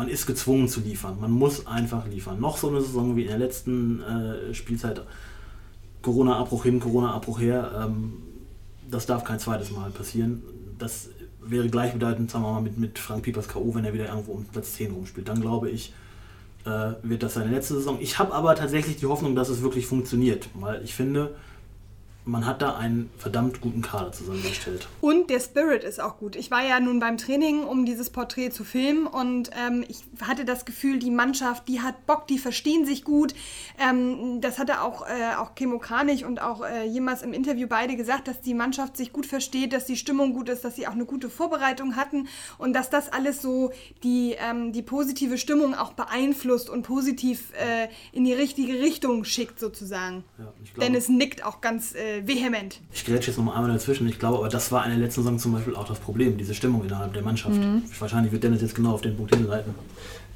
man 0.00 0.08
ist 0.08 0.24
gezwungen 0.24 0.66
zu 0.66 0.80
liefern. 0.80 1.20
Man 1.20 1.30
muss 1.30 1.66
einfach 1.66 2.06
liefern. 2.06 2.40
Noch 2.40 2.56
so 2.56 2.70
eine 2.70 2.80
Saison 2.80 3.16
wie 3.16 3.24
in 3.24 3.28
der 3.28 3.38
letzten 3.38 4.00
äh, 4.00 4.54
Spielzeit. 4.54 5.02
Corona-Abbruch 6.00 6.62
hin, 6.62 6.80
Corona-Abbruch 6.80 7.38
her. 7.38 7.70
Ähm, 7.84 8.14
das 8.90 9.04
darf 9.04 9.24
kein 9.24 9.38
zweites 9.38 9.70
Mal 9.72 9.90
passieren. 9.90 10.42
Das 10.78 11.10
wäre 11.42 11.68
gleichbedeutend, 11.68 12.30
sagen 12.30 12.44
wir 12.44 12.52
mal, 12.52 12.62
mit, 12.62 12.78
mit 12.78 12.98
Frank 12.98 13.24
Piepers 13.24 13.46
K.O., 13.46 13.74
wenn 13.74 13.84
er 13.84 13.92
wieder 13.92 14.08
irgendwo 14.08 14.32
um 14.32 14.46
Platz 14.46 14.72
10 14.72 14.92
rumspielt. 14.92 15.28
Dann 15.28 15.42
glaube 15.42 15.68
ich, 15.68 15.92
äh, 16.64 16.92
wird 17.02 17.22
das 17.22 17.34
seine 17.34 17.50
letzte 17.50 17.74
Saison. 17.74 17.98
Ich 18.00 18.18
habe 18.18 18.32
aber 18.32 18.54
tatsächlich 18.54 18.96
die 18.96 19.06
Hoffnung, 19.06 19.34
dass 19.34 19.50
es 19.50 19.60
wirklich 19.60 19.84
funktioniert. 19.84 20.48
Weil 20.54 20.82
ich 20.82 20.94
finde, 20.94 21.34
man 22.30 22.46
hat 22.46 22.62
da 22.62 22.76
einen 22.76 23.10
verdammt 23.18 23.60
guten 23.60 23.82
Kader 23.82 24.12
zusammengestellt. 24.12 24.86
Und 25.00 25.30
der 25.30 25.40
Spirit 25.40 25.82
ist 25.82 26.00
auch 26.00 26.18
gut. 26.18 26.36
Ich 26.36 26.50
war 26.50 26.64
ja 26.64 26.78
nun 26.78 27.00
beim 27.00 27.16
Training, 27.16 27.64
um 27.64 27.84
dieses 27.84 28.10
Porträt 28.10 28.50
zu 28.50 28.64
filmen 28.64 29.06
und 29.06 29.50
ähm, 29.58 29.84
ich 29.88 30.04
hatte 30.22 30.44
das 30.44 30.64
Gefühl, 30.64 30.98
die 30.98 31.10
Mannschaft, 31.10 31.66
die 31.68 31.80
hat 31.80 32.06
Bock, 32.06 32.28
die 32.28 32.38
verstehen 32.38 32.86
sich 32.86 33.04
gut. 33.04 33.34
Ähm, 33.78 34.40
das 34.40 34.58
hatte 34.58 34.82
auch, 34.82 35.06
äh, 35.06 35.36
auch 35.36 35.54
Kemo 35.54 35.78
Kranich 35.78 36.24
und 36.24 36.40
auch 36.40 36.64
äh, 36.64 36.84
jemals 36.86 37.22
im 37.22 37.32
Interview 37.32 37.66
beide 37.68 37.96
gesagt, 37.96 38.28
dass 38.28 38.40
die 38.40 38.54
Mannschaft 38.54 38.96
sich 38.96 39.12
gut 39.12 39.26
versteht, 39.26 39.72
dass 39.72 39.86
die 39.86 39.96
Stimmung 39.96 40.32
gut 40.32 40.48
ist, 40.48 40.64
dass 40.64 40.76
sie 40.76 40.86
auch 40.86 40.92
eine 40.92 41.06
gute 41.06 41.30
Vorbereitung 41.30 41.96
hatten 41.96 42.28
und 42.58 42.72
dass 42.74 42.90
das 42.90 43.12
alles 43.12 43.42
so 43.42 43.72
die, 44.04 44.36
ähm, 44.38 44.72
die 44.72 44.82
positive 44.82 45.36
Stimmung 45.36 45.74
auch 45.74 45.94
beeinflusst 45.94 46.70
und 46.70 46.82
positiv 46.82 47.52
äh, 47.54 47.88
in 48.12 48.24
die 48.24 48.34
richtige 48.34 48.74
Richtung 48.74 49.24
schickt 49.24 49.58
sozusagen. 49.58 50.22
Ja, 50.38 50.52
Dennis 50.80 51.08
nickt 51.08 51.44
auch 51.44 51.60
ganz 51.60 51.94
äh, 51.94 52.19
äh, 52.20 52.28
vehement. 52.28 52.80
Ich 52.92 53.04
grätsche 53.04 53.30
jetzt 53.30 53.38
noch 53.38 53.44
mal 53.44 53.54
einmal 53.54 53.72
dazwischen. 53.72 54.08
Ich 54.08 54.18
glaube, 54.18 54.38
aber 54.38 54.48
das 54.48 54.70
war 54.72 54.84
in 54.84 54.90
der 54.90 54.98
letzten 54.98 55.22
Saison 55.22 55.38
zum 55.38 55.52
Beispiel 55.52 55.74
auch 55.74 55.86
das 55.86 55.98
Problem, 55.98 56.36
diese 56.36 56.54
Stimmung 56.54 56.84
innerhalb 56.84 57.12
der 57.12 57.22
Mannschaft. 57.22 57.56
Mhm. 57.56 57.82
Wahrscheinlich 57.98 58.32
wird 58.32 58.44
Dennis 58.44 58.62
jetzt 58.62 58.74
genau 58.74 58.92
auf 58.92 59.02
den 59.02 59.16
Punkt 59.16 59.34
hinleiten. 59.34 59.74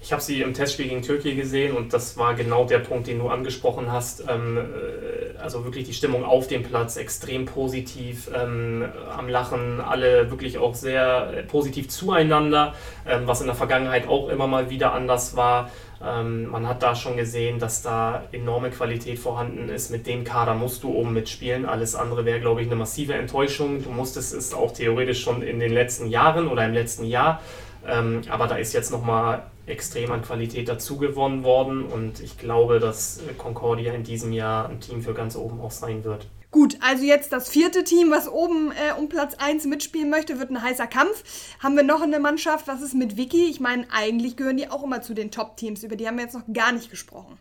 Ich 0.04 0.12
habe 0.12 0.20
sie 0.20 0.42
im 0.42 0.52
Testspiel 0.52 0.88
gegen 0.88 1.00
Türkei 1.00 1.30
gesehen 1.30 1.74
und 1.74 1.94
das 1.94 2.18
war 2.18 2.34
genau 2.34 2.66
der 2.66 2.80
Punkt, 2.80 3.06
den 3.06 3.20
du 3.20 3.28
angesprochen 3.28 3.90
hast. 3.90 4.22
Ähm, 4.28 4.58
äh, 4.58 5.38
also 5.38 5.64
wirklich 5.64 5.86
die 5.86 5.94
Stimmung 5.94 6.26
auf 6.26 6.46
dem 6.46 6.62
Platz 6.62 6.98
extrem 6.98 7.46
positiv, 7.46 8.28
ähm, 8.34 8.84
am 9.16 9.30
Lachen, 9.30 9.80
alle 9.80 10.30
wirklich 10.30 10.58
auch 10.58 10.74
sehr 10.74 11.32
äh, 11.34 11.42
positiv 11.42 11.88
zueinander, 11.88 12.74
ähm, 13.08 13.22
was 13.24 13.40
in 13.40 13.46
der 13.46 13.56
Vergangenheit 13.56 14.06
auch 14.06 14.28
immer 14.28 14.46
mal 14.46 14.68
wieder 14.68 14.92
anders 14.92 15.36
war. 15.36 15.70
Man 16.00 16.68
hat 16.68 16.82
da 16.82 16.94
schon 16.94 17.16
gesehen, 17.16 17.58
dass 17.58 17.80
da 17.80 18.24
enorme 18.30 18.68
Qualität 18.68 19.18
vorhanden 19.18 19.70
ist. 19.70 19.90
Mit 19.90 20.06
dem 20.06 20.22
Kader 20.22 20.52
musst 20.52 20.82
du 20.82 20.92
oben 20.92 21.14
mitspielen. 21.14 21.64
Alles 21.64 21.94
andere 21.94 22.26
wäre, 22.26 22.40
glaube 22.40 22.60
ich, 22.60 22.66
eine 22.66 22.76
massive 22.76 23.14
Enttäuschung. 23.14 23.82
Du 23.82 23.88
musstest 23.88 24.34
es 24.34 24.52
auch 24.52 24.74
theoretisch 24.74 25.22
schon 25.22 25.40
in 25.40 25.60
den 25.60 25.72
letzten 25.72 26.08
Jahren 26.08 26.48
oder 26.48 26.66
im 26.66 26.74
letzten 26.74 27.06
Jahr. 27.06 27.40
Ähm, 27.86 28.22
aber 28.28 28.46
da 28.46 28.56
ist 28.56 28.72
jetzt 28.72 28.90
nochmal 28.90 29.44
extrem 29.66 30.12
an 30.12 30.22
Qualität 30.22 30.68
dazu 30.68 30.98
gewonnen 30.98 31.42
worden 31.42 31.84
und 31.84 32.20
ich 32.20 32.38
glaube, 32.38 32.80
dass 32.80 33.20
Concordia 33.38 33.92
in 33.92 34.04
diesem 34.04 34.32
Jahr 34.32 34.68
ein 34.68 34.80
Team 34.80 35.02
für 35.02 35.14
ganz 35.14 35.36
oben 35.36 35.60
auch 35.60 35.70
sein 35.70 36.04
wird. 36.04 36.26
Gut, 36.50 36.76
also 36.80 37.02
jetzt 37.02 37.32
das 37.32 37.48
vierte 37.48 37.82
Team, 37.82 38.12
was 38.12 38.28
oben 38.28 38.70
äh, 38.70 38.96
um 38.96 39.08
Platz 39.08 39.34
1 39.34 39.64
mitspielen 39.64 40.08
möchte, 40.08 40.38
wird 40.38 40.50
ein 40.50 40.62
heißer 40.62 40.86
Kampf. 40.86 41.24
Haben 41.58 41.74
wir 41.74 41.82
noch 41.82 42.00
eine 42.00 42.20
Mannschaft? 42.20 42.68
Was 42.68 42.80
ist 42.80 42.94
mit 42.94 43.16
Vicky? 43.16 43.46
Ich 43.46 43.58
meine, 43.58 43.86
eigentlich 43.90 44.36
gehören 44.36 44.56
die 44.56 44.70
auch 44.70 44.84
immer 44.84 45.02
zu 45.02 45.14
den 45.14 45.32
Top-Teams. 45.32 45.82
Über 45.82 45.96
die 45.96 46.06
haben 46.06 46.16
wir 46.16 46.22
jetzt 46.22 46.34
noch 46.34 46.46
gar 46.52 46.70
nicht 46.70 46.90
gesprochen. 46.90 47.38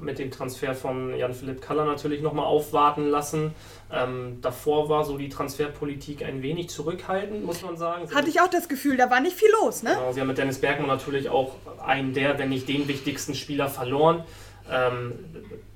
Mit 0.00 0.18
dem 0.18 0.30
Transfer 0.30 0.74
von 0.74 1.14
Jan-Philipp 1.16 1.60
Kaller 1.60 1.84
natürlich 1.84 2.22
nochmal 2.22 2.46
aufwarten 2.46 3.06
lassen. 3.08 3.54
Ähm, 3.92 4.38
davor 4.40 4.88
war 4.88 5.04
so 5.04 5.18
die 5.18 5.28
Transferpolitik 5.28 6.24
ein 6.24 6.42
wenig 6.42 6.70
zurückhaltend, 6.70 7.44
muss 7.44 7.62
man 7.62 7.76
sagen. 7.76 8.06
Sie 8.06 8.14
Hatte 8.14 8.28
ich 8.28 8.40
auch 8.40 8.48
das 8.48 8.68
Gefühl, 8.68 8.96
da 8.96 9.10
war 9.10 9.20
nicht 9.20 9.36
viel 9.36 9.50
los, 9.62 9.82
ne? 9.82 9.94
Genau, 9.94 10.12
sie 10.12 10.20
haben 10.20 10.28
mit 10.28 10.38
Dennis 10.38 10.60
Bergmann 10.60 10.88
natürlich 10.88 11.28
auch 11.28 11.56
einen 11.84 12.14
der, 12.14 12.38
wenn 12.38 12.48
nicht 12.48 12.68
den 12.68 12.88
wichtigsten 12.88 13.34
Spieler 13.34 13.68
verloren. 13.68 14.24
Ähm, 14.70 15.12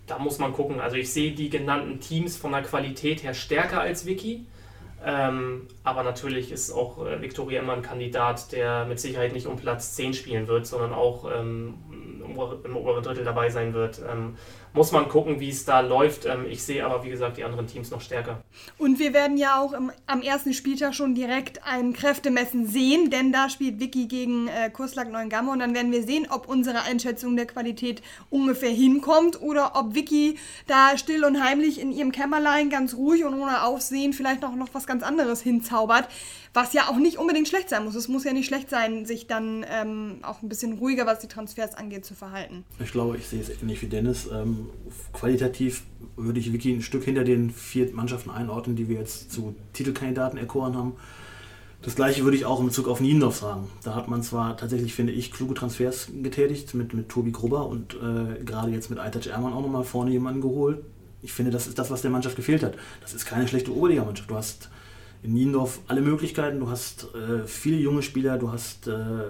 da 0.07 0.19
muss 0.19 0.39
man 0.39 0.53
gucken. 0.53 0.81
Also 0.81 0.97
ich 0.97 1.13
sehe 1.13 1.33
die 1.33 1.51
genannten 1.51 2.01
Teams 2.01 2.37
von 2.37 2.53
der 2.53 2.63
Qualität 2.63 3.23
her 3.23 3.35
stärker 3.35 3.81
als 3.81 4.07
Wiki. 4.07 4.47
Ähm, 5.07 5.69
aber 5.83 6.03
natürlich 6.03 6.51
ist 6.51 6.73
auch 6.73 7.05
äh, 7.05 7.21
Victoria 7.21 7.61
immer 7.61 7.75
ein 7.75 7.83
Kandidat, 7.83 8.53
der 8.53 8.87
mit 8.87 8.99
Sicherheit 8.99 9.35
nicht 9.35 9.47
um 9.47 9.57
Platz 9.57 9.95
10 9.95 10.15
spielen 10.15 10.47
wird, 10.49 10.67
sondern 10.67 10.95
auch 10.95 11.31
ähm, 11.31 11.75
im 12.25 12.77
oberen 12.77 13.03
Drittel 13.03 13.25
dabei 13.25 13.51
sein 13.51 13.75
wird. 13.75 14.03
Ähm, 14.11 14.37
muss 14.75 14.91
man 14.91 15.09
gucken, 15.09 15.41
wie 15.41 15.49
es 15.49 15.65
da 15.65 15.81
läuft. 15.81 16.27
Ähm, 16.27 16.45
ich 16.51 16.63
sehe 16.63 16.85
aber, 16.85 17.05
wie 17.05 17.09
gesagt, 17.09 17.37
die 17.37 17.45
anderen 17.45 17.67
Teams 17.67 17.91
noch 17.91 18.01
stärker. 18.01 18.43
Und 18.77 18.99
wir 18.99 19.15
werden 19.15 19.37
ja 19.37 19.61
auch 19.61 19.73
im, 19.73 19.91
am 20.07 20.21
ersten 20.21 20.53
Spieltag 20.53 20.95
schon 20.95 21.15
direkt 21.15 21.65
ein 21.65 21.93
Kräftemessen 21.93 22.67
sehen, 22.67 23.09
denn 23.09 23.33
da 23.33 23.49
spielt 23.49 23.81
Vicky 23.81 24.07
gegen 24.07 24.49
äh, 24.49 24.71
Kurslag 24.71 25.11
Neuengamme 25.11 25.53
und 25.53 25.61
dann 25.61 25.75
werden 25.75 25.93
wir 25.93 26.03
sehen, 26.03 26.27
ob 26.29 26.49
unsere 26.49 26.83
Einschätzung 26.83 27.37
der 27.37 27.47
Qualität 27.47 28.03
ungefähr 28.31 28.71
hinkommt 28.71 29.41
oder 29.41 29.77
ob 29.77 29.95
Vicky 29.95 30.37
da 30.67 30.99
still 30.99 31.25
und 31.25 31.43
heimlich 31.43 31.81
in 31.81 31.93
ihrem 31.93 32.11
Kämmerlein 32.11 32.69
ganz 32.69 32.95
ruhig 32.95 33.25
und 33.25 33.35
ohne 33.35 33.63
Aufsehen 33.63 34.13
vielleicht 34.13 34.43
noch, 34.43 34.57
noch 34.57 34.69
was 34.73 34.87
ganz 34.87 35.05
anderes 35.05 35.41
hinzaubert. 35.41 36.09
Was 36.53 36.73
ja 36.73 36.89
auch 36.89 36.99
nicht 36.99 37.19
unbedingt 37.19 37.49
schlecht 37.49 37.69
sein 37.69 37.85
muss. 37.85 37.97
Es 37.97 38.07
muss 38.07 38.23
ja 38.23 38.33
nicht 38.33 38.47
schlecht 38.47 38.71
sein, 38.71 39.07
sich 39.07 39.27
dann 39.27 39.67
ähm, 39.69 40.19
auch 40.23 40.41
ein 40.41 40.49
bisschen 40.49 40.75
ruhiger, 40.79 41.05
was 41.05 41.19
die 41.19 41.27
Transfers 41.27 41.75
angeht, 41.75 42.05
zu 42.05 42.15
verhalten. 42.15 42.65
Ich 42.79 42.93
glaube, 42.93 43.17
ich 43.17 43.27
sehe 43.27 43.41
es 43.41 43.51
ähnlich 43.51 43.83
wie 43.83 43.87
Dennis. 43.87 44.29
Ähm, 44.33 44.64
qualitativ 45.13 45.85
würde 46.17 46.41
ich 46.41 46.53
Wiki 46.53 46.73
ein 46.73 46.83
Stück 46.83 47.05
hinter 47.05 47.25
den 47.25 47.51
vier 47.51 47.93
Mannschaften 47.93 48.31
einordnen, 48.31 48.77
die 48.77 48.89
wir 48.89 48.99
jetzt 48.99 49.33
zu 49.33 49.55
Titelkandidaten 49.73 50.39
erkoren 50.39 50.77
haben. 50.77 50.93
Das 51.85 51.97
gleiche 51.97 52.25
würde 52.25 52.37
ich 52.37 52.47
auch 52.47 52.61
in 52.61 52.67
Bezug 52.67 52.89
auf 52.89 53.01
Niendorf 53.01 53.37
sagen. 53.37 53.69
Da 53.83 53.95
hat 53.95 54.09
man 54.09 54.23
zwar 54.23 54.57
tatsächlich, 54.57 54.95
finde 54.95 55.13
ich, 55.13 55.31
kluge 55.31 55.53
Transfers 55.53 56.09
getätigt 56.23 56.73
mit, 56.73 56.95
mit 56.95 57.11
Tobi 57.11 57.31
Grubber 57.31 57.67
und 57.67 57.95
äh, 57.95 58.43
gerade 58.43 58.71
jetzt 58.71 58.89
mit 58.89 58.99
Aytac 58.99 59.27
Ermann 59.27 59.53
auch 59.53 59.61
nochmal 59.61 59.85
vorne 59.85 60.11
jemanden 60.11 60.41
geholt. 60.41 60.79
Ich 61.21 61.33
finde, 61.33 61.51
das 61.51 61.67
ist 61.67 61.79
das, 61.79 61.91
was 61.91 62.01
der 62.01 62.11
Mannschaft 62.11 62.37
gefehlt 62.37 62.63
hat. 62.63 62.77
Das 63.03 63.13
ist 63.13 63.27
keine 63.27 63.47
schlechte 63.49 63.75
Oberligamannschaft. 63.75 64.31
Du 64.31 64.35
hast 64.35 64.71
in 65.23 65.35
Niendorf 65.35 65.81
alle 65.87 66.01
Möglichkeiten. 66.01 66.59
Du 66.61 66.71
hast 66.71 67.09
äh, 67.15 67.47
viele 67.47 67.77
junge 67.77 68.03
Spieler, 68.03 68.39
du 68.39 68.51
hast 68.51 68.87
äh, 68.87 69.25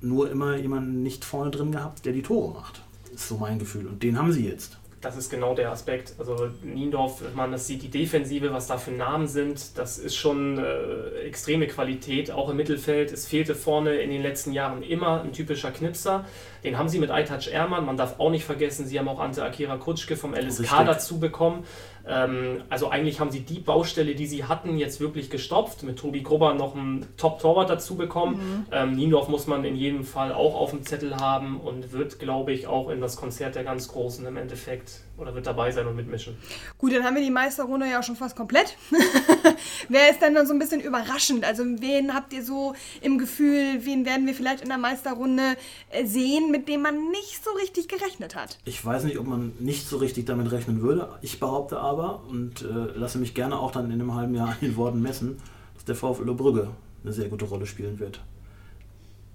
nur 0.00 0.30
immer 0.30 0.56
jemanden 0.56 1.04
nicht 1.04 1.24
vorne 1.24 1.52
drin 1.52 1.70
gehabt, 1.70 2.04
der 2.06 2.12
die 2.12 2.22
Tore 2.22 2.54
macht. 2.54 2.82
Das 3.04 3.22
ist 3.22 3.28
so 3.28 3.36
mein 3.36 3.60
Gefühl. 3.60 3.86
Und 3.86 4.02
den 4.02 4.18
haben 4.18 4.32
sie 4.32 4.46
jetzt. 4.48 4.79
Das 5.00 5.16
ist 5.16 5.30
genau 5.30 5.54
der 5.54 5.70
Aspekt. 5.70 6.14
Also 6.18 6.50
Niendorf, 6.62 7.22
man 7.34 7.52
das 7.52 7.66
sieht, 7.66 7.82
die 7.82 7.88
Defensive, 7.88 8.52
was 8.52 8.66
da 8.66 8.76
für 8.76 8.90
Namen 8.90 9.28
sind, 9.28 9.78
das 9.78 9.98
ist 9.98 10.16
schon 10.16 10.58
äh, 10.58 11.20
extreme 11.26 11.66
Qualität, 11.66 12.30
auch 12.30 12.50
im 12.50 12.56
Mittelfeld. 12.56 13.10
Es 13.10 13.26
fehlte 13.26 13.54
vorne 13.54 13.94
in 13.94 14.10
den 14.10 14.22
letzten 14.22 14.52
Jahren 14.52 14.82
immer 14.82 15.22
ein 15.22 15.32
typischer 15.32 15.70
Knipser. 15.70 16.26
Den 16.64 16.78
haben 16.78 16.88
sie 16.88 16.98
mit 16.98 17.10
Aytac 17.10 17.46
Ermann. 17.46 17.86
Man 17.86 17.96
darf 17.96 18.18
auch 18.18 18.30
nicht 18.30 18.44
vergessen, 18.44 18.86
sie 18.86 18.98
haben 18.98 19.08
auch 19.08 19.20
Ante 19.20 19.42
Akira 19.42 19.76
Kutschke 19.76 20.16
vom 20.16 20.34
LSK 20.34 20.60
Richtig. 20.60 20.86
dazu 20.86 21.20
bekommen. 21.20 21.64
Ähm, 22.06 22.62
also 22.68 22.90
eigentlich 22.90 23.20
haben 23.20 23.30
sie 23.30 23.40
die 23.40 23.60
Baustelle, 23.60 24.14
die 24.14 24.26
sie 24.26 24.44
hatten, 24.44 24.76
jetzt 24.76 25.00
wirklich 25.00 25.30
gestopft. 25.30 25.82
Mit 25.82 25.98
Tobi 25.98 26.22
Grubber 26.22 26.54
noch 26.54 26.74
einen 26.74 27.06
Top-Torwart 27.16 27.70
dazu 27.70 27.96
bekommen. 27.96 28.34
Mhm. 28.34 28.66
Ähm, 28.72 28.92
Niendorf 28.92 29.28
muss 29.28 29.46
man 29.46 29.64
in 29.64 29.76
jedem 29.76 30.04
Fall 30.04 30.32
auch 30.32 30.54
auf 30.54 30.70
dem 30.70 30.84
Zettel 30.84 31.16
haben 31.16 31.60
und 31.60 31.92
wird, 31.92 32.18
glaube 32.18 32.52
ich, 32.52 32.66
auch 32.66 32.90
in 32.90 33.00
das 33.00 33.16
Konzert 33.16 33.54
der 33.54 33.64
ganz 33.64 33.88
Großen 33.88 34.26
im 34.26 34.36
Endeffekt 34.36 35.00
oder 35.20 35.34
wird 35.34 35.46
dabei 35.46 35.70
sein 35.70 35.86
und 35.86 35.96
mitmischen. 35.96 36.36
Gut, 36.78 36.92
dann 36.92 37.04
haben 37.04 37.14
wir 37.14 37.22
die 37.22 37.30
Meisterrunde 37.30 37.86
ja 37.88 38.02
schon 38.02 38.16
fast 38.16 38.36
komplett. 38.36 38.76
Wer 39.88 40.10
ist 40.10 40.22
denn 40.22 40.34
dann 40.34 40.46
so 40.46 40.52
ein 40.52 40.58
bisschen 40.58 40.80
überraschend? 40.80 41.44
Also 41.44 41.64
wen 41.64 42.14
habt 42.14 42.32
ihr 42.32 42.44
so 42.44 42.74
im 43.00 43.18
Gefühl, 43.18 43.84
wen 43.84 44.06
werden 44.06 44.26
wir 44.26 44.34
vielleicht 44.34 44.62
in 44.62 44.68
der 44.68 44.78
Meisterrunde 44.78 45.56
äh, 45.90 46.06
sehen, 46.06 46.50
mit 46.50 46.68
dem 46.68 46.82
man 46.82 47.10
nicht 47.10 47.44
so 47.44 47.50
richtig 47.52 47.88
gerechnet 47.88 48.34
hat? 48.34 48.58
Ich 48.64 48.84
weiß 48.84 49.04
nicht, 49.04 49.18
ob 49.18 49.26
man 49.26 49.52
nicht 49.58 49.88
so 49.88 49.98
richtig 49.98 50.26
damit 50.26 50.50
rechnen 50.52 50.80
würde. 50.80 51.08
Ich 51.22 51.40
behaupte 51.40 51.78
aber 51.78 52.22
und 52.28 52.62
äh, 52.62 52.98
lasse 52.98 53.18
mich 53.18 53.34
gerne 53.34 53.58
auch 53.58 53.72
dann 53.72 53.86
in 53.86 53.92
einem 53.92 54.14
halben 54.14 54.34
Jahr 54.34 54.48
an 54.50 54.56
den 54.62 54.76
Worten 54.76 55.02
messen, 55.02 55.38
dass 55.74 55.84
der 55.84 55.96
VfL 55.96 56.32
Brügge 56.34 56.68
eine 57.02 57.12
sehr 57.12 57.28
gute 57.28 57.44
Rolle 57.44 57.66
spielen 57.66 57.98
wird. 57.98 58.20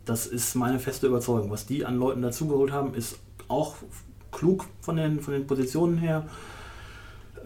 Das 0.06 0.28
ist 0.28 0.56
meine 0.56 0.80
feste 0.80 1.08
Überzeugung. 1.08 1.50
Was 1.50 1.66
die 1.66 1.86
an 1.86 1.98
Leuten 1.98 2.22
dazugeholt 2.22 2.72
haben, 2.72 2.94
ist 2.94 3.18
auch 3.48 3.76
klug 4.36 4.66
von 4.82 4.98
den, 4.98 5.20
von 5.22 5.34
den 5.34 5.48
Positionen 5.48 5.98
her. 5.98 6.26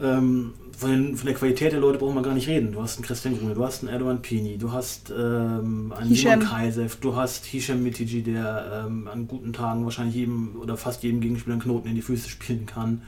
Ähm, 0.02 0.54
von, 0.78 0.92
den, 0.92 1.18
von, 1.18 1.26
der 1.26 1.36
Qualität 1.36 1.74
der 1.74 1.82
Leute 1.82 2.00
brauchen 2.00 2.16
wir 2.16 2.22
gar 2.22 2.34
nicht 2.34 2.48
reden. 2.48 2.72
Du 2.72 2.82
hast 2.82 2.98
einen 2.98 3.06
Christian 3.06 3.38
Grune, 3.38 3.54
du 3.54 3.64
hast 3.66 3.84
einen 3.84 3.92
Erdogan 3.92 4.22
Pini, 4.22 4.58
du 4.58 4.72
hast 4.72 5.12
ähm, 5.12 5.94
einen 5.96 6.16
Simon 6.16 6.40
Kaisev, 6.40 6.96
du 7.02 7.16
hast 7.16 7.46
Hisham 7.46 7.84
Mitiji, 7.84 8.24
der 8.24 8.86
ähm, 8.86 9.10
an 9.12 9.28
guten 9.28 9.52
Tagen 9.52 9.84
wahrscheinlich 9.84 10.16
jedem 10.16 10.56
oder 10.62 10.78
fast 10.78 11.04
jedem 11.04 11.20
Gegenspieler 11.20 11.56
einen 11.56 11.62
Knoten 11.62 11.90
in 11.90 11.96
die 11.96 12.02
Füße 12.02 12.30
spielen 12.30 12.66
kann. 12.66 13.02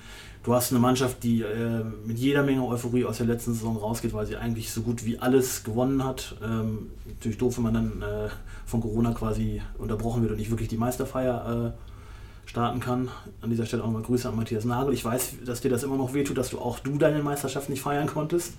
Du 0.44 0.56
hast 0.56 0.72
eine 0.72 0.80
Mannschaft, 0.80 1.24
die 1.24 1.44
äh, 1.44 1.84
mit 2.06 2.18
jeder 2.18 2.44
Menge 2.44 2.66
Euphorie 2.66 3.06
aus 3.06 3.18
der 3.18 3.28
letzten 3.28 3.54
Saison 3.54 3.78
rausgeht, 3.78 4.12
weil 4.12 4.26
sie 4.26 4.38
eigentlich 4.38 4.72
so 4.72 4.82
gut 4.82 5.06
wie 5.06 5.20
alles 5.20 5.64
gewonnen 5.64 6.04
hat. 6.04 6.36
Ähm, 6.44 6.90
natürlich 7.06 7.38
doof, 7.38 7.58
wenn 7.58 7.64
man 7.64 7.74
dann 7.76 8.02
äh, 8.02 8.30
von 8.66 8.82
Corona 8.82 9.14
quasi 9.14 9.62
unterbrochen 9.78 10.24
wird 10.24 10.32
und 10.32 10.40
nicht 10.40 10.50
wirklich 10.50 10.68
die 10.68 10.78
Meisterfeier 10.78 11.74
äh, 11.78 11.91
starten 12.46 12.80
kann. 12.80 13.10
An 13.42 13.50
dieser 13.50 13.66
Stelle 13.66 13.84
auch 13.84 13.88
nochmal 13.88 14.04
Grüße 14.04 14.28
an 14.28 14.36
Matthias 14.36 14.66
Nagel. 14.66 14.94
Ich 14.94 15.06
weiß, 15.06 15.36
dass 15.46 15.62
dir 15.62 15.70
das 15.70 15.84
immer 15.84 15.98
noch 15.98 16.14
wehtut, 16.14 16.38
dass 16.38 16.50
du 16.50 16.60
auch 16.60 16.80
du 16.80 16.98
deine 16.98 17.24
Meisterschaft 17.24 17.70
nicht 17.70 17.82
feiern 17.82 18.08
konntest. 18.08 18.54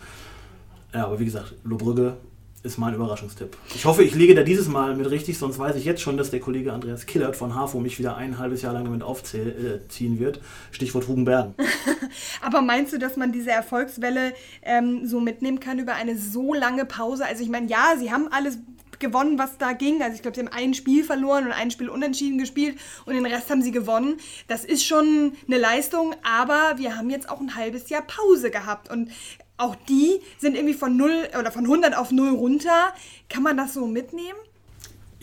Ja, 0.95 1.07
aber 1.07 1.19
wie 1.19 1.25
gesagt, 1.25 1.55
Lobrügge 1.65 2.17
ist 2.63 2.79
mein 2.79 2.95
Überraschungstipp. 2.95 3.57
Ich 3.75 3.85
hoffe, 3.85 4.05
ich 4.05 4.15
liege 4.15 4.35
da 4.37 4.45
dieses 4.45 4.69
Mal 4.69 4.95
mit 4.95 5.11
richtig, 5.11 5.37
sonst 5.37 5.59
weiß 5.59 5.75
ich 5.75 5.85
jetzt 5.85 6.01
schon, 6.01 6.17
dass 6.17 6.31
der 6.31 6.39
Kollege 6.39 6.73
Andreas 6.73 7.07
Killert 7.07 7.35
von 7.35 7.57
HAFO 7.57 7.81
mich 7.81 7.99
wieder 7.99 8.17
ein 8.17 8.39
halbes 8.39 8.63
Jahr 8.63 8.73
lang 8.73 8.85
damit 8.85 9.03
aufziehen 9.03 10.21
wird. 10.21 10.41
Stichwort 10.71 11.09
Hugenbergen. 11.09 11.55
Aber 12.41 12.63
meinst 12.63 12.93
du, 12.93 12.99
dass 12.99 13.17
man 13.17 13.33
diese 13.33 13.51
Erfolgswelle 13.51 14.33
ähm, 14.63 15.07
so 15.07 15.19
mitnehmen 15.19 15.59
kann 15.59 15.81
über 15.81 15.95
eine 15.95 16.17
so 16.17 16.55
lange 16.55 16.85
Pause? 16.85 17.27
Also 17.27 17.43
ich 17.43 17.49
meine, 17.49 17.67
ja, 17.67 17.95
sie 17.99 18.13
haben 18.13 18.29
alles 18.31 18.59
gewonnen, 19.03 19.39
was 19.39 19.59
da 19.59 19.73
ging. 19.73 20.01
Also 20.03 20.15
ich 20.15 20.23
glaube, 20.23 20.35
sie 20.35 20.41
haben 20.41 20.53
ein 20.53 20.73
Spiel 20.73 21.05
verloren 21.05 21.45
und 21.45 21.53
ein 21.53 21.71
Spiel 21.71 21.91
unentschieden 21.91 22.39
gespielt 22.39 22.79
und 23.05 23.13
den 23.13 23.27
Rest 23.27 23.51
haben 23.51 23.61
sie 23.61 23.73
gewonnen. 23.73 24.17
Das 24.49 24.65
ist 24.65 24.87
schon 24.87 25.35
eine 25.47 25.59
Leistung, 25.59 26.15
aber 26.23 26.79
wir 26.79 26.97
haben 26.97 27.11
jetzt 27.11 27.29
auch 27.29 27.41
ein 27.41 27.55
halbes 27.55 27.91
Jahr 27.91 28.03
Pause 28.03 28.51
gehabt 28.51 28.91
und 28.91 29.11
auch 29.59 29.77
die 29.89 30.21
sind 30.39 30.57
irgendwie 30.57 30.75
von 30.75 30.97
0 30.97 31.29
oder 31.39 31.53
von 31.53 31.65
100 31.65 31.97
auf 31.97 32.11
0 32.11 32.31
runter. 32.31 32.95
Kann 33.29 33.43
man 33.43 33.59
das 33.59 33.75
so 33.75 33.87
mitnehmen? 33.87 34.39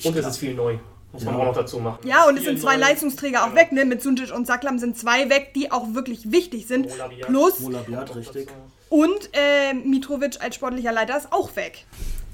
Und 0.04 0.16
es 0.16 0.26
ist 0.26 0.38
viel 0.38 0.54
neu. 0.54 0.78
Muss 1.12 1.24
man 1.24 1.34
ja. 1.34 1.40
auch 1.42 1.46
noch 1.46 1.56
dazu 1.56 1.80
machen. 1.80 2.08
Ja, 2.08 2.26
und 2.28 2.38
es 2.38 2.44
sind 2.44 2.62
zwei 2.62 2.76
neu. 2.76 2.82
Leistungsträger 2.82 3.44
auch 3.44 3.50
ja. 3.50 3.56
weg, 3.56 3.72
ne? 3.72 3.84
Mit 3.84 4.04
Suntic 4.04 4.32
und 4.32 4.46
Saklam 4.46 4.78
sind 4.78 4.98
zwei 4.98 5.30
weg, 5.30 5.54
die 5.56 5.72
auch 5.72 5.96
wirklich 5.96 6.32
wichtig 6.32 6.68
sind. 6.68 6.88
Molabiat. 6.88 7.28
Plus. 7.28 7.60
Molabiat, 7.62 8.16
richtig. 8.16 8.50
Und 8.90 9.30
äh, 9.34 9.74
Mitrovic 9.74 10.42
als 10.42 10.56
sportlicher 10.56 10.92
Leiter 10.92 11.18
ist 11.18 11.32
auch 11.32 11.56
weg. 11.56 11.86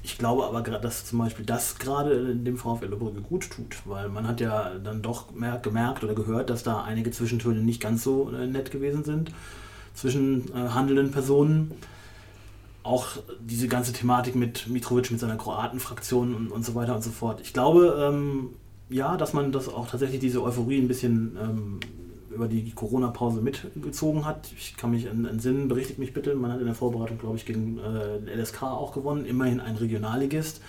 Ich 0.06 0.18
glaube 0.18 0.44
aber, 0.44 0.62
dass 0.62 1.04
zum 1.04 1.18
Beispiel 1.18 1.44
das 1.44 1.78
gerade 1.78 2.32
dem 2.36 2.56
VfL 2.56 2.86
Lübeck 2.86 3.28
gut 3.28 3.50
tut, 3.50 3.78
weil 3.86 4.08
man 4.08 4.28
hat 4.28 4.40
ja 4.40 4.70
dann 4.78 5.02
doch 5.02 5.32
gemerkt 5.34 6.04
oder 6.04 6.14
gehört, 6.14 6.48
dass 6.48 6.62
da 6.62 6.84
einige 6.84 7.10
Zwischentöne 7.10 7.58
nicht 7.58 7.80
ganz 7.80 8.04
so 8.04 8.30
äh, 8.30 8.46
nett 8.46 8.70
gewesen 8.70 9.02
sind 9.02 9.32
zwischen 9.94 10.48
äh, 10.54 10.68
handelnden 10.68 11.10
Personen. 11.10 11.72
Auch 12.84 13.08
diese 13.40 13.66
ganze 13.66 13.92
Thematik 13.92 14.36
mit 14.36 14.68
Mitrovic, 14.68 15.10
mit 15.10 15.18
seiner 15.18 15.34
Kroatenfraktion 15.34 16.36
und, 16.36 16.52
und 16.52 16.64
so 16.64 16.76
weiter 16.76 16.94
und 16.94 17.02
so 17.02 17.10
fort. 17.10 17.40
Ich 17.40 17.52
glaube, 17.52 17.98
ähm, 18.00 18.50
ja, 18.88 19.16
dass 19.16 19.32
man 19.32 19.50
das 19.50 19.68
auch 19.68 19.88
tatsächlich 19.88 20.20
diese 20.20 20.40
Euphorie 20.40 20.78
ein 20.78 20.86
bisschen 20.86 21.36
ähm, 21.42 21.80
über 22.36 22.48
die 22.48 22.70
Corona-Pause 22.70 23.40
mitgezogen 23.40 24.24
hat. 24.24 24.48
Ich 24.56 24.76
kann 24.76 24.92
mich 24.92 25.06
entsinnen, 25.06 25.68
berichtigt 25.68 25.98
mich 25.98 26.12
bitte, 26.12 26.34
man 26.34 26.52
hat 26.52 26.60
in 26.60 26.66
der 26.66 26.74
Vorbereitung, 26.74 27.18
glaube 27.18 27.36
ich, 27.36 27.44
gegen 27.44 27.78
äh, 27.78 28.34
LSK 28.34 28.62
auch 28.62 28.92
gewonnen, 28.92 29.26
immerhin 29.26 29.60
ein 29.60 29.76
Regionalligist. 29.76 30.60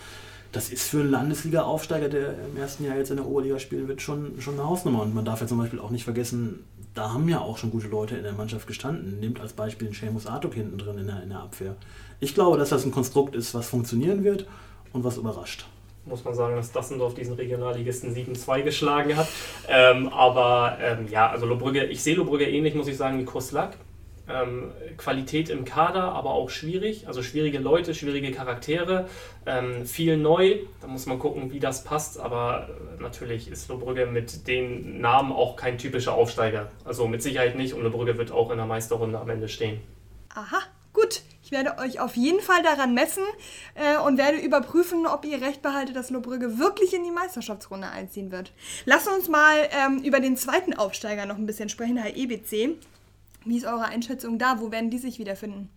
Das 0.52 0.70
ist 0.70 0.84
für 0.84 1.02
einen 1.02 1.12
Landesliga-Aufsteiger, 1.12 2.10
der 2.10 2.34
im 2.50 2.58
ersten 2.58 2.86
Jahr 2.86 2.98
jetzt 2.98 3.12
in 3.12 3.18
der 3.18 3.28
Oberliga 3.28 3.60
spielen 3.60 3.88
wird, 3.88 4.02
schon, 4.02 4.40
schon 4.40 4.56
eine 4.56 4.68
Hausnummer. 4.68 5.04
Und 5.04 5.14
man 5.14 5.26
darf 5.26 5.42
ja 5.42 5.48
zum 5.48 5.58
Beispiel 5.58 5.80
auch 5.80 5.92
nicht 5.92 6.06
vergessen, 6.06 6.64
da 6.94 7.14
haben 7.14 7.30
ja 7.30 7.42
auch 7.42 7.58
schon 7.58 7.70
gute 7.70 7.90
Leute 7.90 8.16
in 8.16 8.24
der 8.24 8.34
Mannschaft 8.34 8.66
gestanden. 8.66 9.20
Nehmt 9.20 9.40
als 9.40 9.54
Beispiel 9.54 9.88
den 9.90 9.94
Seamus 9.94 10.26
Artuk 10.26 10.56
hinten 10.56 10.78
drin 10.78 10.98
in 10.98 11.08
der, 11.08 11.22
in 11.22 11.30
der 11.30 11.42
Abwehr. 11.42 11.76
Ich 12.20 12.34
glaube, 12.34 12.58
dass 12.58 12.70
das 12.70 12.86
ein 12.86 12.92
Konstrukt 12.92 13.36
ist, 13.36 13.54
was 13.54 13.68
funktionieren 13.68 14.24
wird 14.24 14.48
und 14.94 15.04
was 15.04 15.18
überrascht 15.18 15.68
muss 16.08 16.24
man 16.24 16.34
sagen, 16.34 16.56
dass 16.56 16.72
Dassendorf 16.72 17.14
diesen 17.14 17.36
Regionalligisten 17.36 18.16
7-2 18.16 18.64
geschlagen 18.64 19.16
hat. 19.16 19.28
Ähm, 19.68 20.10
aber 20.10 20.78
ähm, 20.82 21.08
ja, 21.10 21.30
also 21.30 21.46
Lobrügge, 21.46 21.86
ich 21.86 22.02
sehe 22.02 22.16
Lobrügge 22.16 22.50
ähnlich, 22.50 22.76
muss 22.76 22.88
ich 22.88 22.98
sagen, 22.98 23.20
wie 23.20 23.26
Koslak. 23.26 23.78
Ähm, 24.30 24.74
Qualität 24.98 25.50
im 25.50 25.64
Kader, 25.64 26.12
aber 26.12 26.32
auch 26.32 26.50
schwierig. 26.50 27.08
Also 27.08 27.24
schwierige 27.24 27.60
Leute, 27.60 27.96
schwierige 27.96 28.32
Charaktere, 28.32 29.08
ähm, 29.46 29.86
viel 29.86 30.18
neu. 30.18 30.60
Da 30.82 30.88
muss 30.88 31.06
man 31.06 31.18
gucken, 31.18 31.52
wie 31.54 31.62
das 31.62 31.86
passt. 31.86 32.20
Aber 32.20 32.68
äh, 32.98 33.02
natürlich 33.02 33.50
ist 33.50 33.70
Lobrügge 33.70 34.06
mit 34.06 34.48
den 34.48 35.00
Namen 35.00 35.32
auch 35.32 35.56
kein 35.56 35.78
typischer 35.78 36.14
Aufsteiger. 36.14 36.72
Also 36.84 37.08
mit 37.08 37.24
Sicherheit 37.24 37.56
nicht. 37.56 37.74
Und 37.74 37.84
Lobrügge 37.84 38.18
wird 38.18 38.32
auch 38.32 38.52
in 38.52 38.58
der 38.58 38.66
Meisterrunde 38.66 39.18
am 39.18 39.30
Ende 39.30 39.48
stehen. 39.48 39.80
Aha, 40.36 40.60
gut. 40.92 41.22
Ich 41.48 41.52
werde 41.54 41.78
euch 41.78 42.02
auf 42.02 42.18
jeden 42.18 42.42
Fall 42.42 42.62
daran 42.62 42.94
messen 42.94 43.24
äh, 43.76 43.98
und 44.06 44.18
werde 44.18 44.38
überprüfen, 44.38 45.08
ob 45.08 45.24
ihr 45.24 45.42
recht 45.42 45.62
behaltet, 45.62 45.96
dass 45.96 46.10
Lobrügge 46.10 46.60
wirklich 46.60 46.94
in 46.94 47.06
die 47.06 47.12
Meisterschaftsrunde 47.12 47.88
einziehen 47.88 48.34
wird. 48.34 48.52
Lasst 48.84 49.08
uns 49.08 49.30
mal 49.30 49.56
ähm, 49.72 50.04
über 50.04 50.20
den 50.20 50.36
zweiten 50.36 50.74
Aufsteiger 50.74 51.26
noch 51.26 51.38
ein 51.38 51.46
bisschen 51.46 51.70
sprechen, 51.70 51.96
Herr 51.96 52.18
EBC. 52.18 52.78
Wie 53.46 53.56
ist 53.56 53.66
eure 53.66 53.86
Einschätzung 53.86 54.38
da? 54.38 54.60
Wo 54.60 54.74
werden 54.74 54.90
die 54.90 54.98
sich 54.98 55.20
wiederfinden? 55.20 55.70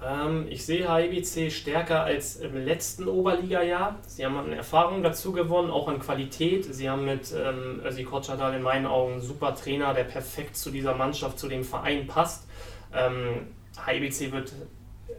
Ähm, 0.00 0.46
ich 0.48 0.64
sehe 0.64 0.94
HIBC 0.94 1.50
stärker 1.50 2.04
als 2.04 2.36
im 2.36 2.54
letzten 2.54 3.08
Oberliga-Jahr. 3.08 3.96
Sie 4.06 4.24
haben 4.24 4.36
an 4.36 4.52
Erfahrung 4.52 5.02
dazu 5.02 5.32
gewonnen, 5.32 5.72
auch 5.72 5.88
an 5.88 5.98
Qualität. 5.98 6.72
Sie 6.72 6.88
haben 6.88 7.04
mit 7.04 7.34
ähm, 7.34 7.82
Kotschadal 8.08 8.54
in 8.54 8.62
meinen 8.62 8.86
Augen 8.86 9.14
einen 9.14 9.22
super 9.22 9.56
Trainer, 9.56 9.92
der 9.92 10.04
perfekt 10.04 10.56
zu 10.56 10.70
dieser 10.70 10.94
Mannschaft, 10.94 11.36
zu 11.36 11.48
dem 11.48 11.64
Verein 11.64 12.06
passt. 12.06 12.46
Ähm, 12.94 13.48
HIBC 13.84 14.32
wird 14.32 14.52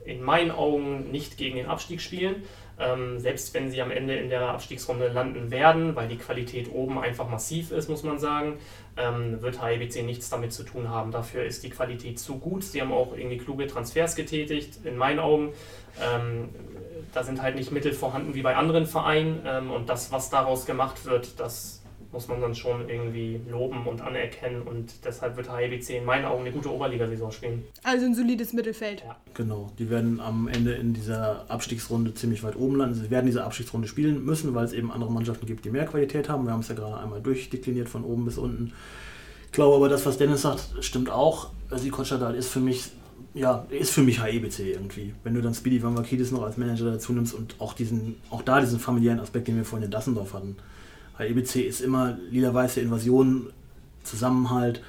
in 0.06 0.24
meinen 0.24 0.52
Augen 0.52 1.12
nicht 1.12 1.38
gegen 1.38 1.58
den 1.58 1.68
Abstieg 1.68 2.02
spielen. 2.02 2.44
Ähm, 2.80 3.20
selbst 3.20 3.54
wenn 3.56 3.72
sie 3.72 3.82
am 3.82 3.90
Ende 3.90 4.16
in 4.16 4.30
der 4.30 4.50
Abstiegsrunde 4.50 5.08
landen 5.08 5.50
werden, 5.50 5.96
weil 5.96 6.08
die 6.08 6.18
Qualität 6.18 6.72
oben 6.72 7.00
einfach 7.00 7.28
massiv 7.28 7.72
ist, 7.72 7.90
muss 7.90 8.04
man 8.04 8.20
sagen, 8.20 8.60
ähm, 8.98 9.42
wird 9.42 9.64
HIBC 9.64 10.04
nichts 10.04 10.30
damit 10.30 10.54
zu 10.54 10.64
tun 10.64 10.90
haben. 10.90 11.12
Dafür 11.12 11.44
ist 11.44 11.64
die 11.64 11.72
Qualität 11.72 12.20
zu 12.20 12.38
gut. 12.38 12.64
Sie 12.64 12.80
haben 12.80 12.92
auch 12.92 13.18
irgendwie 13.18 13.38
kluge 13.38 13.66
Transfers 13.66 14.16
getätigt, 14.16 14.86
in 14.86 14.96
meinen 14.96 15.20
Augen. 15.20 15.54
Ähm, 16.00 16.50
da 17.14 17.24
sind 17.24 17.42
halt 17.42 17.56
nicht 17.56 17.72
Mittel 17.72 17.94
vorhanden 17.94 18.36
wie 18.36 18.44
bei 18.44 18.56
anderen 18.56 18.86
Vereinen 18.86 19.42
ähm, 19.46 19.72
und 19.72 19.90
das, 19.90 20.12
was 20.12 20.30
daraus 20.30 20.68
gemacht 20.68 21.06
wird, 21.06 21.40
das 21.40 21.77
muss 22.12 22.28
man 22.28 22.42
dann 22.42 22.56
schon 22.56 22.90
irgendwie 22.90 23.40
loben 23.50 23.86
und 23.86 24.02
anerkennen 24.02 24.62
und 24.62 25.06
deshalb 25.06 25.38
wird 25.38 25.56
HIBC 25.56 25.98
in 25.98 26.06
meinen 26.06 26.26
Augen 26.26 26.42
eine 26.42 26.52
gute 26.52 26.72
Oberligasaison 26.72 27.32
spielen. 27.32 27.64
Also 27.84 28.06
ein 28.06 28.16
solides 28.16 28.54
Mittelfeld. 28.54 29.02
Ja. 29.02 29.18
Genau, 29.34 29.72
die 29.78 29.90
werden 29.90 30.20
am 30.20 30.48
Ende 30.48 30.74
in 30.74 30.94
dieser 30.94 31.50
Abstiegsrunde 31.50 32.14
ziemlich 32.14 32.44
weit 32.44 32.56
oben 32.56 32.76
landen. 32.78 32.96
Sie 32.96 33.10
werden 33.10 33.26
diese 33.26 33.44
Abstiegsrunde 33.44 33.88
spielen 33.88 34.24
müssen, 34.24 34.56
weil 34.56 34.66
es 34.66 34.74
eben 34.74 34.92
andere 34.92 35.12
Mannschaften 35.12 35.46
gibt, 35.46 35.66
die 35.66 35.70
mehr 35.70 35.86
Qualität 35.86 36.30
haben. 36.30 36.46
Wir 36.46 36.54
haben 36.54 36.62
es 36.62 36.70
ja 36.70 36.76
gerade 36.76 36.98
einmal 36.98 37.22
durchdekliniert 37.22 37.90
von 37.90 38.04
oben 38.04 38.26
bis 38.26 38.38
unten. 38.38 38.74
Ich 39.46 39.52
glaube 39.52 39.76
aber, 39.76 39.90
das, 39.90 40.06
was 40.06 40.18
Dennis 40.18 40.42
sagt, 40.44 40.70
stimmt 40.82 41.10
auch. 41.10 41.50
Also 41.70 41.90
Kotschadal 41.90 42.36
ist 42.36 42.50
für 42.50 42.60
mich 42.60 42.92
ja, 43.34 43.66
ist 43.70 43.92
für 43.92 44.02
mich 44.02 44.22
HEBC 44.24 44.60
irgendwie. 44.60 45.14
Wenn 45.24 45.36
du 45.36 45.42
dann 45.42 45.54
Speedy 45.54 45.82
Van 45.82 45.96
Vakidis 45.96 46.32
noch 46.32 46.44
als 46.44 46.58
Manager 46.58 46.92
dazu 46.92 47.14
nimmst 47.14 47.34
und 47.34 47.56
auch 47.60 47.74
diesen, 47.74 48.16
auch 48.30 48.42
da 48.42 48.60
diesen 48.60 48.80
familiären 48.80 49.20
Aspekt, 49.20 49.48
den 49.48 49.58
wir 49.58 49.66
vorhin 49.66 49.86
in 49.86 49.92
Dassendorf 49.92 50.34
hatten. 50.34 50.58
HEBC 51.18 51.68
ist 51.68 51.82
immer 51.82 52.18
lila-weiße 52.30 52.80
Invasion, 52.80 53.52
Zusammenhalt. 54.04 54.82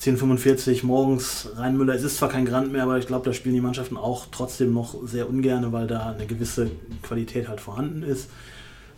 10.45 0.00 0.84
morgens 0.84 1.48
Rheinmüller. 1.56 1.94
Es 1.94 2.02
ist 2.02 2.18
zwar 2.18 2.28
kein 2.28 2.44
Grand 2.44 2.70
mehr, 2.70 2.82
aber 2.82 2.98
ich 2.98 3.06
glaube, 3.06 3.24
da 3.24 3.32
spielen 3.32 3.54
die 3.54 3.62
Mannschaften 3.62 3.96
auch 3.96 4.26
trotzdem 4.30 4.74
noch 4.74 4.94
sehr 5.06 5.28
ungern, 5.28 5.72
weil 5.72 5.86
da 5.86 6.10
eine 6.10 6.26
gewisse 6.26 6.70
Qualität 7.02 7.48
halt 7.48 7.62
vorhanden 7.62 8.02
ist. 8.02 8.28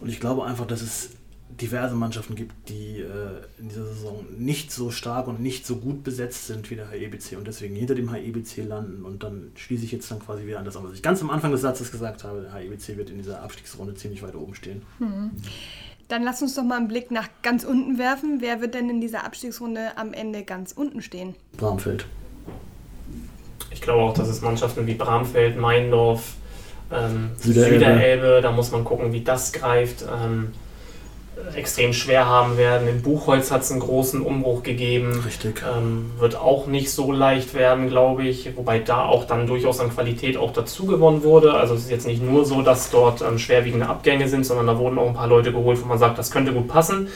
Und 0.01 0.09
ich 0.09 0.19
glaube 0.19 0.45
einfach, 0.45 0.67
dass 0.67 0.83
es 0.83 1.11
diverse 1.61 1.95
Mannschaften 1.95 2.35
gibt, 2.35 2.69
die 2.69 3.01
äh, 3.01 3.43
in 3.59 3.69
dieser 3.69 3.87
Saison 3.87 4.27
nicht 4.37 4.71
so 4.71 4.91
stark 4.91 5.29
und 5.29 5.41
nicht 5.41 5.67
so 5.67 5.77
gut 5.77 6.05
besetzt 6.05 6.47
sind 6.47 6.71
wie 6.71 6.77
der 6.77 6.89
HEBC 6.91 7.37
und 7.37 7.47
deswegen 7.47 7.75
hinter 7.75 7.95
dem 7.95 8.13
HEBC 8.13 8.65
landen. 8.65 9.05
Und 9.05 9.23
dann 9.23 9.53
schließe 9.55 9.85
ich 9.85 9.93
jetzt 9.93 10.11
dann 10.11 10.19
quasi 10.19 10.47
wieder 10.47 10.59
an 10.59 10.65
das 10.65 10.77
an, 10.77 10.85
was 10.85 10.95
ich 10.95 11.03
ganz 11.03 11.23
am 11.23 11.31
Anfang 11.31 11.53
des 11.53 11.63
Satzes 11.63 11.91
gesagt 11.91 12.25
habe. 12.25 12.43
Der 12.43 12.53
HEBC 12.53 12.97
wird 12.97 13.11
in 13.11 13.19
dieser 13.19 13.43
Abstiegsrunde 13.43 13.95
ziemlich 13.95 14.23
weit 14.23 14.35
oben 14.35 14.55
stehen. 14.55 14.83
Mhm. 14.99 15.31
Dann 16.09 16.23
lass 16.23 16.41
uns 16.41 16.55
doch 16.55 16.65
mal 16.65 16.79
einen 16.79 16.89
Blick 16.89 17.11
nach 17.11 17.29
ganz 17.43 17.65
unten 17.65 17.99
werfen. 17.99 18.41
Wer 18.41 18.61
wird 18.61 18.75
denn 18.75 18.89
in 18.89 19.01
dieser 19.01 19.25
Abstiegsrunde 19.25 19.93
am 19.97 20.15
Ende 20.15 20.43
ganz 20.43 20.73
unten 20.73 21.03
stehen? 21.03 21.35
Bramfeld. 21.57 22.07
Ich 23.71 23.83
glaube 23.83 24.03
auch, 24.03 24.15
dass 24.15 24.29
es 24.29 24.41
Mannschaften 24.41 24.87
wie 24.87 24.95
Bramfeld, 24.95 25.59
Meindorf, 25.59 26.33
ähm, 26.91 27.31
Süderelbe. 27.37 27.79
Süderelbe, 27.79 28.41
da 28.43 28.51
muss 28.51 28.71
man 28.71 28.85
gucken, 28.85 29.13
wie 29.13 29.23
das 29.23 29.53
greift. 29.53 30.03
Ähm, 30.03 30.53
extrem 31.55 31.93
schwer 31.93 32.27
haben 32.27 32.57
werden. 32.57 32.89
In 32.89 33.03
Buchholz 33.03 33.51
hat 33.51 33.63
es 33.63 33.71
einen 33.71 33.81
großen 33.81 34.21
Umbruch 34.23 34.63
gegeben. 34.63 35.23
Richtig. 35.25 35.63
Ähm, 35.63 36.13
wird 36.19 36.37
auch 36.37 36.67
nicht 36.67 36.91
so 36.91 37.13
leicht 37.13 37.55
werden, 37.55 37.89
glaube 37.89 38.25
ich. 38.25 38.57
Wobei 38.57 38.79
da 38.79 39.05
auch 39.05 39.25
dann 39.25 39.47
durchaus 39.47 39.81
an 39.81 39.91
Qualität 39.91 40.37
auch 40.37 40.53
dazu 40.53 40.87
gewonnen 40.87 41.23
wurde. 41.23 41.55
Also 41.55 41.75
es 41.75 41.83
ist 41.83 41.91
jetzt 41.91 42.07
nicht 42.07 42.23
nur 42.23 42.45
so, 42.45 42.63
dass 42.63 42.91
dort 42.91 43.23
ähm, 43.23 43.39
schwerwiegende 43.39 43.89
Abgänge 43.89 44.29
sind, 44.29 44.45
sondern 44.45 44.67
da 44.67 44.79
wurden 44.79 44.99
auch 44.99 45.09
ein 45.09 45.15
paar 45.15 45.29
Leute 45.29 45.53
geholt, 45.53 45.83
wo 45.83 45.87
man 45.87 45.99
sagt, 45.99 46.19
das 46.19 46.31
könnte 46.31 46.53
gut 46.53 46.69
passen. 46.69 47.09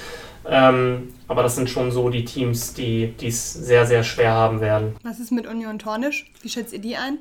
Ähm, 0.49 1.15
aber 1.29 1.43
das 1.43 1.55
sind 1.55 1.71
schon 1.71 1.93
so 1.93 2.09
die 2.09 2.25
Teams, 2.25 2.75
die 2.75 3.15
es 3.23 3.53
sehr, 3.53 3.87
sehr 3.87 4.03
schwer 4.03 4.33
haben 4.33 4.61
werden. 4.61 4.97
Was 5.03 5.21
ist 5.21 5.31
mit 5.31 5.47
Union 5.47 5.79
Tornisch? 5.79 6.31
Wie 6.43 6.49
schätzt 6.49 6.73
ihr 6.73 6.81
die 6.81 6.97
ein? 6.97 7.19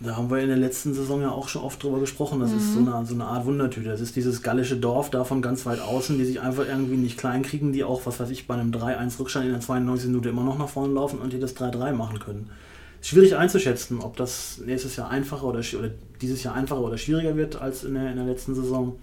Da 0.00 0.16
haben 0.16 0.30
wir 0.30 0.38
in 0.38 0.48
der 0.48 0.56
letzten 0.56 0.92
Saison 0.92 1.22
ja 1.22 1.30
auch 1.30 1.48
schon 1.48 1.62
oft 1.62 1.82
drüber 1.82 2.00
gesprochen. 2.00 2.40
Das 2.40 2.50
mhm. 2.50 2.58
ist 2.58 2.74
so 2.74 2.80
mhm. 2.80 2.92
eine, 2.92 3.06
so 3.06 3.14
eine 3.14 3.24
Art 3.24 3.46
Wundertüte. 3.46 3.88
Das 3.88 4.00
ist 4.00 4.16
dieses 4.16 4.42
gallische 4.42 4.76
Dorf 4.76 5.10
da 5.10 5.24
von 5.24 5.42
ganz 5.42 5.66
weit 5.66 5.80
außen, 5.80 6.18
die 6.18 6.24
sich 6.24 6.40
einfach 6.40 6.66
irgendwie 6.66 6.96
nicht 6.96 7.18
klein 7.18 7.42
kriegen, 7.42 7.72
die 7.72 7.84
auch, 7.84 8.04
was 8.06 8.20
weiß 8.20 8.30
ich, 8.30 8.46
bei 8.46 8.54
einem 8.54 8.72
3-1 8.72 9.18
Rückstand 9.18 9.46
in 9.46 9.52
der 9.52 9.60
92. 9.60 10.08
Minute 10.08 10.28
immer 10.28 10.44
noch 10.44 10.58
nach 10.58 10.68
vorne 10.68 10.92
laufen 10.92 11.18
und 11.20 11.32
die 11.32 11.38
das 11.38 11.56
3-3 11.56 11.92
machen 11.92 12.18
können. 12.18 12.50
Schwierig 13.02 13.36
einzuschätzen, 13.36 14.00
ob 14.00 14.16
das 14.16 14.58
nächstes 14.64 14.96
Jahr 14.96 15.10
einfacher 15.10 15.44
oder, 15.44 15.60
oder 15.78 15.90
dieses 16.22 16.42
Jahr 16.42 16.54
einfacher 16.54 16.80
oder 16.80 16.96
schwieriger 16.96 17.36
wird 17.36 17.60
als 17.60 17.84
in 17.84 17.94
der, 17.94 18.10
in 18.10 18.16
der 18.16 18.24
letzten 18.24 18.54
Saison 18.54 18.98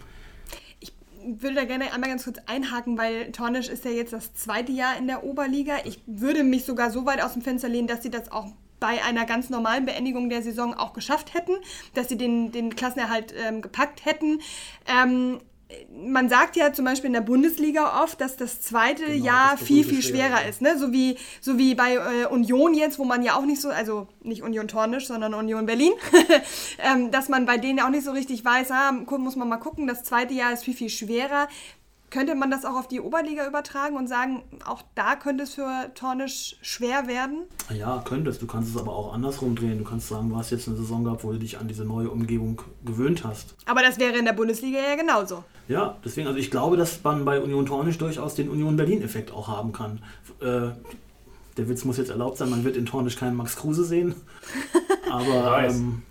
Ich 0.80 0.92
würde 1.24 1.56
da 1.56 1.66
gerne 1.66 1.94
einmal 1.94 2.10
ganz 2.10 2.24
kurz 2.24 2.40
einhaken, 2.48 2.98
weil 2.98 3.32
Tornisch 3.32 3.70
ist 3.70 3.86
ja 3.86 3.92
jetzt 3.92 4.12
das 4.12 4.34
zweite 4.34 4.72
Jahr 4.72 4.98
in 4.98 5.06
der 5.06 5.24
Oberliga. 5.24 5.74
Ich 5.86 6.02
würde 6.08 6.44
mich 6.44 6.66
sogar 6.66 6.90
so 6.90 7.06
weit 7.06 7.22
aus 7.24 7.34
dem 7.34 7.44
Fenster 7.44 7.70
lehnen, 7.70 7.88
dass 7.88 8.02
sie 8.02 8.10
das 8.10 8.32
auch 8.32 8.48
bei 8.82 9.02
einer 9.04 9.26
ganz 9.26 9.50
normalen 9.50 9.86
Beendigung 9.86 10.30
der 10.30 10.42
Saison 10.42 10.74
auch 10.74 10.92
geschafft 10.92 11.34
hätten, 11.34 11.54
dass 11.94 12.10
sie 12.10 12.18
den, 12.18 12.52
den 12.52 12.76
Klassenerhalt 12.76 13.34
ähm, 13.48 13.62
gepackt 13.62 14.04
hätten. 14.04 14.42
Ähm, 14.86 15.40
man 15.94 16.30
sagt 16.30 16.56
ja 16.56 16.74
zum 16.74 16.86
Beispiel 16.86 17.08
in 17.08 17.14
der 17.14 17.22
Bundesliga 17.22 18.04
oft, 18.04 18.20
dass 18.20 18.36
das 18.36 18.62
zweite 18.62 19.06
genau, 19.06 19.26
Jahr 19.26 19.52
das 19.52 19.64
viel, 19.64 19.86
viel 19.86 20.02
schwerer 20.02 20.46
ist. 20.48 20.62
Ne? 20.62 20.78
So, 20.78 20.92
wie, 20.92 21.18
so 21.40 21.58
wie 21.58 21.76
bei 21.76 21.94
äh, 21.94 22.26
Union 22.26 22.74
jetzt, 22.74 23.00
wo 23.00 23.06
man 23.06 23.24
ja 23.24 23.36
auch 23.36 23.46
nicht 23.46 23.62
so, 23.62 23.70
also 23.70 24.08
nicht 24.22 24.42
Union 24.42 24.68
Tornisch, 24.68 25.08
sondern 25.08 25.34
Union 25.34 25.66
Berlin, 25.66 25.94
ähm, 26.80 27.12
dass 27.12 27.30
man 27.30 27.46
bei 27.46 27.58
denen 27.58 27.80
auch 27.80 27.90
nicht 27.90 28.04
so 28.04 28.12
richtig 28.12 28.44
weiß, 28.44 28.72
ah, 28.72 28.92
muss 28.92 29.36
man 29.36 29.48
mal 29.48 29.58
gucken, 29.58 29.88
das 29.88 30.04
zweite 30.04 30.34
Jahr 30.34 30.52
ist 30.52 30.64
viel, 30.64 30.76
viel 30.76 30.90
schwerer. 30.90 31.48
Könnte 32.12 32.36
man 32.36 32.52
das 32.52 32.66
auch 32.66 32.76
auf 32.76 32.90
die 32.90 33.00
Oberliga 33.00 33.48
übertragen 33.48 33.96
und 33.96 34.08
sagen, 34.08 34.44
auch 34.66 34.82
da 34.96 35.16
könnte 35.16 35.46
es 35.46 35.54
für 35.54 35.92
Tornisch 35.96 36.58
schwer 36.62 37.08
werden? 37.08 37.44
Ja, 37.74 38.04
könnte 38.06 38.30
es. 38.30 38.38
Du 38.38 38.48
kannst 38.48 38.70
es 38.70 38.80
aber 38.80 38.94
auch 38.94 39.14
andersrum 39.14 39.56
drehen. 39.56 39.78
Du 39.78 39.86
kannst 39.86 40.10
sagen, 40.10 40.28
du 40.28 40.36
hast 40.36 40.52
jetzt 40.52 40.68
eine 40.68 40.76
Saison 40.76 41.06
gehabt, 41.06 41.24
wo 41.24 41.32
du 41.32 41.40
dich 41.40 41.58
an 41.58 41.70
diese 41.70 41.86
neue 41.86 42.10
Umgebung 42.10 42.62
gewöhnt 42.84 43.24
hast. 43.24 43.56
Aber 43.66 43.82
das 43.82 43.98
wäre 43.98 44.18
in 44.18 44.26
der 44.26 44.34
Bundesliga 44.34 44.78
ja 44.78 44.96
genauso. 44.96 45.46
Ja, 45.70 45.98
deswegen, 46.04 46.28
also 46.28 46.38
ich 46.38 46.52
glaube, 46.52 46.76
dass 46.76 47.02
man 47.02 47.24
bei 47.24 47.40
Union 47.40 47.66
Tornisch 47.66 47.98
durchaus 47.98 48.36
den 48.36 48.50
Union 48.50 48.76
Berlin-Effekt 48.76 49.32
auch 49.32 49.48
haben 49.48 49.72
kann. 49.72 50.04
Äh, 50.42 50.72
der 51.56 51.70
Witz 51.70 51.86
muss 51.86 51.96
jetzt 51.96 52.10
erlaubt 52.10 52.38
sein, 52.38 52.50
man 52.50 52.66
wird 52.66 52.76
in 52.76 52.86
Tornisch 52.86 53.16
keinen 53.16 53.38
Max 53.38 53.56
Kruse 53.56 53.86
sehen. 53.86 54.16
Aber 55.10 55.64
ähm, 55.64 56.02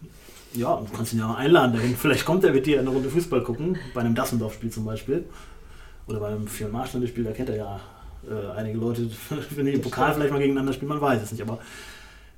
ja, 0.54 0.76
du 0.76 0.96
kannst 0.96 1.12
ihn 1.12 1.18
ja 1.18 1.34
einladen 1.34 1.74
dahin. 1.74 1.94
Vielleicht 1.94 2.24
kommt 2.24 2.42
er 2.42 2.54
mit 2.54 2.64
dir 2.64 2.80
eine 2.80 2.88
Runde 2.88 3.10
Fußball 3.10 3.42
gucken, 3.42 3.76
bei 3.92 4.00
einem 4.00 4.14
Dassendorf-Spiel 4.14 4.70
zum 4.70 4.86
Beispiel 4.86 5.26
oder 6.10 6.20
bei 6.20 6.28
einem 6.28 6.46
Fjord 6.46 6.72
Marschland-Spiel, 6.72 7.24
da 7.24 7.32
kennt 7.32 7.48
er 7.48 7.56
ja 7.56 7.80
äh, 8.28 8.50
einige 8.56 8.78
Leute, 8.78 9.10
wenn 9.50 9.66
die 9.66 9.72
im 9.72 9.80
Pokal 9.80 10.14
vielleicht 10.14 10.32
mal 10.32 10.38
gegeneinander 10.38 10.72
spielen, 10.72 10.88
man 10.88 11.00
weiß 11.00 11.22
es 11.22 11.32
nicht. 11.32 11.42
Aber 11.42 11.60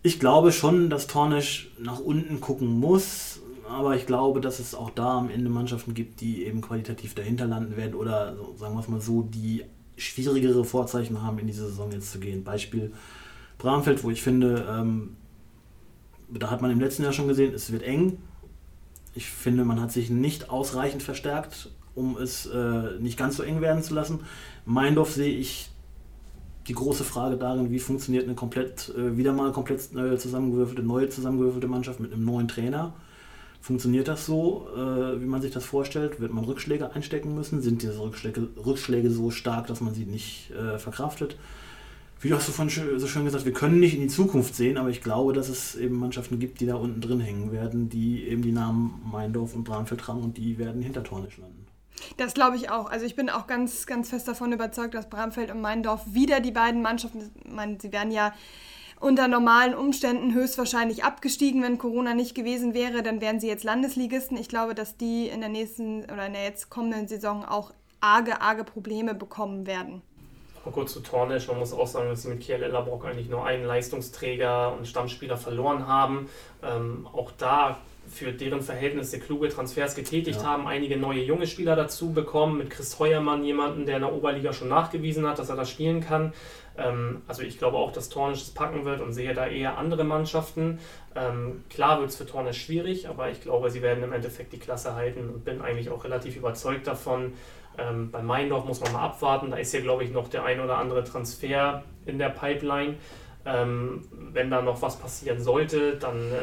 ich 0.03 0.21
glaube 0.21 0.53
schon, 0.53 0.91
dass 0.91 1.07
Tornisch 1.07 1.71
nach 1.79 1.99
unten 1.99 2.41
gucken 2.41 2.69
muss. 2.69 3.41
Aber 3.69 3.97
ich 3.97 4.07
glaube, 4.07 4.41
dass 4.41 4.59
es 4.59 4.75
auch 4.75 4.91
da 4.91 5.19
am 5.19 5.31
Ende 5.31 5.49
Mannschaften 5.49 5.95
gibt, 5.95 6.21
die 6.21 6.45
eben 6.45 6.61
qualitativ 6.61 7.15
dahinter 7.15 7.47
landen 7.47 7.77
werden 7.77 7.95
oder 7.95 8.37
sagen 8.57 8.75
wir 8.75 8.81
es 8.81 8.89
mal 8.89 9.01
so, 9.01 9.23
die 9.23 9.65
schwierigere 9.97 10.65
Vorzeichen 10.65 11.23
haben, 11.23 11.39
in 11.39 11.47
diese 11.47 11.69
Saison 11.69 11.91
jetzt 11.91 12.11
zu 12.11 12.19
gehen. 12.19 12.45
Beispiel 12.45 12.93
Bramfeld, 13.59 14.03
wo 14.05 14.11
ich 14.11 14.21
finde, 14.21 14.67
ähm, 14.69 15.17
da 16.29 16.51
hat 16.51 16.61
man 16.61 16.71
im 16.71 16.81
letzten 16.81 17.05
Jahr 17.05 17.13
schon 17.13 17.29
gesehen, 17.29 17.55
es 17.55 17.73
wird 17.73 17.83
eng. 17.83 18.19
Ich 19.15 19.31
finde, 19.31 19.65
man 19.65 19.81
hat 19.81 19.93
sich 19.93 20.11
nicht 20.11 20.51
ausreichend 20.51 21.03
verstärkt 21.03 21.71
um 21.95 22.17
es 22.17 22.47
äh, 22.47 22.99
nicht 23.01 23.19
ganz 23.19 23.37
so 23.37 23.43
eng 23.43 23.61
werden 23.61 23.83
zu 23.83 23.95
lassen. 23.95 24.21
Meindorf 24.65 25.13
sehe 25.13 25.33
ich 25.33 25.71
die 26.69 26.75
große 26.75 27.05
Frage 27.05 27.37
darin, 27.37 27.71
wie 27.71 27.79
funktioniert 27.79 28.25
eine 28.25 28.35
komplett, 28.35 28.93
äh, 28.97 29.17
wieder 29.17 29.33
mal 29.33 29.53
komplett 29.53 29.95
äh, 29.95 30.17
zusammengewürfelte, 30.17 30.83
neue 30.83 31.09
zusammengewürfelte 31.09 31.67
Mannschaft 31.67 32.01
mit 32.01 32.13
einem 32.13 32.25
neuen 32.25 32.49
Trainer. 32.49 32.95
Funktioniert 33.61 34.09
das 34.09 34.27
so, 34.27 34.69
äh, 34.75 35.21
wie 35.21 35.27
man 35.27 35.41
sich 35.41 35.53
das 35.53 35.65
vorstellt? 35.65 36.21
Wird 36.21 36.33
man 36.33 36.45
Rückschläge 36.45 36.93
einstecken 36.93 37.35
müssen? 37.35 37.63
Sind 37.63 37.83
diese 37.83 38.01
Rückschläge, 38.01 38.49
Rückschläge 38.65 39.11
so 39.11 39.31
stark, 39.31 39.67
dass 39.69 39.81
man 39.81 39.95
sie 39.95 40.05
nicht 40.05 40.51
äh, 40.51 40.79
verkraftet? 40.79 41.37
Wie 42.21 42.33
hast 42.33 42.47
du 42.47 42.53
von 42.53 42.69
so 42.69 43.07
schön 43.09 43.25
gesagt, 43.25 43.45
wir 43.45 43.53
können 43.53 43.81
nicht 43.81 43.95
in 43.95 44.01
die 44.01 44.09
Zukunft 44.09 44.55
sehen, 44.55 44.79
aber 44.79 44.91
ich 44.91 45.01
glaube, 45.01 45.33
dass 45.33 45.49
es 45.49 45.75
eben 45.75 45.99
Mannschaften 45.99 46.39
gibt, 46.39 46.61
die 46.61 46.67
da 46.67 46.77
unten 46.77 47.01
drin 47.01 47.19
hängen 47.19 47.51
werden, 47.51 47.89
die 47.89 48.23
eben 48.29 48.43
die 48.43 48.53
Namen 48.53 49.03
Meindorf 49.11 49.57
und 49.57 49.65
Bramfeld 49.65 50.03
tragen 50.03 50.23
und 50.23 50.37
die 50.37 50.57
werden 50.57 50.83
hinter 50.83 51.03
Tornisch 51.03 51.39
landen. 51.39 51.62
Das 52.17 52.35
glaube 52.35 52.57
ich 52.57 52.71
auch. 52.71 52.91
Also 52.91 53.07
ich 53.07 53.17
bin 53.17 53.31
auch 53.31 53.47
ganz, 53.47 53.87
ganz 53.87 54.11
fest 54.11 54.29
davon 54.29 54.53
überzeugt, 54.53 54.95
dass 54.95 55.09
Bramfeld 55.09 55.51
und 55.51 55.61
Meindorf 55.61 56.03
wieder 56.07 56.41
die 56.41 56.53
beiden 56.53 56.83
Mannschaften, 56.83 57.31
meine, 57.49 57.79
sie 57.81 57.93
werden 57.93 58.11
ja 58.11 58.33
unter 59.03 59.27
normalen 59.27 59.75
Umständen 59.75 60.33
höchstwahrscheinlich 60.33 61.03
abgestiegen, 61.03 61.63
wenn 61.63 61.77
Corona 61.77 62.15
nicht 62.15 62.37
gewesen 62.37 62.73
wäre, 62.73 63.03
dann 63.03 63.21
wären 63.21 63.41
sie 63.41 63.49
jetzt 63.49 63.65
Landesligisten. 63.65 64.37
Ich 64.37 64.49
glaube, 64.49 64.75
dass 64.75 64.97
die 64.97 65.27
in 65.27 65.41
der 65.41 65.49
nächsten 65.49 66.05
oder 66.05 66.27
in 66.27 66.35
der 66.35 66.45
jetzt 66.45 66.71
kommenden 66.71 67.09
Saison 67.09 67.45
auch 67.45 67.73
arge, 68.01 68.41
arge 68.41 68.63
Probleme 68.63 69.15
bekommen 69.15 69.67
werden. 69.67 70.03
Mal 70.65 70.71
kurz 70.71 70.93
zu 70.93 71.01
Tornisch. 71.01 71.49
Man 71.49 71.59
muss 71.59 71.73
auch 71.73 71.89
sagen, 71.89 72.09
dass 72.09 72.23
sie 72.23 72.29
mit 72.29 72.41
Kiel 72.41 72.63
Ellerbrock 72.63 73.05
eigentlich 73.05 73.29
nur 73.29 73.45
einen 73.45 73.65
Leistungsträger 73.65 74.73
und 74.73 74.87
Stammspieler 74.87 75.37
verloren 75.37 75.89
haben. 75.89 76.29
Ähm, 76.63 77.09
auch 77.13 77.33
da 77.33 77.79
für 78.09 78.33
deren 78.33 78.61
Verhältnisse 78.61 79.19
kluge 79.19 79.49
Transfers 79.49 79.95
getätigt 79.95 80.41
ja. 80.43 80.47
haben, 80.47 80.67
einige 80.67 80.97
neue 80.97 81.23
junge 81.23 81.47
Spieler 81.47 81.77
dazu 81.77 82.13
bekommen, 82.13 82.59
mit 82.59 82.71
Chris 82.71 82.99
Heuermann 82.99 83.45
jemanden, 83.45 83.87
der 83.87 83.97
in 83.97 84.03
der 84.03 84.13
Oberliga 84.13 84.53
schon 84.53 84.69
nachgewiesen 84.69 85.27
hat, 85.27 85.39
dass 85.39 85.49
er 85.49 85.57
das 85.57 85.71
spielen 85.71 86.01
kann. 86.01 86.33
Ähm, 86.77 87.23
also 87.27 87.43
ich 87.43 87.59
glaube 87.59 87.77
auch, 87.77 87.93
dass 87.93 88.09
Tornisch 88.09 88.43
es 88.43 88.51
packen 88.51 88.85
wird 88.85 89.01
und 89.01 89.13
sehe 89.13 89.35
da 89.35 89.47
eher 89.47 89.79
andere 89.79 90.05
Mannschaften. 90.05 90.79
Ähm, 91.15 91.65
klar 91.71 92.01
wird 92.01 92.11
es 92.11 92.17
für 92.17 92.27
Tornisch 92.27 92.63
schwierig, 92.63 93.09
aber 93.09 93.31
ich 93.31 93.41
glaube, 93.41 93.71
sie 93.71 93.83
werden 93.83 94.03
im 94.03 94.13
Endeffekt 94.13 94.53
die 94.53 94.59
Klasse 94.59 94.95
halten 94.95 95.29
und 95.29 95.45
bin 95.45 95.61
eigentlich 95.61 95.91
auch 95.91 96.05
relativ 96.05 96.37
überzeugt 96.37 96.87
davon. 96.87 97.35
Ähm, 97.79 98.11
bei 98.11 98.23
Meindorf 98.23 98.65
muss 98.67 98.81
man 98.81 98.93
mal 98.93 99.05
abwarten, 99.05 99.51
da 99.51 99.57
ist 99.57 99.73
ja, 99.73 99.81
glaube 99.81 100.05
ich, 100.05 100.11
noch 100.11 100.29
der 100.29 100.45
ein 100.45 100.61
oder 100.61 100.79
andere 100.79 101.05
Transfer 101.05 101.83
in 102.05 102.19
der 102.19 102.29
Pipeline. 102.29 102.97
Ähm, 103.45 104.07
wenn 104.11 104.51
da 104.51 104.63
noch 104.63 104.83
was 104.83 104.99
passieren 104.99 105.43
sollte, 105.43 105.97
dann 105.97 106.17
äh, 106.17 106.37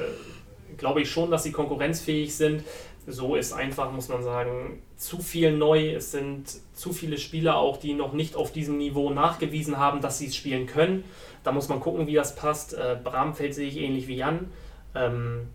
glaube 0.80 1.01
ich 1.01 1.11
schon, 1.11 1.32
dass 1.32 1.43
sie 1.43 1.51
konkurrenzfähig 1.51 2.36
sind. 2.36 2.63
So 3.07 3.36
ist 3.36 3.53
einfach, 3.53 3.91
muss 3.91 4.07
man 4.07 4.23
sagen, 4.23 4.82
zu 4.95 5.19
viel 5.19 5.51
neu. 5.51 5.93
Es 5.95 6.11
sind 6.11 6.45
zu 6.73 6.93
viele 6.93 7.17
Spieler 7.17 7.57
auch, 7.57 7.77
die 7.77 7.93
noch 7.93 8.13
nicht 8.13 8.36
auf 8.36 8.51
diesem 8.51 8.77
Niveau 8.77 9.09
nachgewiesen 9.09 9.77
haben, 9.77 10.01
dass 10.01 10.19
sie 10.19 10.27
es 10.27 10.36
spielen 10.36 10.67
können. 10.67 11.03
Da 11.43 11.51
muss 11.51 11.69
man 11.69 11.80
gucken, 11.80 12.07
wie 12.07 12.13
das 12.13 12.36
passt. 12.36 12.73
Äh, 12.73 12.97
Bramfeld 13.03 13.55
sehe 13.55 13.67
ich 13.67 13.77
ähnlich 13.77 14.07
wie 14.07 14.17
Jan. 14.17 14.51
Ähm, 14.93 15.47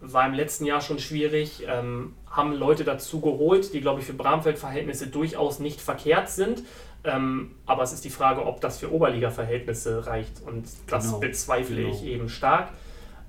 war 0.00 0.26
im 0.26 0.34
letzten 0.34 0.66
Jahr 0.66 0.80
schon 0.80 0.98
schwierig. 0.98 1.64
Ähm, 1.66 2.14
haben 2.30 2.52
Leute 2.52 2.84
dazu 2.84 3.20
geholt, 3.20 3.74
die, 3.74 3.80
glaube 3.80 4.00
ich, 4.00 4.06
für 4.06 4.14
Bramfeld-Verhältnisse 4.14 5.08
durchaus 5.08 5.58
nicht 5.58 5.80
verkehrt 5.80 6.28
sind. 6.28 6.62
Ähm, 7.02 7.56
aber 7.66 7.82
es 7.82 7.92
ist 7.92 8.04
die 8.04 8.10
Frage, 8.10 8.44
ob 8.46 8.60
das 8.60 8.78
für 8.78 8.92
Oberliga-Verhältnisse 8.92 10.06
reicht. 10.06 10.42
Und 10.46 10.66
das 10.86 11.06
genau, 11.06 11.18
bezweifle 11.18 11.76
genau. 11.76 11.90
ich 11.94 12.04
eben 12.04 12.28
stark. 12.28 12.68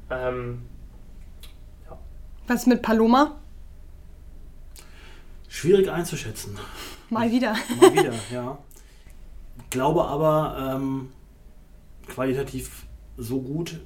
Ähm. 0.09 0.63
Was 2.47 2.65
mit 2.65 2.81
Paloma? 2.81 3.39
Schwierig 5.47 5.89
einzuschätzen. 5.89 6.57
Mal 7.09 7.31
wieder. 7.31 7.55
Mal 7.79 7.93
wieder, 7.93 8.13
ja. 8.31 8.57
Glaube 9.69 10.05
aber 10.05 10.75
ähm, 10.75 11.09
qualitativ 12.07 12.85
so 13.17 13.41
gut, 13.41 13.79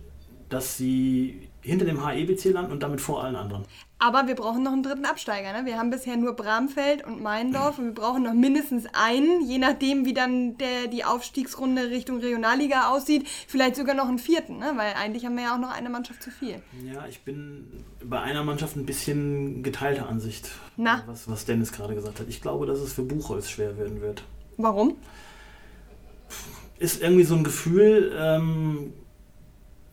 dass 0.50 0.78
sie 0.78 1.45
hinter 1.66 1.86
dem 1.86 2.06
HEBC 2.06 2.52
landen 2.52 2.72
und 2.72 2.84
damit 2.84 3.02
vor 3.02 3.24
allen 3.24 3.36
anderen. 3.36 3.64
Aber 3.98 4.28
wir 4.28 4.36
brauchen 4.36 4.62
noch 4.62 4.74
einen 4.74 4.84
dritten 4.84 5.06
Absteiger. 5.06 5.52
Ne? 5.54 5.66
Wir 5.66 5.80
haben 5.80 5.90
bisher 5.90 6.16
nur 6.16 6.34
Bramfeld 6.34 7.04
und 7.06 7.24
Meindorf 7.24 7.80
und 7.80 7.86
wir 7.86 7.94
brauchen 7.94 8.24
noch 8.24 8.34
mindestens 8.34 8.86
einen, 8.94 9.42
je 9.42 9.58
nachdem, 9.58 10.06
wie 10.06 10.14
dann 10.14 10.58
der, 10.58 10.88
die 10.88 11.06
Aufstiegsrunde 11.06 11.90
Richtung 11.90 12.20
Regionalliga 12.20 12.90
aussieht. 12.90 13.28
Vielleicht 13.48 13.78
sogar 13.78 13.96
noch 13.96 14.08
einen 14.08 14.20
vierten, 14.20 14.60
ne? 14.60 14.74
weil 14.76 14.94
eigentlich 14.94 15.26
haben 15.26 15.36
wir 15.36 15.46
ja 15.46 15.56
auch 15.56 15.60
noch 15.60 15.72
eine 15.72 15.90
Mannschaft 15.90 16.22
zu 16.22 16.30
viel. 16.30 16.62
Ja, 16.86 17.08
ich 17.10 17.22
bin 17.22 17.66
bei 18.04 18.22
einer 18.22 18.44
Mannschaft 18.44 18.76
ein 18.76 18.86
bisschen 18.86 19.64
geteilter 19.64 20.08
Ansicht, 20.08 20.52
Na? 20.78 21.04
Was, 21.08 21.30
was 21.30 21.46
Dennis 21.46 21.72
gerade 21.72 21.96
gesagt 21.96 22.20
hat. 22.20 22.28
Ich 22.30 22.42
glaube, 22.42 22.68
dass 22.68 22.80
es 22.80 22.94
für 22.94 23.04
Buchholz 23.04 23.50
schwer 23.50 23.78
werden 23.78 24.02
wird. 24.02 24.24
Warum? 24.58 24.98
Ist 26.78 27.02
irgendwie 27.02 27.24
so 27.24 27.36
ein 27.36 27.44
Gefühl, 27.44 28.14
ähm, 28.20 28.94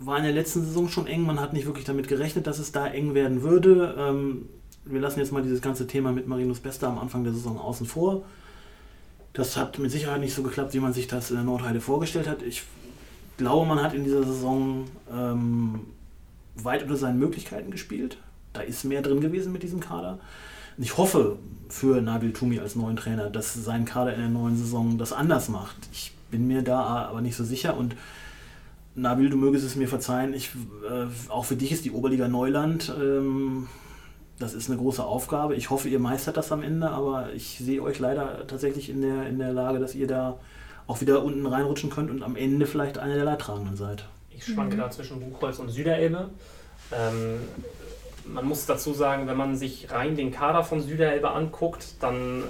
war 0.07 0.19
in 0.19 0.25
der 0.25 0.33
letzten 0.33 0.65
Saison 0.65 0.89
schon 0.89 1.07
eng. 1.07 1.23
Man 1.23 1.41
hat 1.41 1.53
nicht 1.53 1.67
wirklich 1.67 1.85
damit 1.85 2.09
gerechnet, 2.09 2.47
dass 2.47 2.59
es 2.59 2.73
da 2.73 2.87
eng 2.87 3.15
werden 3.15 3.43
würde. 3.43 3.95
Ähm, 3.99 4.49
wir 4.85 5.01
lassen 5.01 5.21
jetzt 5.21 5.33
mal 5.33 5.43
dieses 5.43 5.63
ganze 5.63 5.87
Thema 5.87 6.13
mit 6.13 6.27
Marinus 6.27 6.61
Bester 6.61 6.89
am 6.89 6.99
Anfang 6.99 7.25
der 7.25 7.33
Saison 7.33 7.59
außen 7.59 7.87
vor. 7.87 8.25
Das 9.33 9.57
hat 9.57 9.79
mit 9.79 9.91
Sicherheit 9.91 10.21
nicht 10.21 10.35
so 10.35 10.43
geklappt, 10.43 10.75
wie 10.75 10.81
man 10.81 10.93
sich 10.93 11.07
das 11.07 11.31
in 11.31 11.37
der 11.37 11.45
Nordheide 11.45 11.81
vorgestellt 11.81 12.29
hat. 12.29 12.43
Ich 12.43 12.65
glaube, 13.37 13.67
man 13.67 13.83
hat 13.83 13.95
in 13.95 14.05
dieser 14.05 14.25
Saison 14.25 14.85
ähm, 15.11 15.81
weit 16.57 16.83
unter 16.83 16.97
seinen 16.97 17.19
Möglichkeiten 17.19 17.71
gespielt. 17.71 18.19
Da 18.53 18.61
ist 18.61 18.85
mehr 18.85 19.03
drin 19.03 19.21
gewesen 19.21 19.53
mit 19.53 19.63
diesem 19.63 19.81
Kader. 19.81 20.19
Ich 20.79 20.97
hoffe 20.97 21.39
für 21.69 22.01
Nabil 22.01 22.33
Tumi 22.33 22.59
als 22.59 22.77
neuen 22.77 22.97
Trainer, 22.97 23.31
dass 23.31 23.55
sein 23.55 23.85
Kader 23.85 24.15
in 24.15 24.21
der 24.21 24.29
neuen 24.29 24.57
Saison 24.57 24.99
das 24.99 25.13
anders 25.13 25.49
macht. 25.49 25.77
Ich 25.93 26.13
bin 26.31 26.47
mir 26.47 26.63
da 26.63 26.83
aber 26.83 27.21
nicht 27.21 27.37
so 27.37 27.45
sicher 27.45 27.77
und 27.77 27.95
Nabil, 28.95 29.30
du 29.30 29.36
mögest 29.36 29.64
es 29.64 29.76
mir 29.76 29.88
verzeihen, 29.88 30.34
ich, 30.34 30.51
äh, 30.88 31.07
auch 31.30 31.45
für 31.45 31.57
dich 31.57 31.72
ist 31.72 31.84
die 31.84 31.93
Oberliga 31.93 32.28
Neuland. 32.28 32.93
Ähm, 33.01 33.68
das 34.38 34.55
ist 34.55 34.68
eine 34.68 34.78
große 34.78 35.03
Aufgabe. 35.03 35.55
Ich 35.55 35.70
hoffe, 35.70 35.88
ihr 35.88 35.99
meistert 35.99 36.36
das 36.36 36.53
am 36.53 36.62
Ende, 36.62 36.90
aber 36.90 37.32
ich 37.32 37.59
sehe 37.59 37.82
euch 37.82 37.99
leider 37.99 38.47
tatsächlich 38.47 38.90
in 38.90 39.01
der, 39.01 39.28
in 39.28 39.38
der 39.38 39.53
Lage, 39.53 39.78
dass 39.78 39.95
ihr 39.95 40.07
da 40.07 40.38
auch 40.86 41.01
wieder 41.01 41.22
unten 41.22 41.47
reinrutschen 41.47 41.90
könnt 41.90 42.11
und 42.11 42.22
am 42.22 42.36
Ende 42.36 42.66
vielleicht 42.66 42.99
einer 42.99 43.14
der 43.14 43.24
Leidtragenden 43.24 43.76
seid. 43.76 44.05
Ich 44.30 44.45
schwanke 44.45 44.76
mhm. 44.76 44.80
da 44.80 44.90
zwischen 44.90 45.20
Buchholz 45.20 45.59
und 45.59 45.68
Süderelbe. 45.68 46.30
Ähm, 46.93 47.40
man 48.26 48.45
muss 48.45 48.66
dazu 48.66 48.93
sagen, 48.93 49.26
wenn 49.26 49.36
man 49.36 49.57
sich 49.57 49.90
rein 49.90 50.16
den 50.16 50.32
Kader 50.32 50.64
von 50.64 50.80
Süderelbe 50.80 51.30
anguckt, 51.30 51.95
dann 52.01 52.45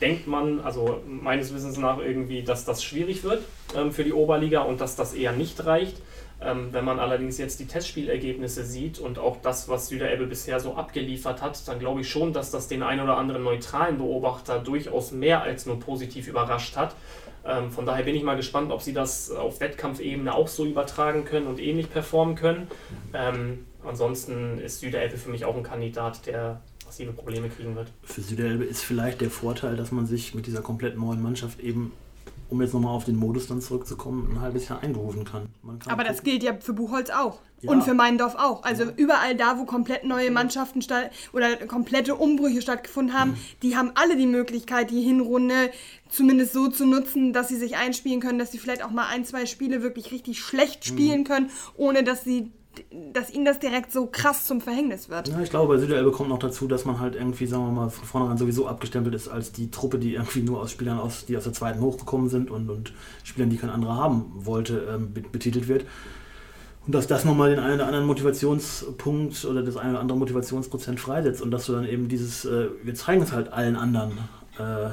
denkt 0.00 0.26
man, 0.26 0.60
also 0.60 1.00
meines 1.06 1.54
Wissens 1.54 1.78
nach 1.78 1.98
irgendwie, 1.98 2.42
dass 2.42 2.64
das 2.64 2.82
schwierig 2.82 3.24
wird 3.24 3.42
ähm, 3.74 3.92
für 3.92 4.04
die 4.04 4.12
Oberliga 4.12 4.62
und 4.62 4.80
dass 4.80 4.96
das 4.96 5.14
eher 5.14 5.32
nicht 5.32 5.64
reicht. 5.64 5.96
Ähm, 6.38 6.68
wenn 6.72 6.84
man 6.84 6.98
allerdings 6.98 7.38
jetzt 7.38 7.60
die 7.60 7.66
Testspielergebnisse 7.66 8.62
sieht 8.64 8.98
und 8.98 9.18
auch 9.18 9.38
das, 9.40 9.70
was 9.70 9.88
Süderelbe 9.88 10.26
bisher 10.26 10.60
so 10.60 10.74
abgeliefert 10.74 11.40
hat, 11.40 11.66
dann 11.66 11.78
glaube 11.78 12.02
ich 12.02 12.10
schon, 12.10 12.34
dass 12.34 12.50
das 12.50 12.68
den 12.68 12.82
ein 12.82 13.00
oder 13.00 13.16
anderen 13.16 13.42
neutralen 13.42 13.96
Beobachter 13.96 14.58
durchaus 14.58 15.12
mehr 15.12 15.42
als 15.42 15.64
nur 15.64 15.80
positiv 15.80 16.28
überrascht 16.28 16.76
hat. 16.76 16.94
Ähm, 17.46 17.70
von 17.70 17.86
daher 17.86 18.04
bin 18.04 18.14
ich 18.14 18.22
mal 18.22 18.36
gespannt, 18.36 18.70
ob 18.70 18.82
sie 18.82 18.92
das 18.92 19.30
auf 19.30 19.60
Wettkampfebene 19.60 20.34
auch 20.34 20.48
so 20.48 20.66
übertragen 20.66 21.24
können 21.24 21.46
und 21.46 21.58
ähnlich 21.58 21.90
performen 21.90 22.34
können. 22.34 22.68
Ähm, 23.14 23.64
ansonsten 23.82 24.58
ist 24.58 24.80
Süderelbe 24.80 25.16
für 25.16 25.30
mich 25.30 25.46
auch 25.46 25.56
ein 25.56 25.62
Kandidat, 25.62 26.26
der 26.26 26.60
massive 26.96 27.12
Probleme 27.12 27.48
kriegen 27.48 27.76
wird. 27.76 27.92
Für 28.02 28.20
Süderelbe 28.22 28.64
ist 28.64 28.82
vielleicht 28.82 29.20
der 29.20 29.30
Vorteil, 29.30 29.76
dass 29.76 29.92
man 29.92 30.06
sich 30.06 30.34
mit 30.34 30.46
dieser 30.46 30.62
komplett 30.62 30.96
neuen 30.96 31.22
Mannschaft 31.22 31.60
eben 31.60 31.92
um 32.48 32.62
jetzt 32.62 32.74
nochmal 32.74 32.94
auf 32.94 33.04
den 33.04 33.16
Modus 33.16 33.48
dann 33.48 33.60
zurückzukommen, 33.60 34.30
ein 34.30 34.40
halbes 34.40 34.68
Jahr 34.68 34.80
einberufen 34.80 35.24
kann. 35.24 35.48
kann 35.64 35.92
Aber 35.92 36.04
das 36.04 36.22
gilt 36.22 36.44
ja 36.44 36.56
für 36.60 36.74
Buchholz 36.74 37.10
auch. 37.10 37.40
Ja. 37.60 37.72
Und 37.72 37.82
für 37.82 37.94
Meindorf 37.94 38.36
auch. 38.36 38.62
Also 38.62 38.84
ja. 38.84 38.92
überall 38.96 39.34
da, 39.34 39.58
wo 39.58 39.64
komplett 39.64 40.04
neue 40.04 40.30
Mannschaften 40.30 40.80
statt 40.80 41.10
oder 41.32 41.56
komplette 41.66 42.14
Umbrüche 42.14 42.62
stattgefunden 42.62 43.18
haben, 43.18 43.30
mhm. 43.30 43.36
die 43.62 43.76
haben 43.76 43.90
alle 43.94 44.16
die 44.16 44.26
Möglichkeit, 44.26 44.90
die 44.90 45.02
Hinrunde 45.02 45.72
zumindest 46.08 46.52
so 46.52 46.68
zu 46.68 46.86
nutzen, 46.86 47.32
dass 47.32 47.48
sie 47.48 47.56
sich 47.56 47.76
einspielen 47.76 48.20
können, 48.20 48.38
dass 48.38 48.52
sie 48.52 48.58
vielleicht 48.58 48.84
auch 48.84 48.90
mal 48.90 49.08
ein, 49.08 49.24
zwei 49.24 49.46
Spiele 49.46 49.82
wirklich 49.82 50.12
richtig 50.12 50.38
schlecht 50.38 50.84
spielen 50.84 51.20
mhm. 51.20 51.24
können, 51.24 51.50
ohne 51.76 52.04
dass 52.04 52.22
sie 52.22 52.52
dass 53.12 53.32
ihnen 53.32 53.44
das 53.44 53.58
direkt 53.58 53.92
so 53.92 54.06
krass 54.06 54.44
zum 54.44 54.60
Verhängnis 54.60 55.08
wird. 55.08 55.28
Ja, 55.28 55.40
ich 55.40 55.50
glaube, 55.50 55.74
bei 55.74 55.80
Süderelbe 55.80 56.10
kommt 56.12 56.28
noch 56.28 56.38
dazu, 56.38 56.66
dass 56.66 56.84
man 56.84 57.00
halt 57.00 57.14
irgendwie, 57.14 57.46
sagen 57.46 57.64
wir 57.64 57.72
mal, 57.72 57.88
von 57.90 58.04
vornherein 58.04 58.38
sowieso 58.38 58.66
abgestempelt 58.66 59.14
ist 59.14 59.28
als 59.28 59.52
die 59.52 59.70
Truppe, 59.70 59.98
die 59.98 60.14
irgendwie 60.14 60.42
nur 60.42 60.60
aus 60.60 60.70
Spielern, 60.70 60.98
aus, 60.98 61.26
die 61.26 61.36
aus 61.36 61.44
der 61.44 61.52
zweiten 61.52 61.80
hochgekommen 61.80 62.28
sind 62.28 62.50
und, 62.50 62.70
und 62.70 62.92
Spielern, 63.24 63.50
die 63.50 63.56
kein 63.56 63.70
anderer 63.70 63.96
haben 63.96 64.32
wollte, 64.34 64.86
ähm, 64.94 65.12
betitelt 65.12 65.68
wird. 65.68 65.84
Und 66.86 66.94
dass 66.94 67.06
das 67.06 67.24
nochmal 67.24 67.50
den 67.50 67.58
einen 67.58 67.74
oder 67.74 67.86
anderen 67.86 68.06
Motivationspunkt 68.06 69.44
oder 69.44 69.62
das 69.62 69.76
eine 69.76 69.90
oder 69.90 70.00
andere 70.00 70.18
Motivationsprozent 70.18 71.00
freisetzt 71.00 71.42
und 71.42 71.50
dass 71.50 71.66
du 71.66 71.72
dann 71.72 71.84
eben 71.84 72.08
dieses, 72.08 72.44
äh, 72.44 72.68
wir 72.82 72.94
zeigen 72.94 73.22
es 73.22 73.32
halt 73.32 73.52
allen 73.52 73.74
anderen. 73.74 74.12
Äh, 74.58 74.90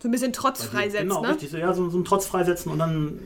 so 0.00 0.08
ein 0.08 0.12
bisschen 0.12 0.32
Trotz 0.32 0.64
freisetzen, 0.64 1.08
genau, 1.08 1.20
ne? 1.20 1.30
Richtig, 1.30 1.52
ja, 1.52 1.74
so, 1.74 1.90
so 1.90 1.98
ein 1.98 2.04
Trotz 2.04 2.24
freisetzen 2.24 2.72
und 2.72 2.78
dann 2.78 3.18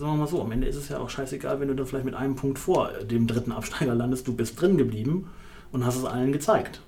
sagen 0.00 0.14
wir 0.14 0.20
mal 0.20 0.26
so, 0.26 0.40
am 0.40 0.50
Ende 0.50 0.66
ist 0.66 0.76
es 0.76 0.88
ja 0.88 0.98
auch 0.98 1.10
scheißegal, 1.10 1.60
wenn 1.60 1.68
du 1.68 1.74
dann 1.74 1.86
vielleicht 1.86 2.06
mit 2.06 2.14
einem 2.14 2.34
Punkt 2.34 2.58
vor 2.58 2.90
dem 3.02 3.26
dritten 3.26 3.52
Absteiger 3.52 3.94
landest, 3.94 4.26
du 4.26 4.34
bist 4.34 4.58
drin 4.60 4.78
geblieben 4.78 5.30
und 5.72 5.84
hast 5.84 5.96
es 5.96 6.06
allen 6.06 6.32
gezeigt. 6.32 6.80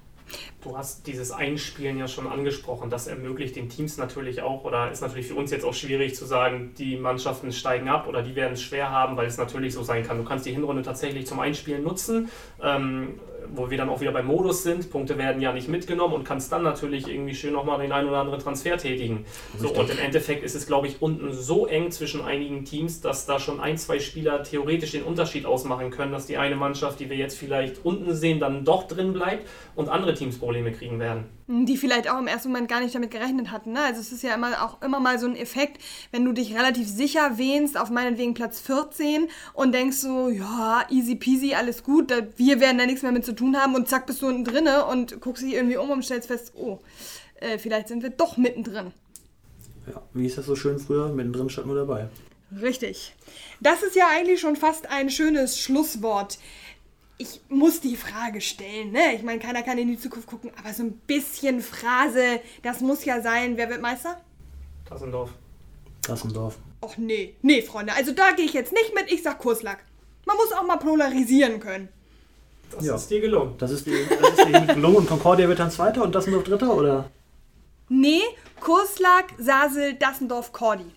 Du 0.62 0.78
hast 0.78 1.06
dieses 1.06 1.30
Einspielen 1.30 1.98
ja 1.98 2.08
schon 2.08 2.26
angesprochen. 2.26 2.88
Das 2.88 3.06
ermöglicht 3.06 3.54
den 3.56 3.68
Teams 3.68 3.98
natürlich 3.98 4.40
auch, 4.40 4.64
oder 4.64 4.90
ist 4.90 5.02
natürlich 5.02 5.26
für 5.26 5.34
uns 5.34 5.50
jetzt 5.50 5.64
auch 5.64 5.74
schwierig 5.74 6.14
zu 6.14 6.24
sagen, 6.24 6.72
die 6.78 6.96
Mannschaften 6.96 7.52
steigen 7.52 7.90
ab 7.90 8.08
oder 8.08 8.22
die 8.22 8.34
werden 8.34 8.54
es 8.54 8.62
schwer 8.62 8.90
haben, 8.90 9.18
weil 9.18 9.26
es 9.26 9.36
natürlich 9.36 9.74
so 9.74 9.82
sein 9.82 10.06
kann. 10.06 10.16
Du 10.16 10.24
kannst 10.24 10.46
die 10.46 10.52
Hinrunde 10.52 10.80
tatsächlich 10.82 11.26
zum 11.26 11.38
Einspielen 11.38 11.82
nutzen. 11.82 12.30
Ähm, 12.62 13.20
wo 13.54 13.70
wir 13.70 13.78
dann 13.78 13.88
auch 13.88 14.00
wieder 14.00 14.12
beim 14.12 14.26
Modus 14.26 14.62
sind. 14.62 14.90
Punkte 14.90 15.18
werden 15.18 15.40
ja 15.42 15.52
nicht 15.52 15.68
mitgenommen 15.68 16.14
und 16.14 16.24
kannst 16.24 16.52
dann 16.52 16.62
natürlich 16.62 17.08
irgendwie 17.08 17.34
schön 17.34 17.52
nochmal 17.52 17.80
den 17.80 17.92
einen 17.92 18.08
oder 18.08 18.18
anderen 18.18 18.40
Transfer 18.40 18.76
tätigen. 18.76 19.24
So, 19.58 19.70
und 19.70 19.90
im 19.90 19.98
Endeffekt 19.98 20.42
ist 20.42 20.54
es, 20.54 20.66
glaube 20.66 20.86
ich, 20.86 21.02
unten 21.02 21.32
so 21.32 21.66
eng 21.66 21.90
zwischen 21.90 22.22
einigen 22.22 22.64
Teams, 22.64 23.00
dass 23.00 23.26
da 23.26 23.38
schon 23.38 23.60
ein, 23.60 23.78
zwei 23.78 23.98
Spieler 23.98 24.42
theoretisch 24.42 24.92
den 24.92 25.02
Unterschied 25.02 25.46
ausmachen 25.46 25.90
können, 25.90 26.12
dass 26.12 26.26
die 26.26 26.36
eine 26.36 26.56
Mannschaft, 26.56 27.00
die 27.00 27.10
wir 27.10 27.16
jetzt 27.16 27.38
vielleicht 27.38 27.84
unten 27.84 28.14
sehen, 28.14 28.40
dann 28.40 28.64
doch 28.64 28.86
drin 28.86 29.12
bleibt 29.12 29.48
und 29.74 29.88
andere 29.88 30.14
Teams 30.14 30.38
Probleme 30.38 30.72
kriegen 30.72 30.98
werden. 30.98 31.24
Die 31.48 31.76
vielleicht 31.76 32.08
auch 32.08 32.18
im 32.18 32.28
ersten 32.28 32.48
Moment 32.50 32.68
gar 32.68 32.80
nicht 32.80 32.94
damit 32.94 33.10
gerechnet 33.10 33.50
hatten. 33.50 33.72
Ne? 33.72 33.80
Also 33.80 34.00
es 34.00 34.12
ist 34.12 34.22
ja 34.22 34.34
immer 34.34 34.62
auch 34.62 34.80
immer 34.80 35.00
mal 35.00 35.18
so 35.18 35.26
ein 35.26 35.36
Effekt, 35.36 35.82
wenn 36.12 36.24
du 36.24 36.32
dich 36.32 36.54
relativ 36.54 36.88
sicher 36.88 37.36
wähnst 37.36 37.76
auf 37.76 37.90
meinetwegen 37.90 38.34
Platz 38.34 38.60
14 38.60 39.28
und 39.52 39.72
denkst 39.72 39.96
so, 39.96 40.28
ja, 40.28 40.84
easy 40.90 41.16
peasy, 41.16 41.54
alles 41.54 41.82
gut, 41.82 42.12
wir 42.36 42.60
werden 42.60 42.78
da 42.78 42.86
nichts 42.86 43.02
mehr 43.02 43.12
mit 43.12 43.24
zu 43.24 43.34
tun 43.34 43.56
haben 43.56 43.74
und 43.74 43.88
zack 43.88 44.06
bist 44.06 44.22
du 44.22 44.28
unten 44.28 44.44
drinne 44.44 44.86
und 44.86 45.20
guckst 45.20 45.42
dich 45.42 45.54
irgendwie 45.54 45.76
um 45.76 45.90
und 45.90 46.04
stellst 46.04 46.28
fest, 46.28 46.52
oh, 46.56 46.78
äh, 47.40 47.58
vielleicht 47.58 47.88
sind 47.88 48.02
wir 48.02 48.10
doch 48.10 48.36
mittendrin. 48.36 48.92
Ja, 49.86 50.02
wie 50.14 50.26
ist 50.26 50.38
das 50.38 50.46
so 50.46 50.54
schön 50.54 50.78
früher? 50.78 51.08
Mittendrin 51.08 51.50
statt 51.50 51.66
nur 51.66 51.74
dabei. 51.76 52.08
Richtig. 52.60 53.14
Das 53.60 53.82
ist 53.82 53.96
ja 53.96 54.08
eigentlich 54.08 54.40
schon 54.40 54.56
fast 54.56 54.90
ein 54.90 55.10
schönes 55.10 55.58
Schlusswort. 55.58 56.38
Ich 57.18 57.40
muss 57.48 57.80
die 57.80 57.96
Frage 57.96 58.40
stellen, 58.40 58.92
ne? 58.92 59.14
Ich 59.14 59.22
meine, 59.22 59.38
keiner 59.38 59.62
kann 59.62 59.78
in 59.78 59.88
die 59.88 59.98
Zukunft 59.98 60.26
gucken, 60.26 60.50
aber 60.58 60.72
so 60.72 60.82
ein 60.82 60.92
bisschen 61.06 61.60
Phrase, 61.60 62.40
das 62.62 62.80
muss 62.80 63.04
ja 63.04 63.20
sein. 63.20 63.56
Wer 63.56 63.68
wird 63.70 63.80
Meister? 63.80 64.20
Tassendorf. 64.88 65.30
Tassendorf. 66.02 66.56
Och 66.82 66.96
nee, 66.98 67.34
nee, 67.42 67.62
Freunde, 67.62 67.92
also 67.94 68.12
da 68.12 68.32
gehe 68.32 68.44
ich 68.44 68.52
jetzt 68.54 68.72
nicht 68.72 68.92
mit, 68.94 69.10
ich 69.12 69.22
sag 69.22 69.38
Kurslack. 69.38 69.84
Man 70.26 70.36
muss 70.36 70.52
auch 70.52 70.64
mal 70.66 70.76
polarisieren 70.78 71.60
können. 71.60 71.88
Das 72.72 72.84
Ja. 72.84 72.94
ist 72.96 73.08
dir 73.08 73.20
gelungen. 73.20 73.54
Das 73.58 73.70
ist 73.70 73.86
dir 73.86 74.06
das 74.06 74.30
ist 74.38 74.48
dir 74.48 74.60
gelungen 74.74 74.96
und 74.96 75.06
Concordia 75.08 75.46
wird 75.48 75.58
dann 75.60 75.70
Zweiter 75.70 76.02
und 76.02 76.14
Dassendorf 76.14 76.44
Dritter, 76.44 76.74
oder? 76.74 77.10
Nee, 77.88 78.22
Kurslack, 78.60 79.26
Sasel, 79.38 79.94
Dassendorf, 79.94 80.52
Cordi. 80.52 80.90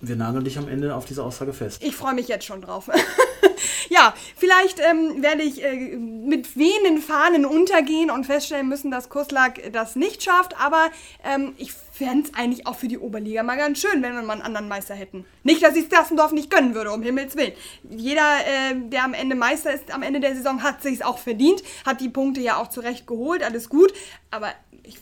Wir 0.00 0.14
nageln 0.16 0.44
dich 0.44 0.56
am 0.58 0.68
Ende 0.68 0.94
auf 0.94 1.04
diese 1.06 1.24
Aussage 1.24 1.52
fest. 1.52 1.82
Ich 1.82 1.96
freue 1.96 2.14
mich 2.14 2.28
jetzt 2.28 2.44
schon 2.46 2.62
drauf. 2.62 2.88
ja, 3.88 4.14
vielleicht 4.36 4.80
ähm, 4.80 5.22
werde 5.22 5.42
ich 5.42 5.62
äh, 5.62 5.96
mit 5.96 6.56
wehenden 6.56 7.00
Fahnen 7.00 7.44
untergehen 7.44 8.10
und 8.10 8.24
feststellen 8.24 8.68
müssen, 8.68 8.90
dass 8.90 9.08
Kurslack 9.08 9.72
das 9.72 9.96
nicht 9.96 10.22
schafft. 10.22 10.58
Aber 10.60 10.90
ähm, 11.24 11.54
ich 11.56 11.72
fände 11.72 12.28
es 12.28 12.34
eigentlich 12.34 12.66
auch 12.66 12.76
für 12.76 12.88
die 12.88 12.98
Oberliga 12.98 13.42
mal 13.42 13.56
ganz 13.56 13.80
schön, 13.80 14.02
wenn 14.02 14.14
wir 14.14 14.22
mal 14.22 14.34
einen 14.34 14.42
anderen 14.42 14.68
Meister 14.68 14.94
hätten. 14.94 15.24
Nicht, 15.42 15.62
dass 15.62 15.74
ich 15.74 15.84
es 15.84 15.88
Dassendorf 15.88 16.32
nicht 16.32 16.50
gönnen 16.50 16.74
würde, 16.74 16.92
um 16.92 17.02
Himmels 17.02 17.36
Willen. 17.36 17.52
Jeder, 17.88 18.38
äh, 18.40 18.74
der 18.88 19.04
am 19.04 19.14
Ende 19.14 19.34
Meister 19.34 19.72
ist, 19.72 19.92
am 19.92 20.02
Ende 20.02 20.20
der 20.20 20.36
Saison, 20.36 20.62
hat 20.62 20.82
sich 20.82 21.04
auch 21.04 21.18
verdient, 21.18 21.62
hat 21.84 22.00
die 22.00 22.08
Punkte 22.08 22.40
ja 22.40 22.56
auch 22.56 22.68
zurecht 22.68 23.06
geholt, 23.06 23.42
alles 23.42 23.68
gut. 23.68 23.92
Aber 24.30 24.52
ich, 24.84 24.98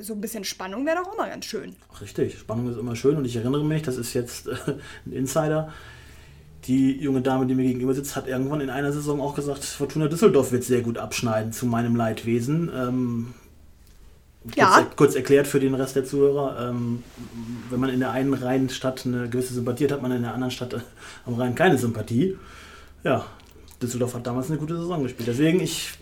so 0.00 0.14
ein 0.14 0.20
bisschen 0.20 0.44
Spannung 0.44 0.86
wäre 0.86 1.02
doch 1.02 1.16
mal 1.16 1.28
ganz 1.28 1.44
schön. 1.44 1.76
Richtig, 2.00 2.38
Spannung 2.38 2.70
ist 2.70 2.78
immer 2.78 2.96
schön 2.96 3.16
und 3.16 3.24
ich 3.24 3.36
erinnere 3.36 3.64
mich, 3.64 3.82
das 3.82 3.96
ist 3.96 4.14
jetzt 4.14 4.48
äh, 4.48 4.56
ein 5.06 5.12
Insider. 5.12 5.72
Die 6.68 7.00
junge 7.00 7.22
Dame, 7.22 7.46
die 7.46 7.54
mir 7.54 7.64
gegenüber 7.64 7.94
sitzt, 7.94 8.14
hat 8.14 8.28
irgendwann 8.28 8.60
in 8.60 8.70
einer 8.70 8.92
Saison 8.92 9.20
auch 9.20 9.34
gesagt, 9.34 9.64
Fortuna 9.64 10.06
Düsseldorf 10.06 10.52
wird 10.52 10.64
sehr 10.64 10.82
gut 10.82 10.98
abschneiden 10.98 11.52
zu 11.52 11.66
meinem 11.66 11.96
Leidwesen. 11.96 12.70
Ähm, 12.74 13.34
Ja. 14.54 14.76
Kurz, 14.82 14.96
kurz 14.96 15.14
erklärt 15.14 15.46
für 15.46 15.60
den 15.60 15.74
Rest 15.74 15.96
der 15.96 16.04
Zuhörer, 16.04 16.68
ähm, 16.70 17.02
wenn 17.70 17.80
man 17.80 17.90
in 17.90 18.00
der 18.00 18.12
einen 18.12 18.34
Rheinstadt 18.34 19.04
eine 19.04 19.28
gewisse 19.28 19.54
Sympathie 19.54 19.84
hat, 19.84 19.92
hat 19.92 20.02
man 20.02 20.12
in 20.12 20.22
der 20.22 20.32
anderen 20.34 20.50
Stadt 20.50 20.74
äh, 20.74 20.80
am 21.26 21.34
Rhein 21.34 21.54
keine 21.54 21.76
Sympathie. 21.78 22.36
Ja, 23.02 23.24
Düsseldorf 23.82 24.14
hat 24.14 24.26
damals 24.26 24.48
eine 24.48 24.58
gute 24.58 24.76
Saison 24.76 25.02
gespielt. 25.02 25.28
Deswegen, 25.28 25.60
ich 25.60 25.92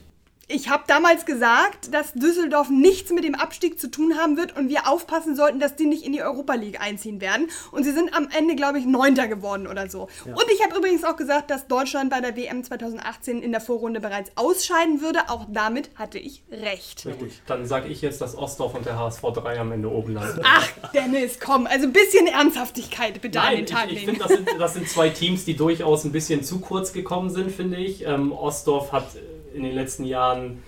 Ich 0.49 0.69
habe 0.69 0.85
damals 0.87 1.27
gesagt, 1.27 1.93
dass 1.93 2.13
Düsseldorf 2.13 2.71
nichts 2.71 3.11
mit 3.11 3.25
dem 3.25 3.35
Abstieg 3.35 3.81
zu 3.81 3.91
tun 3.91 4.17
haben 4.17 4.37
wird 4.37 4.57
und 4.57 4.69
wir 4.69 4.89
aufpassen 4.89 5.35
sollten, 5.35 5.59
dass 5.59 5.75
die 5.75 5.87
nicht 5.87 6.05
in 6.07 6.13
die 6.13 6.23
Europa 6.23 6.55
League 6.55 6.81
einziehen 6.81 7.21
werden. 7.21 7.49
Und 7.73 7.83
sie 7.83 7.91
sind 7.91 8.15
am 8.15 8.29
Ende, 8.31 8.55
glaube 8.55 8.79
ich, 8.79 8.87
Neunter 8.87 9.27
geworden 9.27 9.67
oder 9.67 9.91
so. 9.91 10.03
Und 10.25 10.45
ich 10.55 10.63
habe 10.63 10.77
übrigens 10.79 11.03
auch 11.03 11.17
gesagt, 11.17 11.51
dass 11.51 11.67
Deutschland 11.67 12.11
bei 12.11 12.21
der 12.21 12.37
WM 12.37 12.63
2018 12.63 13.43
in 13.43 13.51
der 13.51 13.61
Vorrunde 13.61 13.99
bereits 13.99 14.31
ausscheiden 14.37 15.01
würde. 15.01 15.19
Auch 15.31 15.47
damit 15.49 15.91
hatte 15.97 16.21
ich 16.21 16.45
recht. 16.49 17.05
richtig. 17.07 17.43
Dann 17.49 17.67
sage 17.67 17.89
ich 17.89 18.01
jetzt, 18.01 18.21
dass 18.21 18.39
Ostdorf 18.39 18.75
und 18.75 18.87
der 18.87 18.97
HSV 18.97 19.23
3 19.23 19.59
am 19.59 19.73
Ende 19.73 19.91
oben 19.91 20.15
landen. 20.15 20.43
Ach, 20.45 20.69
Dennis, 20.95 21.41
komm, 21.41 21.67
also 21.67 21.87
ein 21.89 21.93
bisschen 21.93 22.29
Ernsthaftigkeit 22.29 23.21
bitte 23.21 23.41
an 23.41 23.47
Nein, 23.47 23.57
den 23.57 23.65
ich, 23.65 23.71
Tag 23.73 23.87
ich 23.87 24.07
legen. 24.07 24.07
finde, 24.13 24.21
das 24.21 24.29
sind, 24.29 24.49
das 24.61 24.75
sind 24.75 24.89
zwei 24.89 25.09
Teams, 25.09 25.45
die 25.45 25.57
durchaus 25.57 26.05
ein 26.05 26.13
bisschen 26.13 26.45
zu 26.45 26.61
kurz 26.61 26.93
gekommen 26.93 27.31
sind, 27.31 27.51
finde 27.51 27.79
ich. 27.79 28.07
Ähm, 28.07 28.31
Ostdorf 28.31 28.93
hat 28.93 29.09
in 29.57 29.63
den 29.65 29.75
letzten 29.75 30.05
Jahren 30.05 30.63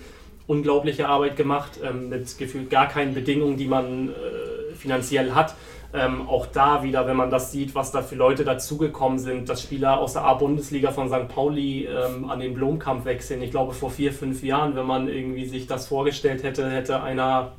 unglaubliche 0.46 1.08
Arbeit 1.08 1.36
gemacht, 1.36 1.78
ähm, 1.84 2.08
mit 2.08 2.38
gefühlt 2.38 2.70
gar 2.70 2.88
keinen 2.88 3.14
Bedingungen, 3.14 3.56
die 3.56 3.66
man 3.66 4.08
äh, 4.08 4.74
finanziell 4.74 5.32
hat. 5.32 5.54
Ähm, 5.94 6.28
auch 6.28 6.44
da 6.46 6.82
wieder, 6.82 7.06
wenn 7.06 7.16
man 7.16 7.30
das 7.30 7.50
sieht, 7.50 7.74
was 7.74 7.92
da 7.92 8.02
für 8.02 8.14
Leute 8.14 8.44
dazugekommen 8.44 9.18
sind, 9.18 9.48
dass 9.48 9.62
Spieler 9.62 9.98
aus 9.98 10.12
der 10.14 10.22
A-Bundesliga 10.24 10.90
von 10.90 11.08
St. 11.08 11.28
Pauli 11.28 11.86
ähm, 11.86 12.28
an 12.28 12.40
den 12.40 12.52
Blomkamp 12.54 13.06
wechseln. 13.06 13.40
Ich 13.42 13.50
glaube, 13.50 13.72
vor 13.72 13.90
vier, 13.90 14.12
fünf 14.12 14.42
Jahren, 14.42 14.76
wenn 14.76 14.84
man 14.86 15.08
irgendwie 15.08 15.46
sich 15.46 15.66
das 15.66 15.86
vorgestellt 15.86 16.42
hätte, 16.42 16.68
hätte 16.70 17.02
einer 17.02 17.52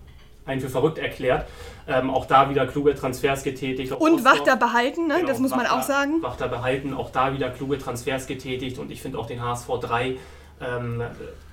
einen 0.46 0.62
für 0.62 0.70
verrückt 0.70 0.98
erklärt. 1.00 1.48
Ähm, 1.88 2.10
auch 2.12 2.26
da 2.26 2.50
wieder 2.52 2.66
kluge 2.68 2.94
Transfers 2.96 3.44
getätigt. 3.44 3.94
Auch 3.94 4.00
Und 4.00 4.14
Ostdorf- 4.22 4.26
Wachter 4.40 4.56
behalten, 4.58 5.08
ne? 5.08 5.16
Genau, 5.18 5.28
das 5.28 5.40
muss 5.40 5.52
man 5.52 5.62
Wachter- 5.62 5.78
auch 5.80 5.84
sagen. 5.84 6.22
Wachter 6.22 6.48
behalten, 6.48 6.94
auch 6.94 7.12
da 7.12 7.34
wieder 7.34 7.50
kluge 7.50 7.78
Transfers 7.80 8.26
getätigt 8.28 8.78
und 8.80 8.92
ich 8.92 9.02
finde 9.02 9.18
auch 9.20 9.26
den 9.28 9.42
HSV 9.44 9.68
3. 9.82 10.18
Ähm, 10.60 11.03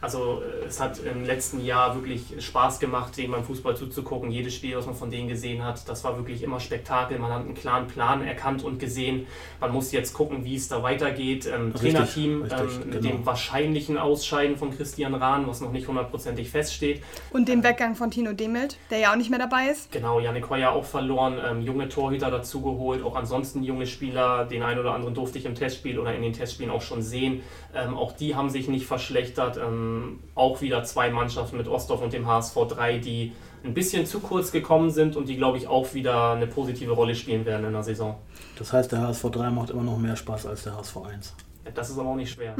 also 0.06 0.40
äh, 0.40 0.66
es 0.66 0.78
hat 0.80 1.00
im 1.00 1.24
letzten 1.24 1.64
Jahr 1.64 1.96
wirklich 1.96 2.22
Spaß 2.38 2.78
gemacht, 2.78 3.16
denen 3.16 3.32
beim 3.32 3.42
Fußball 3.42 3.76
zuzugucken. 3.76 4.30
Jedes 4.30 4.54
Spiel, 4.54 4.76
was 4.76 4.86
man 4.86 4.94
von 4.94 5.10
denen 5.10 5.28
gesehen 5.28 5.64
hat, 5.64 5.88
das 5.88 6.04
war 6.04 6.16
wirklich 6.16 6.44
immer 6.44 6.60
Spektakel. 6.60 7.18
Man 7.18 7.32
hat 7.32 7.40
einen 7.40 7.54
klaren 7.54 7.88
Plan 7.88 8.24
erkannt 8.24 8.62
und 8.62 8.78
gesehen. 8.78 9.26
Man 9.60 9.72
muss 9.72 9.90
jetzt 9.90 10.14
gucken, 10.14 10.44
wie 10.44 10.54
es 10.54 10.68
da 10.68 10.82
weitergeht. 10.84 11.46
Ähm, 11.46 11.72
Richtig, 11.72 11.92
Trainerteam 11.92 12.42
richtig, 12.42 12.60
ähm, 12.60 12.90
mit 12.90 13.02
genau. 13.02 13.16
dem 13.16 13.26
wahrscheinlichen 13.26 13.98
Ausscheiden 13.98 14.56
von 14.56 14.70
Christian 14.70 15.14
Rahn, 15.14 15.48
was 15.48 15.60
noch 15.60 15.72
nicht 15.72 15.88
hundertprozentig 15.88 16.50
feststeht. 16.50 17.02
Und 17.32 17.48
den 17.48 17.64
Weggang 17.64 17.96
von 17.96 18.12
Tino 18.12 18.32
Demelt, 18.32 18.78
der 18.90 18.98
ja 18.98 19.12
auch 19.12 19.16
nicht 19.16 19.30
mehr 19.30 19.40
dabei 19.40 19.70
ist. 19.70 19.90
Genau, 19.90 20.20
Yannick 20.20 20.48
Heuer 20.50 20.70
auch 20.70 20.84
verloren, 20.84 21.38
ähm, 21.44 21.62
junge 21.62 21.88
Torhüter 21.88 22.30
dazugeholt, 22.30 23.02
auch 23.02 23.16
ansonsten 23.16 23.64
junge 23.64 23.86
Spieler, 23.88 24.44
den 24.44 24.62
einen 24.62 24.78
oder 24.78 24.94
anderen 24.94 25.14
durfte 25.14 25.38
ich 25.38 25.46
im 25.46 25.56
Testspiel 25.56 25.98
oder 25.98 26.14
in 26.14 26.22
den 26.22 26.32
Testspielen 26.32 26.70
auch 26.70 26.82
schon 26.82 27.02
sehen. 27.02 27.42
Ähm, 27.74 27.94
auch 27.94 28.12
die 28.12 28.36
haben 28.36 28.50
sich 28.50 28.68
nicht 28.68 28.86
verschlechtert. 28.86 29.56
Ähm, 29.56 29.95
auch 30.34 30.60
wieder 30.60 30.84
zwei 30.84 31.10
Mannschaften 31.10 31.56
mit 31.56 31.68
Ostdorf 31.68 32.02
und 32.02 32.12
dem 32.12 32.26
HSV 32.26 32.56
3, 32.68 32.98
die 32.98 33.32
ein 33.64 33.74
bisschen 33.74 34.06
zu 34.06 34.20
kurz 34.20 34.52
gekommen 34.52 34.90
sind 34.90 35.16
und 35.16 35.28
die, 35.28 35.36
glaube 35.36 35.58
ich, 35.58 35.66
auch 35.66 35.94
wieder 35.94 36.32
eine 36.32 36.46
positive 36.46 36.92
Rolle 36.92 37.14
spielen 37.14 37.44
werden 37.44 37.66
in 37.66 37.72
der 37.72 37.82
Saison. 37.82 38.16
Das 38.58 38.72
heißt, 38.72 38.92
der 38.92 39.00
HSV 39.00 39.30
3 39.30 39.50
macht 39.50 39.70
immer 39.70 39.82
noch 39.82 39.98
mehr 39.98 40.16
Spaß 40.16 40.46
als 40.46 40.64
der 40.64 40.76
HSV 40.76 40.96
1. 40.98 41.34
Ja, 41.64 41.72
Das 41.72 41.90
ist 41.90 41.98
aber 41.98 42.10
auch 42.10 42.16
nicht 42.16 42.32
schwer. 42.32 42.54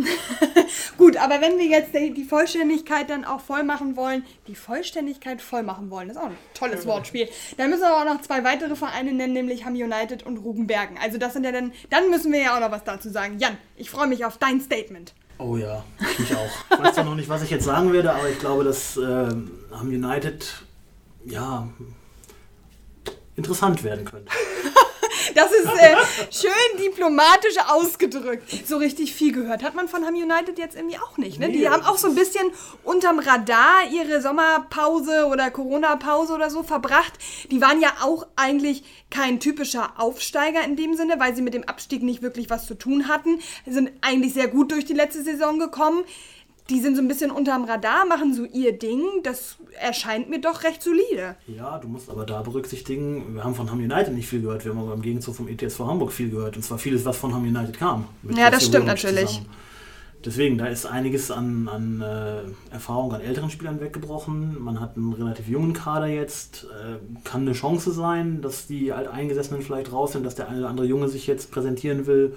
Gut, 0.99 1.17
aber 1.17 1.41
wenn 1.41 1.59
wir 1.59 1.67
jetzt 1.67 1.95
die 1.95 2.25
Vollständigkeit 2.25 3.09
dann 3.09 3.25
auch 3.25 3.41
voll 3.41 3.63
machen 3.63 3.97
wollen, 3.97 4.25
die 4.49 4.55
Vollständigkeit 4.55 5.41
voll 5.41 5.63
machen 5.63 5.91
wollen, 5.91 6.09
das 6.09 6.17
ist 6.17 6.23
auch 6.23 6.29
ein 6.29 6.37
tolles 6.55 6.87
Wortspiel. 6.87 7.29
Dann 7.57 7.71
müssen 7.71 7.83
wir 7.83 7.97
auch 7.97 8.05
noch 8.05 8.21
zwei 8.23 8.43
weitere 8.45 8.75
Vereine 8.75 9.13
nennen, 9.13 9.35
nämlich 9.35 9.65
Ham 9.65 9.75
United 9.75 10.25
und 10.25 10.39
Rugenbergen. 10.39 10.99
Also 11.01 11.19
das 11.19 11.35
sind 11.35 11.45
ja 11.45 11.53
dann, 11.53 11.73
dann 11.91 12.11
müssen 12.11 12.33
wir 12.33 12.41
ja 12.41 12.57
auch 12.57 12.61
noch 12.61 12.73
was 12.73 12.85
dazu 12.85 13.11
sagen. 13.11 13.39
Jan, 13.39 13.57
ich 13.77 13.91
freue 13.91 14.09
mich 14.09 14.25
auf 14.25 14.39
dein 14.39 14.61
Statement. 14.61 15.15
Oh 15.39 15.57
ja, 15.57 15.85
ich 16.19 16.35
auch. 16.35 16.51
Ich 16.71 16.79
weiß 16.83 16.95
zwar 16.95 17.05
noch 17.05 17.15
nicht, 17.15 17.29
was 17.29 17.43
ich 17.43 17.51
jetzt 17.51 17.65
sagen 17.65 17.93
werde, 17.93 18.13
aber 18.13 18.29
ich 18.29 18.39
glaube, 18.39 18.65
dass 18.65 18.97
ähm, 18.97 19.51
Ham 19.71 19.89
United 19.89 20.47
ja 21.27 21.69
interessant 23.37 23.85
werden 23.85 24.05
könnte. 24.07 24.33
Das 25.37 25.53
ist 25.53 25.67
äh, 25.67 25.97
schön 26.31 26.81
diplomatisch 26.85 27.57
ausgedrückt. 27.69 28.49
So 28.67 28.79
richtig 28.79 29.15
viel 29.15 29.33
gehört 29.33 29.63
hat 29.63 29.75
man 29.75 29.87
von 29.89 30.05
Ham 30.05 30.15
United 30.15 30.59
jetzt 30.59 30.75
irgendwie 30.77 30.99
auch 30.99 31.19
nicht. 31.19 31.39
Ne? 31.39 31.51
Die 31.51 31.59
Nee. 31.61 31.69
haben 31.69 31.85
auch 31.85 31.99
so 31.99 32.09
ein 32.09 32.15
bisschen 32.15 32.51
unterm 32.85 33.19
Radar 33.19 33.83
ihre 33.93 34.21
Sommerpause 34.23 35.27
oder 35.27 35.51
Corona-Pause 35.51 36.33
oder 36.35 36.51
so 36.51 36.63
verbracht. 36.63 37.13
Die 37.51 37.61
waren 37.61 37.81
ja 37.81 37.93
auch 38.03 38.27
eigentlich 38.37 38.83
kein 39.11 39.39
typischer 39.39 39.93
Aufsteiger 39.99 40.63
in 40.65 40.75
dem 40.77 40.95
Sinne, 40.95 41.21
weil 41.21 41.37
sie 41.37 41.43
mit 41.43 41.55
dem 41.55 41.65
Abstieg 41.65 42.03
nicht 42.03 42.23
wirklich 42.23 42.51
was 42.51 42.67
zu 42.67 42.75
tun 42.75 43.09
hatten. 43.09 43.41
Sind 43.67 43.91
eigentlich 44.01 44.35
sehr 44.35 44.49
gut 44.49 44.73
durch 44.73 44.85
die 44.85 44.95
letzte 44.95 45.23
Saison 45.23 45.59
gekommen. 45.59 46.05
Die 46.69 46.81
sind 46.81 46.97
so 46.97 47.03
ein 47.03 47.07
bisschen 47.07 47.31
unterm 47.31 47.65
Radar, 47.65 48.07
machen 48.07 48.35
so 48.35 48.45
ihr 48.45 48.77
Ding. 48.77 49.03
Das 49.23 49.57
erscheint 49.81 50.29
mir 50.29 50.41
doch 50.41 50.65
recht 50.65 50.83
solide. 50.83 51.37
Ja, 51.47 51.79
du 51.79 51.87
musst 51.87 52.11
aber 52.11 52.27
da 52.27 52.43
berücksichtigen, 52.43 53.35
wir 53.35 53.45
haben 53.45 53.55
von 53.55 53.71
Ham 53.71 53.79
United 53.79 54.13
nicht 54.13 54.29
viel 54.29 54.43
gehört, 54.43 54.65
wir 54.65 54.73
haben 54.73 54.81
aber 54.81 54.95
im 54.95 55.03
Gegenzug 55.03 55.37
vom 55.37 55.49
ETSV 55.49 55.79
Hamburg 55.81 56.13
viel 56.13 56.31
gehört. 56.31 56.57
Und 56.57 56.63
zwar 56.63 56.79
vieles, 56.79 57.05
was 57.05 57.17
von 57.17 57.33
Ham 57.33 57.45
United 57.45 57.79
kam. 57.79 58.07
Ja, 58.37 58.51
das 58.51 58.67
stimmt 58.67 58.87
natürlich. 58.87 59.43
Deswegen, 60.25 60.59
da 60.59 60.67
ist 60.67 60.87
einiges 60.87 61.31
an, 61.31 61.69
an 61.69 62.01
äh, 62.01 62.73
Erfahrung 62.73 63.13
an 63.13 63.21
älteren 63.21 63.49
Spielern 63.49 63.81
weggebrochen. 63.81 64.61
Man 64.61 64.81
hat 64.81 64.97
einen 64.97 65.13
relativ 65.13 65.47
jungen 65.47 65.73
Kader 65.73 66.09
jetzt. 66.09 66.65
Äh, 66.65 66.97
kann 67.23 67.43
eine 67.43 67.53
Chance 67.53 67.93
sein, 67.93 68.43
dass 68.43 68.67
die 68.67 68.93
Alteingesessenen 68.93 69.63
vielleicht 69.63 69.93
raus 69.93 70.13
sind, 70.13 70.27
dass 70.27 70.35
der 70.35 70.49
eine 70.49 70.61
oder 70.61 70.69
andere 70.69 70.87
Junge 70.87 71.09
sich 71.09 71.29
jetzt 71.29 71.53
präsentieren 71.53 72.07
will. 72.07 72.35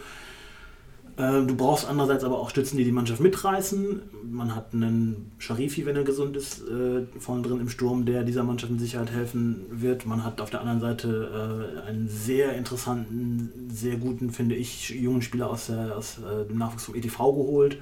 Äh, 1.19 1.45
du 1.45 1.55
brauchst 1.55 1.85
andererseits 1.85 2.23
aber 2.23 2.39
auch 2.39 2.49
Stützen, 2.49 2.77
die 2.77 2.85
die 2.85 2.93
Mannschaft 2.93 3.19
mitreißen. 3.19 4.01
Man 4.31 4.55
hat 4.55 4.73
einen 4.73 5.31
Sharifi, 5.37 5.85
wenn 5.85 5.97
er 5.97 6.03
gesund 6.05 6.37
ist, 6.37 6.61
äh, 6.61 7.01
vorne 7.19 7.41
drin 7.41 7.59
im 7.59 7.67
Sturm, 7.67 8.05
der 8.05 8.23
dieser 8.23 8.43
Mannschaft 8.43 8.71
mit 8.71 8.79
Sicherheit 8.79 9.11
helfen 9.11 9.65
wird. 9.69 10.05
Man 10.05 10.23
hat 10.23 10.39
auf 10.39 10.49
der 10.49 10.61
anderen 10.61 10.79
Seite 10.79 11.75
äh, 11.83 11.87
einen 11.89 12.07
sehr 12.07 12.53
interessanten, 12.53 13.67
sehr 13.69 13.97
guten, 13.97 14.29
finde 14.31 14.55
ich, 14.55 14.91
jungen 14.91 15.21
Spieler 15.21 15.49
aus, 15.49 15.67
der, 15.67 15.97
aus 15.97 16.19
dem 16.49 16.57
Nachwuchs 16.57 16.85
vom 16.85 16.95
ETV 16.95 17.17
geholt. 17.17 17.77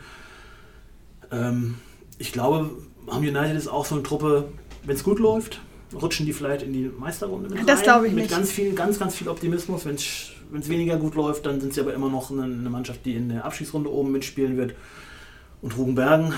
Ähm, 1.32 1.76
ich 2.18 2.32
glaube, 2.32 2.72
Ham 3.08 3.20
United 3.20 3.56
ist 3.56 3.68
auch 3.68 3.86
so 3.86 3.96
eine 3.96 4.04
Truppe, 4.04 4.46
wenn 4.84 4.96
es 4.96 5.04
gut 5.04 5.20
läuft, 5.20 5.62
rutschen 5.94 6.26
die 6.26 6.34
vielleicht 6.34 6.64
in 6.64 6.74
die 6.74 6.90
Meisterrunde 6.98 7.50
mit 7.50 7.70
Das 7.70 7.84
glaube 7.84 8.08
ich 8.08 8.14
mit 8.14 8.24
nicht. 8.24 8.36
ganz 8.36 8.52
viel, 8.52 8.74
ganz, 8.74 8.98
ganz 8.98 9.16
viel 9.16 9.30
Optimismus. 9.30 9.86
Wenn 9.86 9.96
es 9.96 10.32
weniger 10.52 10.98
gut 10.98 11.16
läuft, 11.16 11.45
dann 11.45 11.60
sind 11.62 11.74
sie 11.74 11.82
aber 11.82 11.93
immer 11.93 12.10
noch 12.10 12.32
eine, 12.32 12.43
eine 12.43 12.70
Mannschaft, 12.70 13.06
die 13.06 13.16
in 13.16 13.30
der 13.30 13.45
Abschiedsrunde 13.45 13.91
oben 13.91 14.12
mitspielen 14.12 14.58
wird. 14.58 14.76
Und 15.62 15.78
Rugenbergen, 15.78 16.34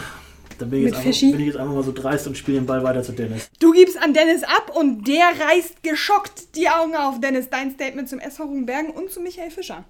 da 0.58 0.66
bin 0.66 0.80
ich, 0.80 0.86
Mit 0.86 0.94
jetzt 0.94 1.04
Fischi? 1.04 1.26
einfach, 1.28 1.38
bin 1.38 1.48
ich 1.48 1.54
jetzt 1.54 1.62
einfach 1.62 1.74
mal 1.76 1.84
so 1.84 1.92
dreist 1.92 2.28
und 2.28 2.38
spiele 2.38 2.60
den 2.60 2.66
Ball 2.66 2.84
weiter 2.84 3.04
zu 3.04 3.12
Dennis. 3.12 3.50
Du 3.60 3.72
gibst 3.72 4.02
an 4.02 4.14
Dennis 4.14 4.44
ab 4.44 4.72
und 4.76 5.08
der 5.08 5.26
reißt 5.26 5.84
geschockt 5.84 6.56
die 6.56 6.70
Augen 6.70 6.96
auf. 6.96 7.20
Dennis, 7.20 7.50
dein 7.50 7.72
Statement 7.72 8.10
zum 8.10 8.20
SV 8.20 8.44
Rugenbergen 8.44 8.92
und 8.92 9.12
zu 9.12 9.20
Michael 9.22 9.52
Fischer. 9.52 9.84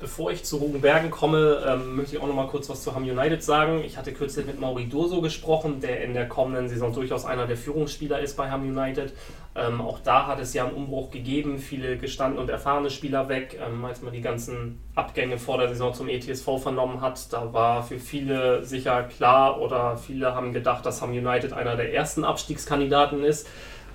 Bevor 0.00 0.32
ich 0.32 0.42
zu 0.42 0.56
Rugenbergen 0.56 1.12
komme, 1.12 1.64
ähm, 1.66 1.94
möchte 1.94 2.16
ich 2.16 2.22
auch 2.22 2.26
noch 2.26 2.34
mal 2.34 2.48
kurz 2.48 2.68
was 2.68 2.82
zu 2.82 2.96
Ham 2.96 3.04
United 3.04 3.44
sagen. 3.44 3.80
Ich 3.84 3.96
hatte 3.96 4.12
kürzlich 4.12 4.44
mit 4.44 4.58
Mauri 4.58 4.88
Durso 4.88 5.20
gesprochen, 5.20 5.78
der 5.80 6.02
in 6.02 6.14
der 6.14 6.28
kommenden 6.28 6.68
Saison 6.68 6.92
durchaus 6.92 7.24
einer 7.24 7.46
der 7.46 7.56
Führungsspieler 7.56 8.18
ist 8.18 8.36
bei 8.36 8.50
Ham 8.50 8.62
United. 8.62 9.12
Ähm, 9.54 9.80
auch 9.80 10.00
da 10.00 10.26
hat 10.26 10.40
es 10.40 10.52
ja 10.52 10.66
einen 10.66 10.74
Umbruch 10.74 11.12
gegeben, 11.12 11.58
viele 11.58 11.96
gestandene 11.96 12.42
und 12.42 12.50
erfahrene 12.50 12.90
Spieler 12.90 13.28
weg. 13.28 13.56
Ähm, 13.64 13.84
als 13.84 14.02
man 14.02 14.12
die 14.12 14.20
ganzen 14.20 14.80
Abgänge 14.96 15.38
vor 15.38 15.58
der 15.58 15.68
Saison 15.68 15.94
zum 15.94 16.08
ETSV 16.08 16.58
vernommen 16.60 17.00
hat, 17.00 17.32
da 17.32 17.52
war 17.52 17.84
für 17.84 18.00
viele 18.00 18.64
sicher 18.64 19.04
klar 19.04 19.60
oder 19.60 19.96
viele 19.96 20.34
haben 20.34 20.52
gedacht, 20.52 20.84
dass 20.84 21.02
Ham 21.02 21.10
United 21.10 21.52
einer 21.52 21.76
der 21.76 21.94
ersten 21.94 22.24
Abstiegskandidaten 22.24 23.22
ist. 23.22 23.46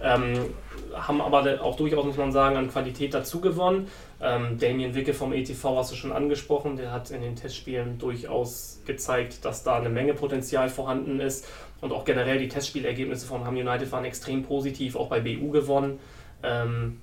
Ähm, 0.01 0.53
haben 0.95 1.21
aber 1.21 1.61
auch 1.61 1.75
durchaus, 1.75 2.05
muss 2.05 2.17
man 2.17 2.31
sagen, 2.31 2.55
an 2.55 2.69
Qualität 2.71 3.13
dazu 3.13 3.41
gewonnen. 3.41 3.89
Ähm, 4.21 4.57
Damien 4.59 4.95
Wicke 4.95 5.13
vom 5.13 5.31
ETV 5.31 5.77
hast 5.77 5.91
du 5.91 5.95
schon 5.95 6.11
angesprochen, 6.11 6.75
der 6.75 6.91
hat 6.91 7.09
in 7.11 7.21
den 7.21 7.35
Testspielen 7.35 7.97
durchaus 7.99 8.81
gezeigt, 8.85 9.45
dass 9.45 9.63
da 9.63 9.77
eine 9.77 9.89
Menge 9.89 10.13
Potenzial 10.13 10.69
vorhanden 10.69 11.19
ist. 11.19 11.47
Und 11.79 11.93
auch 11.93 12.03
generell 12.03 12.39
die 12.39 12.49
Testspielergebnisse 12.49 13.25
von 13.25 13.45
Ham 13.45 13.55
United 13.55 13.91
waren 13.91 14.03
extrem 14.03 14.43
positiv, 14.43 14.97
auch 14.97 15.07
bei 15.07 15.21
BU 15.21 15.51
gewonnen. 15.51 15.99
Ähm, 16.43 16.99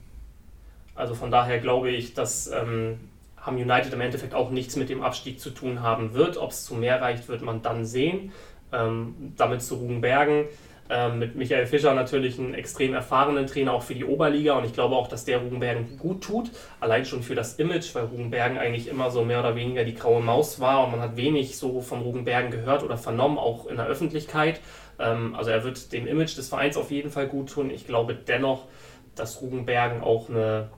also 0.95 1.15
von 1.15 1.31
daher 1.31 1.59
glaube 1.59 1.91
ich, 1.91 2.13
dass 2.13 2.49
ähm, 2.49 2.99
Ham 3.41 3.57
United 3.57 3.93
im 3.93 4.01
Endeffekt 4.01 4.35
auch 4.35 4.51
nichts 4.51 4.77
mit 4.77 4.91
dem 4.91 5.03
Abstieg 5.03 5.41
zu 5.41 5.51
tun 5.51 5.81
haben 5.81 6.13
wird. 6.13 6.37
Ob 6.37 6.51
es 6.51 6.65
zu 6.65 6.75
mehr 6.75 7.01
reicht, 7.01 7.29
wird 7.29 7.43
man 7.43 7.63
dann 7.63 7.87
sehen. 7.87 8.33
Ähm, 8.73 9.33
damit 9.37 9.63
zu 9.63 9.77
Rugenbergen. 9.77 10.47
Ähm, 10.89 11.19
mit 11.19 11.35
Michael 11.35 11.67
Fischer 11.67 11.95
natürlich 11.95 12.39
einen 12.39 12.55
extrem 12.55 12.95
erfahrenen 12.95 13.47
Trainer 13.47 13.73
auch 13.73 13.83
für 13.83 13.95
die 13.95 14.05
Oberliga 14.05 14.57
und 14.57 14.65
ich 14.65 14.73
glaube 14.73 14.95
auch, 14.95 15.09
dass 15.09 15.25
der 15.25 15.39
Rugenbergen 15.39 15.99
gut 15.99 16.23
tut, 16.23 16.51
allein 16.81 17.05
schon 17.05 17.23
für 17.23 17.35
das 17.35 17.55
Image, 17.55 17.95
weil 17.95 18.05
Rugenbergen 18.05 18.57
eigentlich 18.59 18.89
immer 18.89 19.11
so 19.11 19.25
mehr 19.25 19.41
oder 19.41 19.57
weniger 19.57 19.85
die 19.85 19.95
graue 19.95 20.23
Maus 20.23 20.61
war 20.61 20.85
und 20.85 20.93
man 20.93 21.01
hat 21.01 21.17
wenig 21.17 21.57
so 21.57 21.81
von 21.81 22.03
Rugenbergen 22.03 22.51
gehört 22.51 22.83
oder 22.83 22.97
vernommen, 22.97 23.39
auch 23.39 23.67
in 23.67 23.77
der 23.77 23.87
Öffentlichkeit. 23.87 24.61
Ähm, 24.99 25.35
also 25.35 25.51
er 25.51 25.65
wird 25.65 25.93
dem 25.93 26.07
Image 26.07 26.37
des 26.37 26.49
Vereins 26.49 26.77
auf 26.77 26.91
jeden 26.91 27.11
Fall 27.11 27.27
gut 27.27 27.51
tun. 27.51 27.71
Ich 27.71 27.87
glaube 27.87 28.15
dennoch, 28.15 28.67
dass 29.15 29.41
Rugenbergen 29.43 30.03
auch 30.03 30.29
eine 30.29 30.71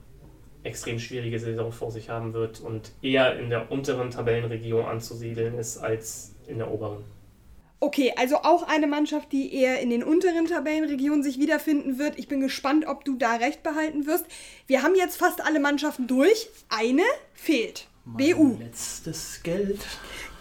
extrem 0.63 0.99
schwierige 0.99 1.39
Saison 1.39 1.71
vor 1.71 1.91
sich 1.91 2.09
haben 2.09 2.33
wird 2.33 2.59
und 2.59 2.91
eher 3.01 3.37
in 3.39 3.49
der 3.49 3.71
unteren 3.71 4.09
Tabellenregion 4.09 4.85
anzusiedeln 4.85 5.57
ist 5.57 5.77
als 5.77 6.35
in 6.47 6.57
der 6.57 6.71
oberen. 6.71 7.03
Okay, 7.81 8.13
also 8.17 8.37
auch 8.37 8.63
eine 8.63 8.87
Mannschaft, 8.87 9.31
die 9.31 9.53
eher 9.53 9.79
in 9.79 9.89
den 9.89 10.03
unteren 10.03 10.45
Tabellenregionen 10.47 11.23
sich 11.23 11.39
wiederfinden 11.39 11.97
wird. 11.97 12.19
Ich 12.19 12.27
bin 12.27 12.41
gespannt, 12.41 12.85
ob 12.85 13.05
du 13.05 13.15
da 13.15 13.35
recht 13.35 13.63
behalten 13.63 14.05
wirst. 14.05 14.25
Wir 14.67 14.83
haben 14.83 14.95
jetzt 14.95 15.15
fast 15.15 15.45
alle 15.45 15.61
Mannschaften 15.61 16.05
durch. 16.05 16.49
Eine 16.67 17.03
fehlt. 17.33 17.87
Mein 18.03 18.35
BU. 18.35 18.57
Letztes 18.59 19.41
Geld. 19.43 19.79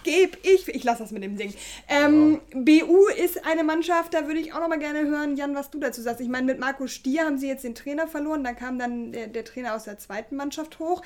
Geb 0.02 0.38
ich. 0.42 0.66
Ich 0.68 0.82
lasse 0.82 1.02
das 1.02 1.12
mit 1.12 1.22
dem 1.22 1.36
Ding. 1.36 1.54
Ähm, 1.86 2.40
ja. 2.52 2.60
BU 2.60 3.06
ist 3.08 3.44
eine 3.46 3.62
Mannschaft, 3.62 4.14
da 4.14 4.26
würde 4.26 4.40
ich 4.40 4.52
auch 4.52 4.60
noch 4.60 4.68
mal 4.68 4.78
gerne 4.78 5.06
hören, 5.06 5.36
Jan, 5.36 5.54
was 5.54 5.70
du 5.70 5.78
dazu 5.78 6.02
sagst. 6.02 6.20
Ich 6.20 6.28
meine, 6.28 6.46
mit 6.46 6.58
Marco 6.58 6.88
Stier 6.88 7.24
haben 7.24 7.38
sie 7.38 7.46
jetzt 7.46 7.62
den 7.62 7.74
Trainer 7.76 8.08
verloren. 8.08 8.42
Dann 8.42 8.56
kam 8.56 8.80
dann 8.80 9.12
der, 9.12 9.28
der 9.28 9.44
Trainer 9.44 9.74
aus 9.74 9.84
der 9.84 9.98
zweiten 9.98 10.34
Mannschaft 10.34 10.80
hoch 10.80 11.02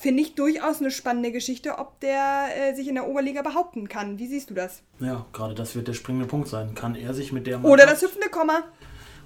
finde 0.00 0.22
ich 0.22 0.34
durchaus 0.34 0.80
eine 0.80 0.90
spannende 0.90 1.30
Geschichte, 1.30 1.78
ob 1.78 2.00
der 2.00 2.48
äh, 2.56 2.74
sich 2.74 2.88
in 2.88 2.94
der 2.94 3.06
Oberliga 3.06 3.42
behaupten 3.42 3.88
kann. 3.88 4.18
Wie 4.18 4.26
siehst 4.26 4.48
du 4.48 4.54
das? 4.54 4.82
Ja, 4.98 5.26
gerade 5.32 5.54
das 5.54 5.76
wird 5.76 5.88
der 5.88 5.92
springende 5.92 6.26
Punkt 6.26 6.48
sein. 6.48 6.74
Kann 6.74 6.94
er 6.94 7.12
sich 7.12 7.32
mit 7.32 7.46
der 7.46 7.58
Mannschaft 7.58 7.72
Oder 7.72 7.86
das 7.86 8.02
hüpfende 8.02 8.28
Komma. 8.30 8.62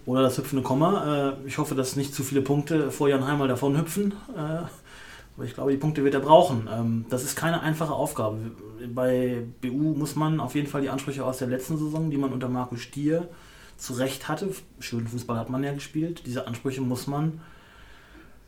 Oder 0.05 0.23
das 0.23 0.37
hüpfende 0.37 0.65
Komma. 0.65 1.37
Äh, 1.45 1.47
ich 1.47 1.59
hoffe, 1.59 1.75
dass 1.75 1.95
nicht 1.95 2.13
zu 2.13 2.25
viele 2.25 2.43
Punkte 2.43 2.91
vor 2.91 3.09
Jan 3.09 3.27
Heimal 3.27 3.47
davon 3.47 3.79
hüpfen. 3.79 4.15
Äh, 4.37 4.67
aber 5.37 5.45
ich 5.45 5.55
glaube, 5.55 5.71
die 5.71 5.77
Punkte 5.77 6.03
wird 6.03 6.15
er 6.15 6.21
brauchen. 6.21 6.69
Ähm, 6.73 7.07
das 7.09 7.23
ist 7.23 7.37
keine 7.37 7.61
einfache 7.61 7.93
Aufgabe. 7.93 8.39
Bei 8.93 9.45
BU 9.61 9.95
muss 9.95 10.17
man 10.17 10.41
auf 10.41 10.57
jeden 10.57 10.67
Fall 10.67 10.83
die 10.83 10.91
Ansprüche 10.91 11.25
aus 11.25 11.39
der 11.39 11.49
letzten 11.49 11.79
Saison, 11.79 12.11
die 12.11 12.19
man 12.19 12.33
unter 12.33 12.49
Markus 12.49 12.81
Stier 12.81 13.29
zu 13.77 13.95
Recht 13.95 14.29
hatte, 14.29 14.51
schönen 14.79 15.09
Fußball 15.09 15.37
hat 15.37 15.51
man 15.51 15.65
ja 15.65 15.73
gespielt, 15.73 16.23
diese 16.27 16.47
Ansprüche 16.47 16.81
muss 16.81 17.07
man 17.07 17.41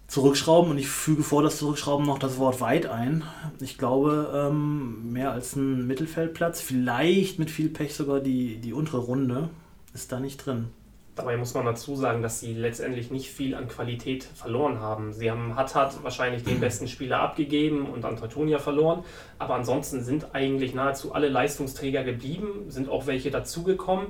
zurückschrauben 0.07 0.71
und 0.71 0.79
ich 0.79 0.89
füge 0.89 1.23
vor 1.23 1.43
das 1.43 1.59
Zurückschrauben 1.59 2.07
noch 2.07 2.19
das 2.19 2.39
Wort 2.39 2.61
weit 2.61 2.87
ein. 2.87 3.25
Ich 3.61 3.77
glaube, 3.77 4.31
ähm, 4.35 5.13
mehr 5.13 5.33
als 5.33 5.57
ein 5.57 5.87
Mittelfeldplatz, 5.87 6.61
vielleicht 6.61 7.39
mit 7.39 7.51
viel 7.51 7.69
Pech 7.69 7.95
sogar 7.95 8.21
die, 8.21 8.59
die 8.59 8.73
untere 8.73 8.99
Runde, 8.99 9.51
ist 9.95 10.13
da 10.13 10.21
nicht 10.21 10.45
drin. 10.47 10.69
Dabei 11.17 11.39
muss 11.39 11.55
man 11.55 11.65
dazu 11.65 11.97
sagen, 11.97 12.21
dass 12.21 12.41
sie 12.41 12.53
letztendlich 12.53 13.11
nicht 13.11 13.31
viel 13.31 13.55
an 13.55 13.69
Qualität 13.69 14.23
verloren 14.23 14.81
haben. 14.81 15.15
Sie 15.15 15.31
haben 15.31 15.57
Hattat 15.57 16.05
wahrscheinlich 16.05 16.45
den 16.45 16.61
besten 16.61 16.89
Spieler 16.89 17.21
abgegeben 17.21 17.87
und 17.87 18.05
an 18.05 18.19
Teutonia 18.19 18.59
verloren, 18.59 19.03
aber 19.39 19.55
ansonsten 19.55 20.05
sind 20.05 20.35
eigentlich 20.35 20.75
nahezu 20.75 21.15
alle 21.15 21.31
Leistungsträger 21.31 22.05
geblieben, 22.05 22.67
sind 22.69 22.91
auch 22.91 23.07
welche 23.07 23.31
dazugekommen. 23.31 24.09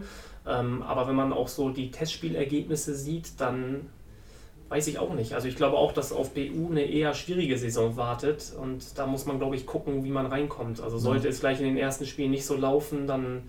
Ähm, 0.49 0.82
aber 0.82 1.07
wenn 1.07 1.14
man 1.14 1.32
auch 1.32 1.47
so 1.47 1.70
die 1.70 1.92
Testspielergebnisse 1.92 2.97
sieht, 2.97 3.40
dann 3.40 3.88
Weiß 4.68 4.88
ich 4.88 4.98
auch 4.98 5.14
nicht. 5.14 5.32
Also 5.32 5.46
ich 5.46 5.54
glaube 5.54 5.76
auch, 5.76 5.92
dass 5.92 6.12
auf 6.12 6.34
BU 6.34 6.70
eine 6.70 6.84
eher 6.84 7.14
schwierige 7.14 7.56
Saison 7.56 7.96
wartet 7.96 8.52
und 8.60 8.98
da 8.98 9.06
muss 9.06 9.24
man, 9.24 9.38
glaube 9.38 9.54
ich, 9.54 9.64
gucken, 9.64 10.04
wie 10.04 10.10
man 10.10 10.26
reinkommt. 10.26 10.80
Also 10.80 10.98
sollte 10.98 11.28
mhm. 11.28 11.32
es 11.32 11.40
gleich 11.40 11.60
in 11.60 11.66
den 11.66 11.76
ersten 11.76 12.04
Spielen 12.04 12.32
nicht 12.32 12.46
so 12.46 12.56
laufen, 12.56 13.06
dann 13.06 13.44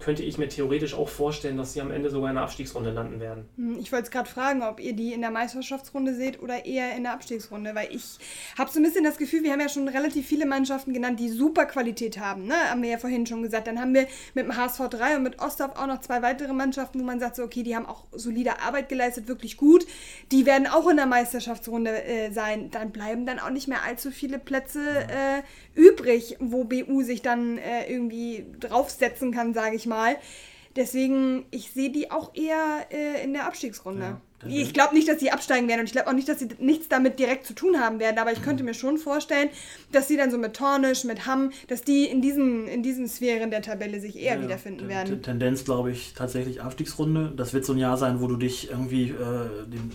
könnte 0.00 0.22
ich 0.22 0.38
mir 0.38 0.48
theoretisch 0.48 0.94
auch 0.94 1.08
vorstellen, 1.08 1.56
dass 1.56 1.74
sie 1.74 1.80
am 1.80 1.90
Ende 1.90 2.10
sogar 2.10 2.30
in 2.30 2.36
der 2.36 2.44
Abstiegsrunde 2.44 2.90
landen 2.90 3.20
werden. 3.20 3.44
Hm, 3.56 3.78
ich 3.78 3.92
wollte 3.92 4.04
es 4.04 4.10
gerade 4.10 4.28
fragen, 4.28 4.62
ob 4.62 4.80
ihr 4.80 4.94
die 4.94 5.12
in 5.12 5.20
der 5.20 5.30
Meisterschaftsrunde 5.30 6.14
seht 6.14 6.42
oder 6.42 6.64
eher 6.64 6.96
in 6.96 7.02
der 7.02 7.12
Abstiegsrunde, 7.12 7.74
weil 7.74 7.88
ich 7.94 8.18
habe 8.56 8.70
so 8.70 8.80
ein 8.80 8.82
bisschen 8.82 9.04
das 9.04 9.18
Gefühl, 9.18 9.42
wir 9.42 9.52
haben 9.52 9.60
ja 9.60 9.68
schon 9.68 9.86
relativ 9.88 10.26
viele 10.26 10.46
Mannschaften 10.46 10.94
genannt, 10.94 11.20
die 11.20 11.28
super 11.28 11.66
Qualität 11.66 12.18
haben. 12.18 12.46
Ne? 12.46 12.54
Haben 12.54 12.82
wir 12.82 12.90
ja 12.90 12.98
vorhin 12.98 13.26
schon 13.26 13.42
gesagt. 13.42 13.66
Dann 13.66 13.78
haben 13.78 13.92
wir 13.92 14.06
mit 14.34 14.46
dem 14.46 14.56
HSV 14.56 14.88
3 14.88 15.16
und 15.16 15.22
mit 15.22 15.40
Ostdorf 15.40 15.76
auch 15.76 15.86
noch 15.86 16.00
zwei 16.00 16.22
weitere 16.22 16.54
Mannschaften, 16.54 17.00
wo 17.00 17.04
man 17.04 17.20
sagt, 17.20 17.36
so, 17.36 17.42
okay, 17.42 17.62
die 17.62 17.76
haben 17.76 17.86
auch 17.86 18.04
solide 18.12 18.60
Arbeit 18.60 18.88
geleistet, 18.88 19.28
wirklich 19.28 19.58
gut. 19.58 19.86
Die 20.32 20.46
werden 20.46 20.66
auch 20.66 20.88
in 20.88 20.96
der 20.96 21.06
Meisterschaftsrunde 21.06 22.02
äh, 22.04 22.32
sein. 22.32 22.70
Dann 22.70 22.90
bleiben 22.90 23.26
dann 23.26 23.38
auch 23.38 23.50
nicht 23.50 23.68
mehr 23.68 23.82
allzu 23.84 24.10
viele 24.10 24.38
Plätze 24.38 24.80
äh, 24.80 25.42
übrig, 25.78 26.36
wo 26.40 26.64
BU 26.64 27.02
sich 27.02 27.20
dann 27.20 27.58
äh, 27.58 27.90
irgendwie 27.92 28.46
draufsetzen 28.58 29.32
kann, 29.32 29.52
sage 29.52 29.76
ich 29.76 29.86
mal. 29.86 29.89
Deswegen, 30.76 31.46
ich 31.50 31.72
sehe 31.72 31.90
die 31.90 32.10
auch 32.10 32.34
eher 32.34 32.86
äh, 32.90 33.24
in 33.24 33.32
der 33.32 33.46
Abstiegsrunde. 33.46 34.02
Ja, 34.02 34.20
ich 34.46 34.72
glaube 34.72 34.94
nicht, 34.94 35.08
dass 35.08 35.20
sie 35.20 35.30
absteigen 35.30 35.68
werden 35.68 35.80
und 35.80 35.86
ich 35.86 35.92
glaube 35.92 36.08
auch 36.08 36.14
nicht, 36.14 36.28
dass 36.28 36.38
sie 36.38 36.48
nichts 36.58 36.88
damit 36.88 37.18
direkt 37.18 37.44
zu 37.44 37.54
tun 37.54 37.78
haben 37.78 37.98
werden, 37.98 38.18
aber 38.18 38.32
ich 38.32 38.42
könnte 38.42 38.64
mir 38.64 38.72
schon 38.72 38.96
vorstellen, 38.96 39.50
dass 39.92 40.08
sie 40.08 40.16
dann 40.16 40.30
so 40.30 40.38
mit 40.38 40.54
Tornisch, 40.54 41.04
mit 41.04 41.26
Hamm, 41.26 41.50
dass 41.68 41.82
die 41.82 42.04
in 42.04 42.22
diesen, 42.22 42.66
in 42.66 42.82
diesen 42.82 43.06
Sphären 43.08 43.50
der 43.50 43.60
Tabelle 43.62 44.00
sich 44.00 44.16
eher 44.16 44.36
ja, 44.36 44.42
wiederfinden 44.42 44.88
werden. 44.88 45.20
Tendenz, 45.22 45.64
glaube 45.64 45.90
ich, 45.90 46.14
tatsächlich 46.14 46.62
Abstiegsrunde. 46.62 47.32
Das 47.36 47.52
wird 47.52 47.66
so 47.66 47.74
ein 47.74 47.78
Jahr 47.78 47.98
sein, 47.98 48.20
wo 48.20 48.28
du 48.28 48.36
dich 48.36 48.70
irgendwie 48.70 49.10
äh, 49.10 49.66
den 49.66 49.90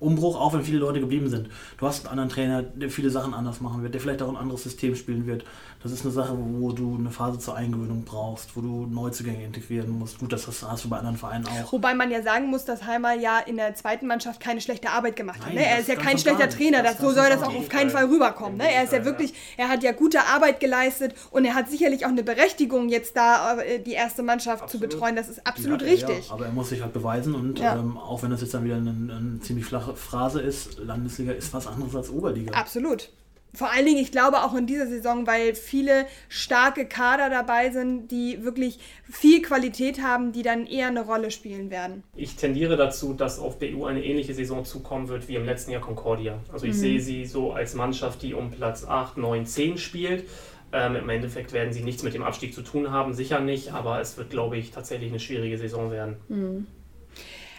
Umbruch, 0.00 0.38
auch 0.38 0.52
wenn 0.54 0.62
viele 0.62 0.78
Leute 0.78 1.00
geblieben 1.00 1.28
sind. 1.28 1.48
Du 1.78 1.86
hast 1.86 2.06
einen 2.06 2.12
anderen 2.12 2.30
Trainer, 2.30 2.62
der 2.62 2.90
viele 2.90 3.10
Sachen 3.10 3.34
anders 3.34 3.60
machen 3.60 3.82
wird, 3.82 3.94
der 3.94 4.00
vielleicht 4.00 4.22
auch 4.22 4.28
ein 4.28 4.36
anderes 4.36 4.62
System 4.62 4.94
spielen 4.94 5.26
wird. 5.26 5.44
Das 5.84 5.92
ist 5.92 6.02
eine 6.02 6.12
Sache, 6.12 6.34
wo 6.38 6.72
du 6.72 6.96
eine 6.98 7.10
Phase 7.10 7.38
zur 7.38 7.56
Eingewöhnung 7.56 8.04
brauchst, 8.06 8.56
wo 8.56 8.62
du 8.62 8.86
Neuzugänge 8.86 9.44
integrieren 9.44 9.90
musst. 9.90 10.18
Gut, 10.18 10.32
das 10.32 10.46
hast 10.46 10.82
du 10.82 10.88
bei 10.88 10.96
anderen 10.96 11.18
Vereinen 11.18 11.46
auch. 11.46 11.70
Wobei 11.74 11.94
man 11.94 12.10
ja 12.10 12.22
sagen 12.22 12.46
muss, 12.46 12.64
dass 12.64 12.86
Heimer 12.86 13.12
ja 13.12 13.38
in 13.40 13.58
der 13.58 13.74
zweiten 13.74 14.06
Mannschaft 14.06 14.40
keine 14.40 14.62
schlechte 14.62 14.88
Arbeit 14.88 15.14
gemacht 15.14 15.40
hat. 15.40 15.48
Nein, 15.48 15.56
ne? 15.56 15.66
Er 15.66 15.80
ist 15.80 15.88
ja 15.88 15.96
kein 15.96 16.16
schlechter 16.16 16.48
Trainer, 16.48 16.82
das, 16.82 16.96
so 16.96 17.10
soll 17.10 17.28
das 17.28 17.42
auch 17.42 17.54
auf 17.54 17.68
keinen 17.68 17.90
Fall 17.90 18.06
rüberkommen. 18.06 18.56
Ne? 18.56 18.72
Er 18.72 18.84
ist 18.84 18.94
ja 18.94 19.04
wirklich, 19.04 19.34
er 19.58 19.68
hat 19.68 19.82
ja 19.82 19.92
gute 19.92 20.20
Arbeit 20.20 20.58
geleistet 20.58 21.14
und 21.30 21.44
er 21.44 21.54
hat 21.54 21.68
sicherlich 21.68 22.06
auch 22.06 22.10
eine 22.10 22.22
Berechtigung, 22.22 22.88
jetzt 22.88 23.14
da 23.14 23.60
äh, 23.60 23.78
die 23.78 23.92
erste 23.92 24.22
Mannschaft 24.22 24.62
absolut. 24.62 24.90
zu 24.90 24.96
betreuen. 24.96 25.16
Das 25.16 25.28
ist 25.28 25.46
absolut 25.46 25.82
er, 25.82 25.88
richtig. 25.88 26.28
Ja, 26.28 26.32
aber 26.32 26.46
er 26.46 26.52
muss 26.52 26.70
sich 26.70 26.80
halt 26.80 26.94
beweisen 26.94 27.34
und 27.34 27.58
ja. 27.58 27.76
ähm, 27.76 27.98
auch 27.98 28.22
wenn 28.22 28.30
das 28.30 28.40
jetzt 28.40 28.54
dann 28.54 28.64
wieder 28.64 28.76
eine, 28.76 28.88
eine 28.90 29.40
ziemlich 29.40 29.66
flache 29.66 29.94
Phrase 29.94 30.40
ist, 30.40 30.78
Landesliga 30.78 31.32
ist 31.32 31.52
was 31.52 31.66
anderes 31.66 31.94
als 31.94 32.08
Oberliga. 32.08 32.54
Absolut 32.54 33.10
vor 33.54 33.70
allen 33.70 33.86
Dingen, 33.86 34.00
ich 34.00 34.12
glaube 34.12 34.38
auch 34.38 34.54
in 34.54 34.66
dieser 34.66 34.86
Saison, 34.86 35.26
weil 35.26 35.54
viele 35.54 36.06
starke 36.28 36.86
Kader 36.86 37.30
dabei 37.30 37.70
sind, 37.70 38.08
die 38.08 38.44
wirklich 38.44 38.78
viel 39.10 39.42
Qualität 39.42 40.02
haben, 40.02 40.32
die 40.32 40.42
dann 40.42 40.66
eher 40.66 40.88
eine 40.88 41.04
Rolle 41.04 41.30
spielen 41.30 41.70
werden. 41.70 42.02
Ich 42.16 42.36
tendiere 42.36 42.76
dazu, 42.76 43.14
dass 43.14 43.38
auf 43.38 43.58
BU 43.58 43.86
eine 43.86 44.04
ähnliche 44.04 44.34
Saison 44.34 44.64
zukommen 44.64 45.08
wird 45.08 45.28
wie 45.28 45.36
im 45.36 45.44
letzten 45.44 45.70
Jahr 45.70 45.80
Concordia. 45.80 46.40
Also 46.52 46.66
ich 46.66 46.74
mhm. 46.74 46.78
sehe 46.78 47.00
sie 47.00 47.26
so 47.26 47.52
als 47.52 47.74
Mannschaft, 47.74 48.22
die 48.22 48.34
um 48.34 48.50
Platz 48.50 48.84
8, 48.84 49.16
9, 49.16 49.46
10 49.46 49.78
spielt. 49.78 50.24
Ähm, 50.72 50.96
Im 50.96 51.08
Endeffekt 51.08 51.52
werden 51.52 51.72
sie 51.72 51.82
nichts 51.82 52.02
mit 52.02 52.14
dem 52.14 52.24
Abstieg 52.24 52.52
zu 52.52 52.62
tun 52.62 52.90
haben, 52.90 53.14
sicher 53.14 53.38
nicht, 53.38 53.72
aber 53.72 54.00
es 54.00 54.16
wird, 54.16 54.30
glaube 54.30 54.56
ich, 54.56 54.72
tatsächlich 54.72 55.10
eine 55.10 55.20
schwierige 55.20 55.56
Saison 55.56 55.92
werden. 55.92 56.16
Mhm. 56.28 56.66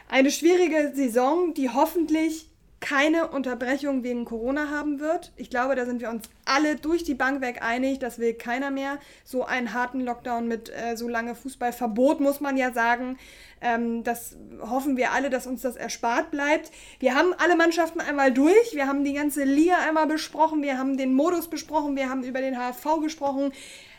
Eine 0.09 0.31
schwierige 0.31 0.91
Saison, 0.93 1.53
die 1.53 1.69
hoffentlich 1.69 2.47
keine 2.85 3.29
Unterbrechung 3.29 4.03
wegen 4.03 4.25
Corona 4.25 4.69
haben 4.69 4.99
wird. 4.99 5.31
Ich 5.37 5.49
glaube, 5.49 5.73
da 5.73 5.87
sind 5.87 6.01
wir 6.01 6.09
uns 6.11 6.29
alle 6.45 6.75
durch 6.75 7.03
die 7.03 7.15
Bank 7.15 7.41
weg 7.41 7.63
einig. 7.63 7.97
Das 7.97 8.19
will 8.19 8.35
keiner 8.35 8.69
mehr. 8.69 8.99
So 9.23 9.43
einen 9.43 9.73
harten 9.73 10.01
Lockdown 10.01 10.47
mit 10.47 10.69
äh, 10.69 10.95
so 10.95 11.07
lange 11.07 11.33
Fußballverbot, 11.33 12.19
muss 12.19 12.41
man 12.41 12.57
ja 12.57 12.71
sagen. 12.71 13.17
Ähm, 13.59 14.03
das 14.03 14.37
hoffen 14.61 14.97
wir 14.97 15.13
alle, 15.13 15.31
dass 15.31 15.47
uns 15.47 15.63
das 15.63 15.77
erspart 15.77 16.29
bleibt. 16.29 16.71
Wir 16.99 17.15
haben 17.15 17.33
alle 17.39 17.55
Mannschaften 17.55 18.01
einmal 18.01 18.31
durch. 18.31 18.75
Wir 18.75 18.85
haben 18.85 19.03
die 19.03 19.13
ganze 19.13 19.45
Liga 19.45 19.77
einmal 19.79 20.05
besprochen. 20.05 20.61
Wir 20.61 20.77
haben 20.77 20.95
den 20.95 21.15
Modus 21.15 21.47
besprochen. 21.47 21.95
Wir 21.95 22.07
haben 22.07 22.23
über 22.23 22.39
den 22.39 22.55
HFV 22.55 23.01
gesprochen. 23.01 23.51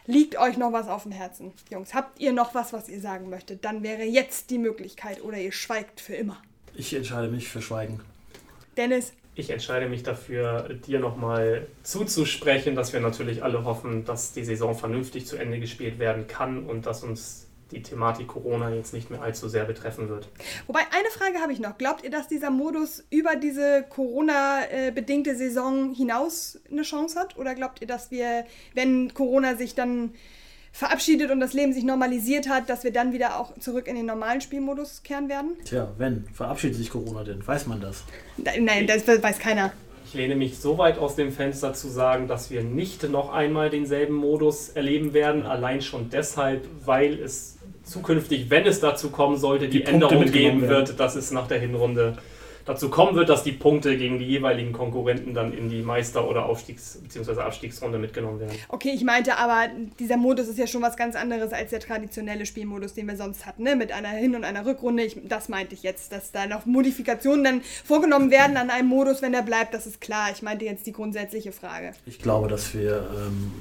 Liegt 0.07 0.39
euch 0.39 0.59
noch 0.59 0.70
was 0.70 0.87
auf 0.87 1.03
dem 1.03 1.11
Herzen? 1.11 1.51
Jungs, 1.72 1.93
habt 1.93 2.20
ihr 2.20 2.32
noch 2.32 2.55
was, 2.55 2.72
was 2.72 2.89
ihr 2.89 3.01
sagen 3.01 3.30
möchtet? 3.30 3.64
Dann 3.64 3.82
wäre 3.82 4.05
jetzt 4.05 4.51
die 4.51 4.59
Möglichkeit 4.59 5.24
oder 5.24 5.39
ihr 5.39 5.51
schweigt 5.51 6.01
für 6.01 6.14
immer. 6.14 6.41
Ich 6.76 6.95
entscheide 6.95 7.26
mich 7.26 7.49
für 7.49 7.61
Schweigen. 7.61 8.01
Dennis. 8.77 9.12
Ich 9.35 9.51
entscheide 9.51 9.89
mich 9.89 10.03
dafür, 10.03 10.70
dir 10.87 10.99
nochmal 10.99 11.66
zuzusprechen, 11.83 12.74
dass 12.74 12.93
wir 12.93 13.01
natürlich 13.01 13.45
alle 13.45 13.64
hoffen, 13.64 14.05
dass 14.07 14.33
die 14.33 14.45
Saison 14.45 14.74
vernünftig 14.74 15.27
zu 15.27 15.37
Ende 15.37 15.61
gespielt 15.61 15.99
werden 15.99 16.27
kann 16.27 16.64
und 16.64 16.87
dass 16.87 17.03
uns 17.03 17.47
die 17.70 17.83
Thematik 17.83 18.29
Corona 18.29 18.70
jetzt 18.70 18.95
nicht 18.95 19.11
mehr 19.11 19.22
allzu 19.22 19.49
sehr 19.49 19.64
betreffen 19.64 20.09
wird. 20.09 20.29
Wobei, 20.66 20.81
eine 20.93 21.09
Frage 21.11 21.39
habe 21.41 21.53
ich 21.53 21.59
noch. 21.59 21.77
Glaubt 21.79 22.05
ihr, 22.05 22.11
dass 22.11 22.29
dieser 22.29 22.51
Modus 22.51 23.05
über 23.11 23.37
diese 23.37 23.85
Corona-bedingte 23.89 25.35
Saison 25.35 25.93
hinaus 25.93 26.61
eine 26.70 26.83
Chance 26.83 27.18
hat? 27.18 27.37
Oder 27.37 27.55
glaubt 27.55 27.81
ihr, 27.81 27.87
dass 27.87 28.11
wir, 28.11 28.47
wenn 28.74 29.12
Corona 29.12 29.57
sich 29.57 29.74
dann 29.74 30.14
verabschiedet 30.77 31.31
und 31.31 31.41
das 31.41 31.55
Leben 31.55 31.72
sich 31.72 31.85
normalisiert 31.85 32.51
hat, 32.51 32.68
dass 32.68 32.85
wir 32.85 32.93
dann 32.93 33.14
wieder 33.14 33.41
auch 33.41 33.59
zurück 33.59 33.89
in 33.89 33.97
den 33.97 34.05
normalen 34.05 34.43
Spielmodus 34.43 35.03
kehren 35.03 35.31
werden? 35.31 35.53
Tja, 35.64 35.89
wenn. 35.97 36.27
Verabschiedet 36.35 36.77
sich 36.77 36.91
Corona 36.91 37.24
denn? 37.24 37.47
Weiß 37.47 37.66
man 37.66 37.81
das? 37.81 38.05
Nein, 38.37 38.87
das 38.87 39.07
weiß 39.07 39.39
keiner. 39.39 39.72
Ich 40.05 40.12
lehne 40.12 40.37
mich 40.37 40.59
so 40.59 40.77
weit 40.77 40.99
aus 40.99 41.16
dem 41.16 41.33
Fenster 41.33 41.72
zu 41.72 41.89
sagen, 41.89 42.29
dass 42.29 42.51
wir 42.51 42.62
nicht 42.62 43.09
noch 43.09 43.33
einmal 43.33 43.70
denselben 43.70 44.14
Modus 44.14 44.68
erleben 44.68 45.14
werden, 45.14 45.45
allein 45.45 45.81
schon 45.81 46.11
deshalb, 46.11 46.68
weil 46.85 47.18
es 47.18 47.57
zukünftig, 47.83 48.51
wenn 48.51 48.66
es 48.66 48.79
dazu 48.79 49.11
kommen 49.11 49.39
sollte, 49.39 49.68
die, 49.68 49.79
die 49.79 49.85
Änderung 49.85 50.27
geben 50.27 50.68
wird, 50.68 51.01
dass 51.01 51.16
es 51.16 51.31
nach 51.31 51.49
der 51.49 51.59
Hinrunde 51.59 52.18
dazu 52.66 52.90
kommen 52.90 53.16
wird, 53.16 53.28
dass 53.28 53.44
die 53.44 53.52
Punkte 53.52 53.96
gegen 53.96 54.18
die 54.18 54.26
jeweiligen 54.26 54.72
Konkurrenten 54.72 55.32
dann 55.32 55.52
in 55.52 55.68
die 55.70 55.82
Meister- 55.82 56.28
oder 56.28 56.46
Aufstiegs- 56.46 56.98
bzw. 57.02 57.40
Abstiegsrunde 57.40 57.98
mitgenommen 57.98 58.40
werden. 58.40 58.58
Okay, 58.68 58.90
ich 58.90 59.04
meinte 59.04 59.38
aber, 59.38 59.68
dieser 59.98 60.16
Modus 60.16 60.48
ist 60.48 60.58
ja 60.58 60.66
schon 60.66 60.82
was 60.82 60.96
ganz 60.96 61.16
anderes 61.16 61.52
als 61.52 61.70
der 61.70 61.80
traditionelle 61.80 62.44
Spielmodus, 62.44 62.94
den 62.94 63.06
wir 63.06 63.16
sonst 63.16 63.46
hatten, 63.46 63.62
ne? 63.62 63.76
mit 63.76 63.92
einer 63.92 64.08
Hin- 64.08 64.34
und 64.34 64.44
einer 64.44 64.66
Rückrunde. 64.66 65.04
Ich, 65.04 65.16
das 65.24 65.48
meinte 65.48 65.74
ich 65.74 65.82
jetzt, 65.82 66.12
dass 66.12 66.32
da 66.32 66.46
noch 66.46 66.66
Modifikationen 66.66 67.44
dann 67.44 67.60
vorgenommen 67.84 68.30
werden 68.30 68.56
an 68.56 68.70
einem 68.70 68.88
Modus, 68.88 69.22
wenn 69.22 69.32
der 69.32 69.42
bleibt, 69.42 69.72
das 69.72 69.86
ist 69.86 70.00
klar. 70.00 70.30
Ich 70.34 70.42
meinte 70.42 70.64
jetzt 70.64 70.86
die 70.86 70.92
grundsätzliche 70.92 71.52
Frage. 71.52 71.92
Ich 72.04 72.18
glaube, 72.18 72.48
dass 72.48 72.74
wir 72.74 73.08
ähm 73.16 73.52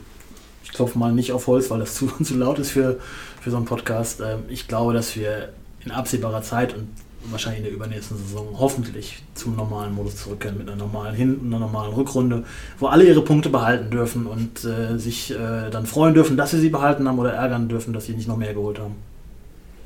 ich 0.64 0.74
klopfe 0.74 0.98
mal 0.98 1.14
nicht 1.14 1.32
auf 1.32 1.46
Holz, 1.46 1.70
weil 1.70 1.80
das 1.80 1.94
zu, 1.96 2.08
zu 2.08 2.36
laut 2.36 2.60
ist 2.60 2.72
für, 2.72 3.00
für 3.40 3.52
so 3.52 3.58
einen 3.58 3.66
Podcast. 3.66 4.20
Ähm, 4.20 4.46
ich 4.50 4.68
glaube, 4.68 4.94
dass 4.94 5.16
wir 5.16 5.54
in 5.86 5.92
absehbarer 5.92 6.42
Zeit 6.42 6.74
und 6.74 6.90
wahrscheinlich 7.32 7.60
in 7.60 7.66
der 7.66 7.74
übernächsten 7.74 8.18
Saison 8.18 8.56
hoffentlich 8.60 9.24
zum 9.34 9.56
normalen 9.56 9.94
Modus 9.94 10.18
zurückkehren 10.18 10.58
mit 10.58 10.68
einer 10.68 10.78
normalen 10.78 11.16
Hin- 11.16 11.38
und 11.40 11.48
einer 11.48 11.60
normalen 11.60 11.94
Rückrunde, 11.94 12.44
wo 12.80 12.88
alle 12.88 13.06
ihre 13.06 13.22
Punkte 13.22 13.50
behalten 13.50 13.92
dürfen 13.92 14.26
und 14.26 14.64
äh, 14.64 14.98
sich 14.98 15.32
äh, 15.32 15.70
dann 15.70 15.86
freuen 15.86 16.14
dürfen, 16.14 16.38
dass 16.38 16.52
sie 16.52 16.60
sie 16.60 16.70
behalten 16.70 17.08
haben 17.08 17.20
oder 17.20 17.34
ärgern 17.34 17.68
dürfen, 17.68 17.94
dass 17.94 18.06
sie 18.06 18.14
nicht 18.14 18.28
noch 18.28 18.38
mehr 18.38 18.54
geholt 18.54 18.80
haben. 18.80 18.96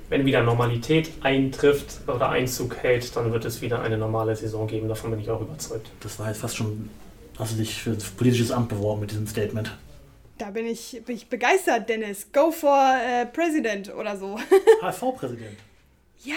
Wenn 0.09 0.25
wieder 0.25 0.41
Normalität 0.41 1.11
eintrifft 1.21 1.99
oder 2.07 2.29
Einzug 2.29 2.77
hält, 2.77 3.15
dann 3.15 3.31
wird 3.31 3.45
es 3.45 3.61
wieder 3.61 3.81
eine 3.81 3.97
normale 3.97 4.35
Saison 4.35 4.65
geben. 4.67 4.87
Davon 4.87 5.11
bin 5.11 5.19
ich 5.19 5.29
auch 5.29 5.41
überzeugt. 5.41 5.91
Das 5.99 6.17
war 6.17 6.27
jetzt 6.29 6.39
fast 6.39 6.57
schon, 6.57 6.89
hast 7.37 7.53
du 7.53 7.57
dich 7.57 7.75
für 7.83 7.91
ein 7.91 7.97
politisches 8.17 8.51
Amt 8.51 8.69
beworben 8.69 9.01
mit 9.01 9.11
diesem 9.11 9.27
Statement. 9.27 9.71
Da 10.39 10.51
bin 10.51 10.65
ich, 10.65 11.01
bin 11.05 11.15
ich 11.15 11.27
begeistert, 11.27 11.89
Dennis. 11.89 12.27
Go 12.31 12.49
for 12.49 12.75
äh, 12.75 13.25
President 13.25 13.93
oder 13.93 14.17
so. 14.17 14.39
HV-Präsident. 14.81 15.57
Ja, 16.23 16.35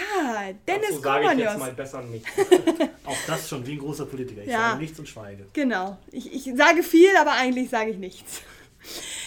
Dennis 0.65 0.89
Dazu 0.89 1.01
sage 1.01 1.33
ich 1.33 1.39
jetzt 1.39 1.59
mal 1.59 1.71
besser 1.73 2.01
nicht. 2.03 2.25
Auch 3.05 3.17
das 3.27 3.49
schon 3.49 3.65
wie 3.67 3.73
ein 3.73 3.79
großer 3.79 4.05
Politiker. 4.05 4.41
Ich 4.41 4.47
ja. 4.47 4.69
sage 4.69 4.81
nichts 4.81 4.99
und 4.99 5.09
schweige. 5.09 5.45
Genau. 5.53 5.97
Ich, 6.11 6.33
ich 6.33 6.55
sage 6.55 6.83
viel, 6.83 7.09
aber 7.19 7.33
eigentlich 7.33 7.69
sage 7.69 7.91
ich 7.91 7.97
nichts. 7.97 8.41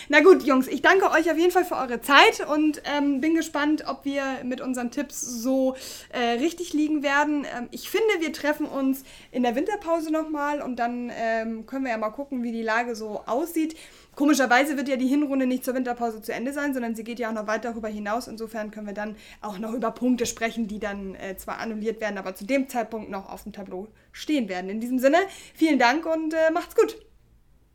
Na 0.09 0.21
gut, 0.21 0.45
Jungs, 0.45 0.69
ich 0.69 0.83
danke 0.83 1.11
euch 1.11 1.31
auf 1.31 1.37
jeden 1.37 1.51
Fall 1.51 1.65
für 1.65 1.77
eure 1.77 2.01
Zeit 2.01 2.47
und 2.49 2.81
ähm, 2.85 3.21
bin 3.21 3.35
gespannt, 3.35 3.85
ob 3.89 4.05
wir 4.05 4.23
mit 4.45 4.61
unseren 4.61 4.91
Tipps 4.91 5.21
so 5.21 5.75
äh, 6.11 6.39
richtig 6.39 6.73
liegen 6.73 7.03
werden. 7.03 7.45
Ähm, 7.45 7.69
ich 7.73 7.91
finde, 7.91 8.07
wir 8.21 8.33
treffen 8.33 8.67
uns 8.67 9.03
in 9.33 9.43
der 9.43 9.57
Winterpause 9.57 10.13
nochmal 10.13 10.63
und 10.63 10.77
dann 10.77 11.11
ähm, 11.13 11.67
können 11.67 11.85
wir 11.85 11.91
ja 11.91 11.99
mal 11.99 12.11
gucken, 12.11 12.43
wie 12.45 12.53
die 12.53 12.63
Lage 12.63 12.95
so 12.95 13.23
aussieht. 13.27 13.77
Komischerweise 14.17 14.79
wird 14.79 14.89
ja 14.89 14.97
die 14.97 15.07
Hinrunde 15.07 15.47
nicht 15.47 15.63
zur 15.63 15.75
Winterpause 15.75 16.23
zu 16.23 16.33
Ende 16.33 16.55
sein, 16.55 16.73
sondern 16.73 16.95
sie 16.95 17.05
geht 17.05 17.19
ja 17.19 17.29
auch 17.29 17.35
noch 17.35 17.47
weit 17.47 17.67
darüber 17.67 17.89
hinaus. 17.89 18.29
Insofern 18.29 18.71
können 18.71 18.87
wir 18.87 18.95
dann 18.95 19.15
auch 19.43 19.59
noch 19.59 19.75
über 19.75 19.91
Punkte 19.91 20.25
sprechen, 20.25 20.67
die 20.67 20.79
dann 20.79 21.15
äh, 21.17 21.37
zwar 21.37 21.59
annulliert 21.59 22.01
werden, 22.01 22.17
aber 22.17 22.35
zu 22.35 22.47
dem 22.47 22.67
Zeitpunkt 22.67 23.11
noch 23.11 23.29
auf 23.29 23.43
dem 23.43 23.53
Tableau 23.53 23.89
stehen 24.13 24.49
werden. 24.49 24.71
In 24.71 24.81
diesem 24.81 24.99
Sinne, 24.99 25.19
vielen 25.55 25.79
Dank 25.79 26.07
und 26.07 26.33
äh, 26.33 26.51
macht's 26.51 26.75
gut. 26.75 26.97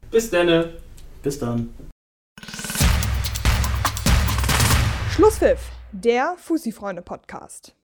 Bis 0.09 0.31
dann. 0.31 0.73
Bis 1.21 1.37
dann. 1.37 1.73
Schlusspfiff, 5.11 5.59
der 5.91 6.35
Fussi-Freunde-Podcast. 6.39 7.75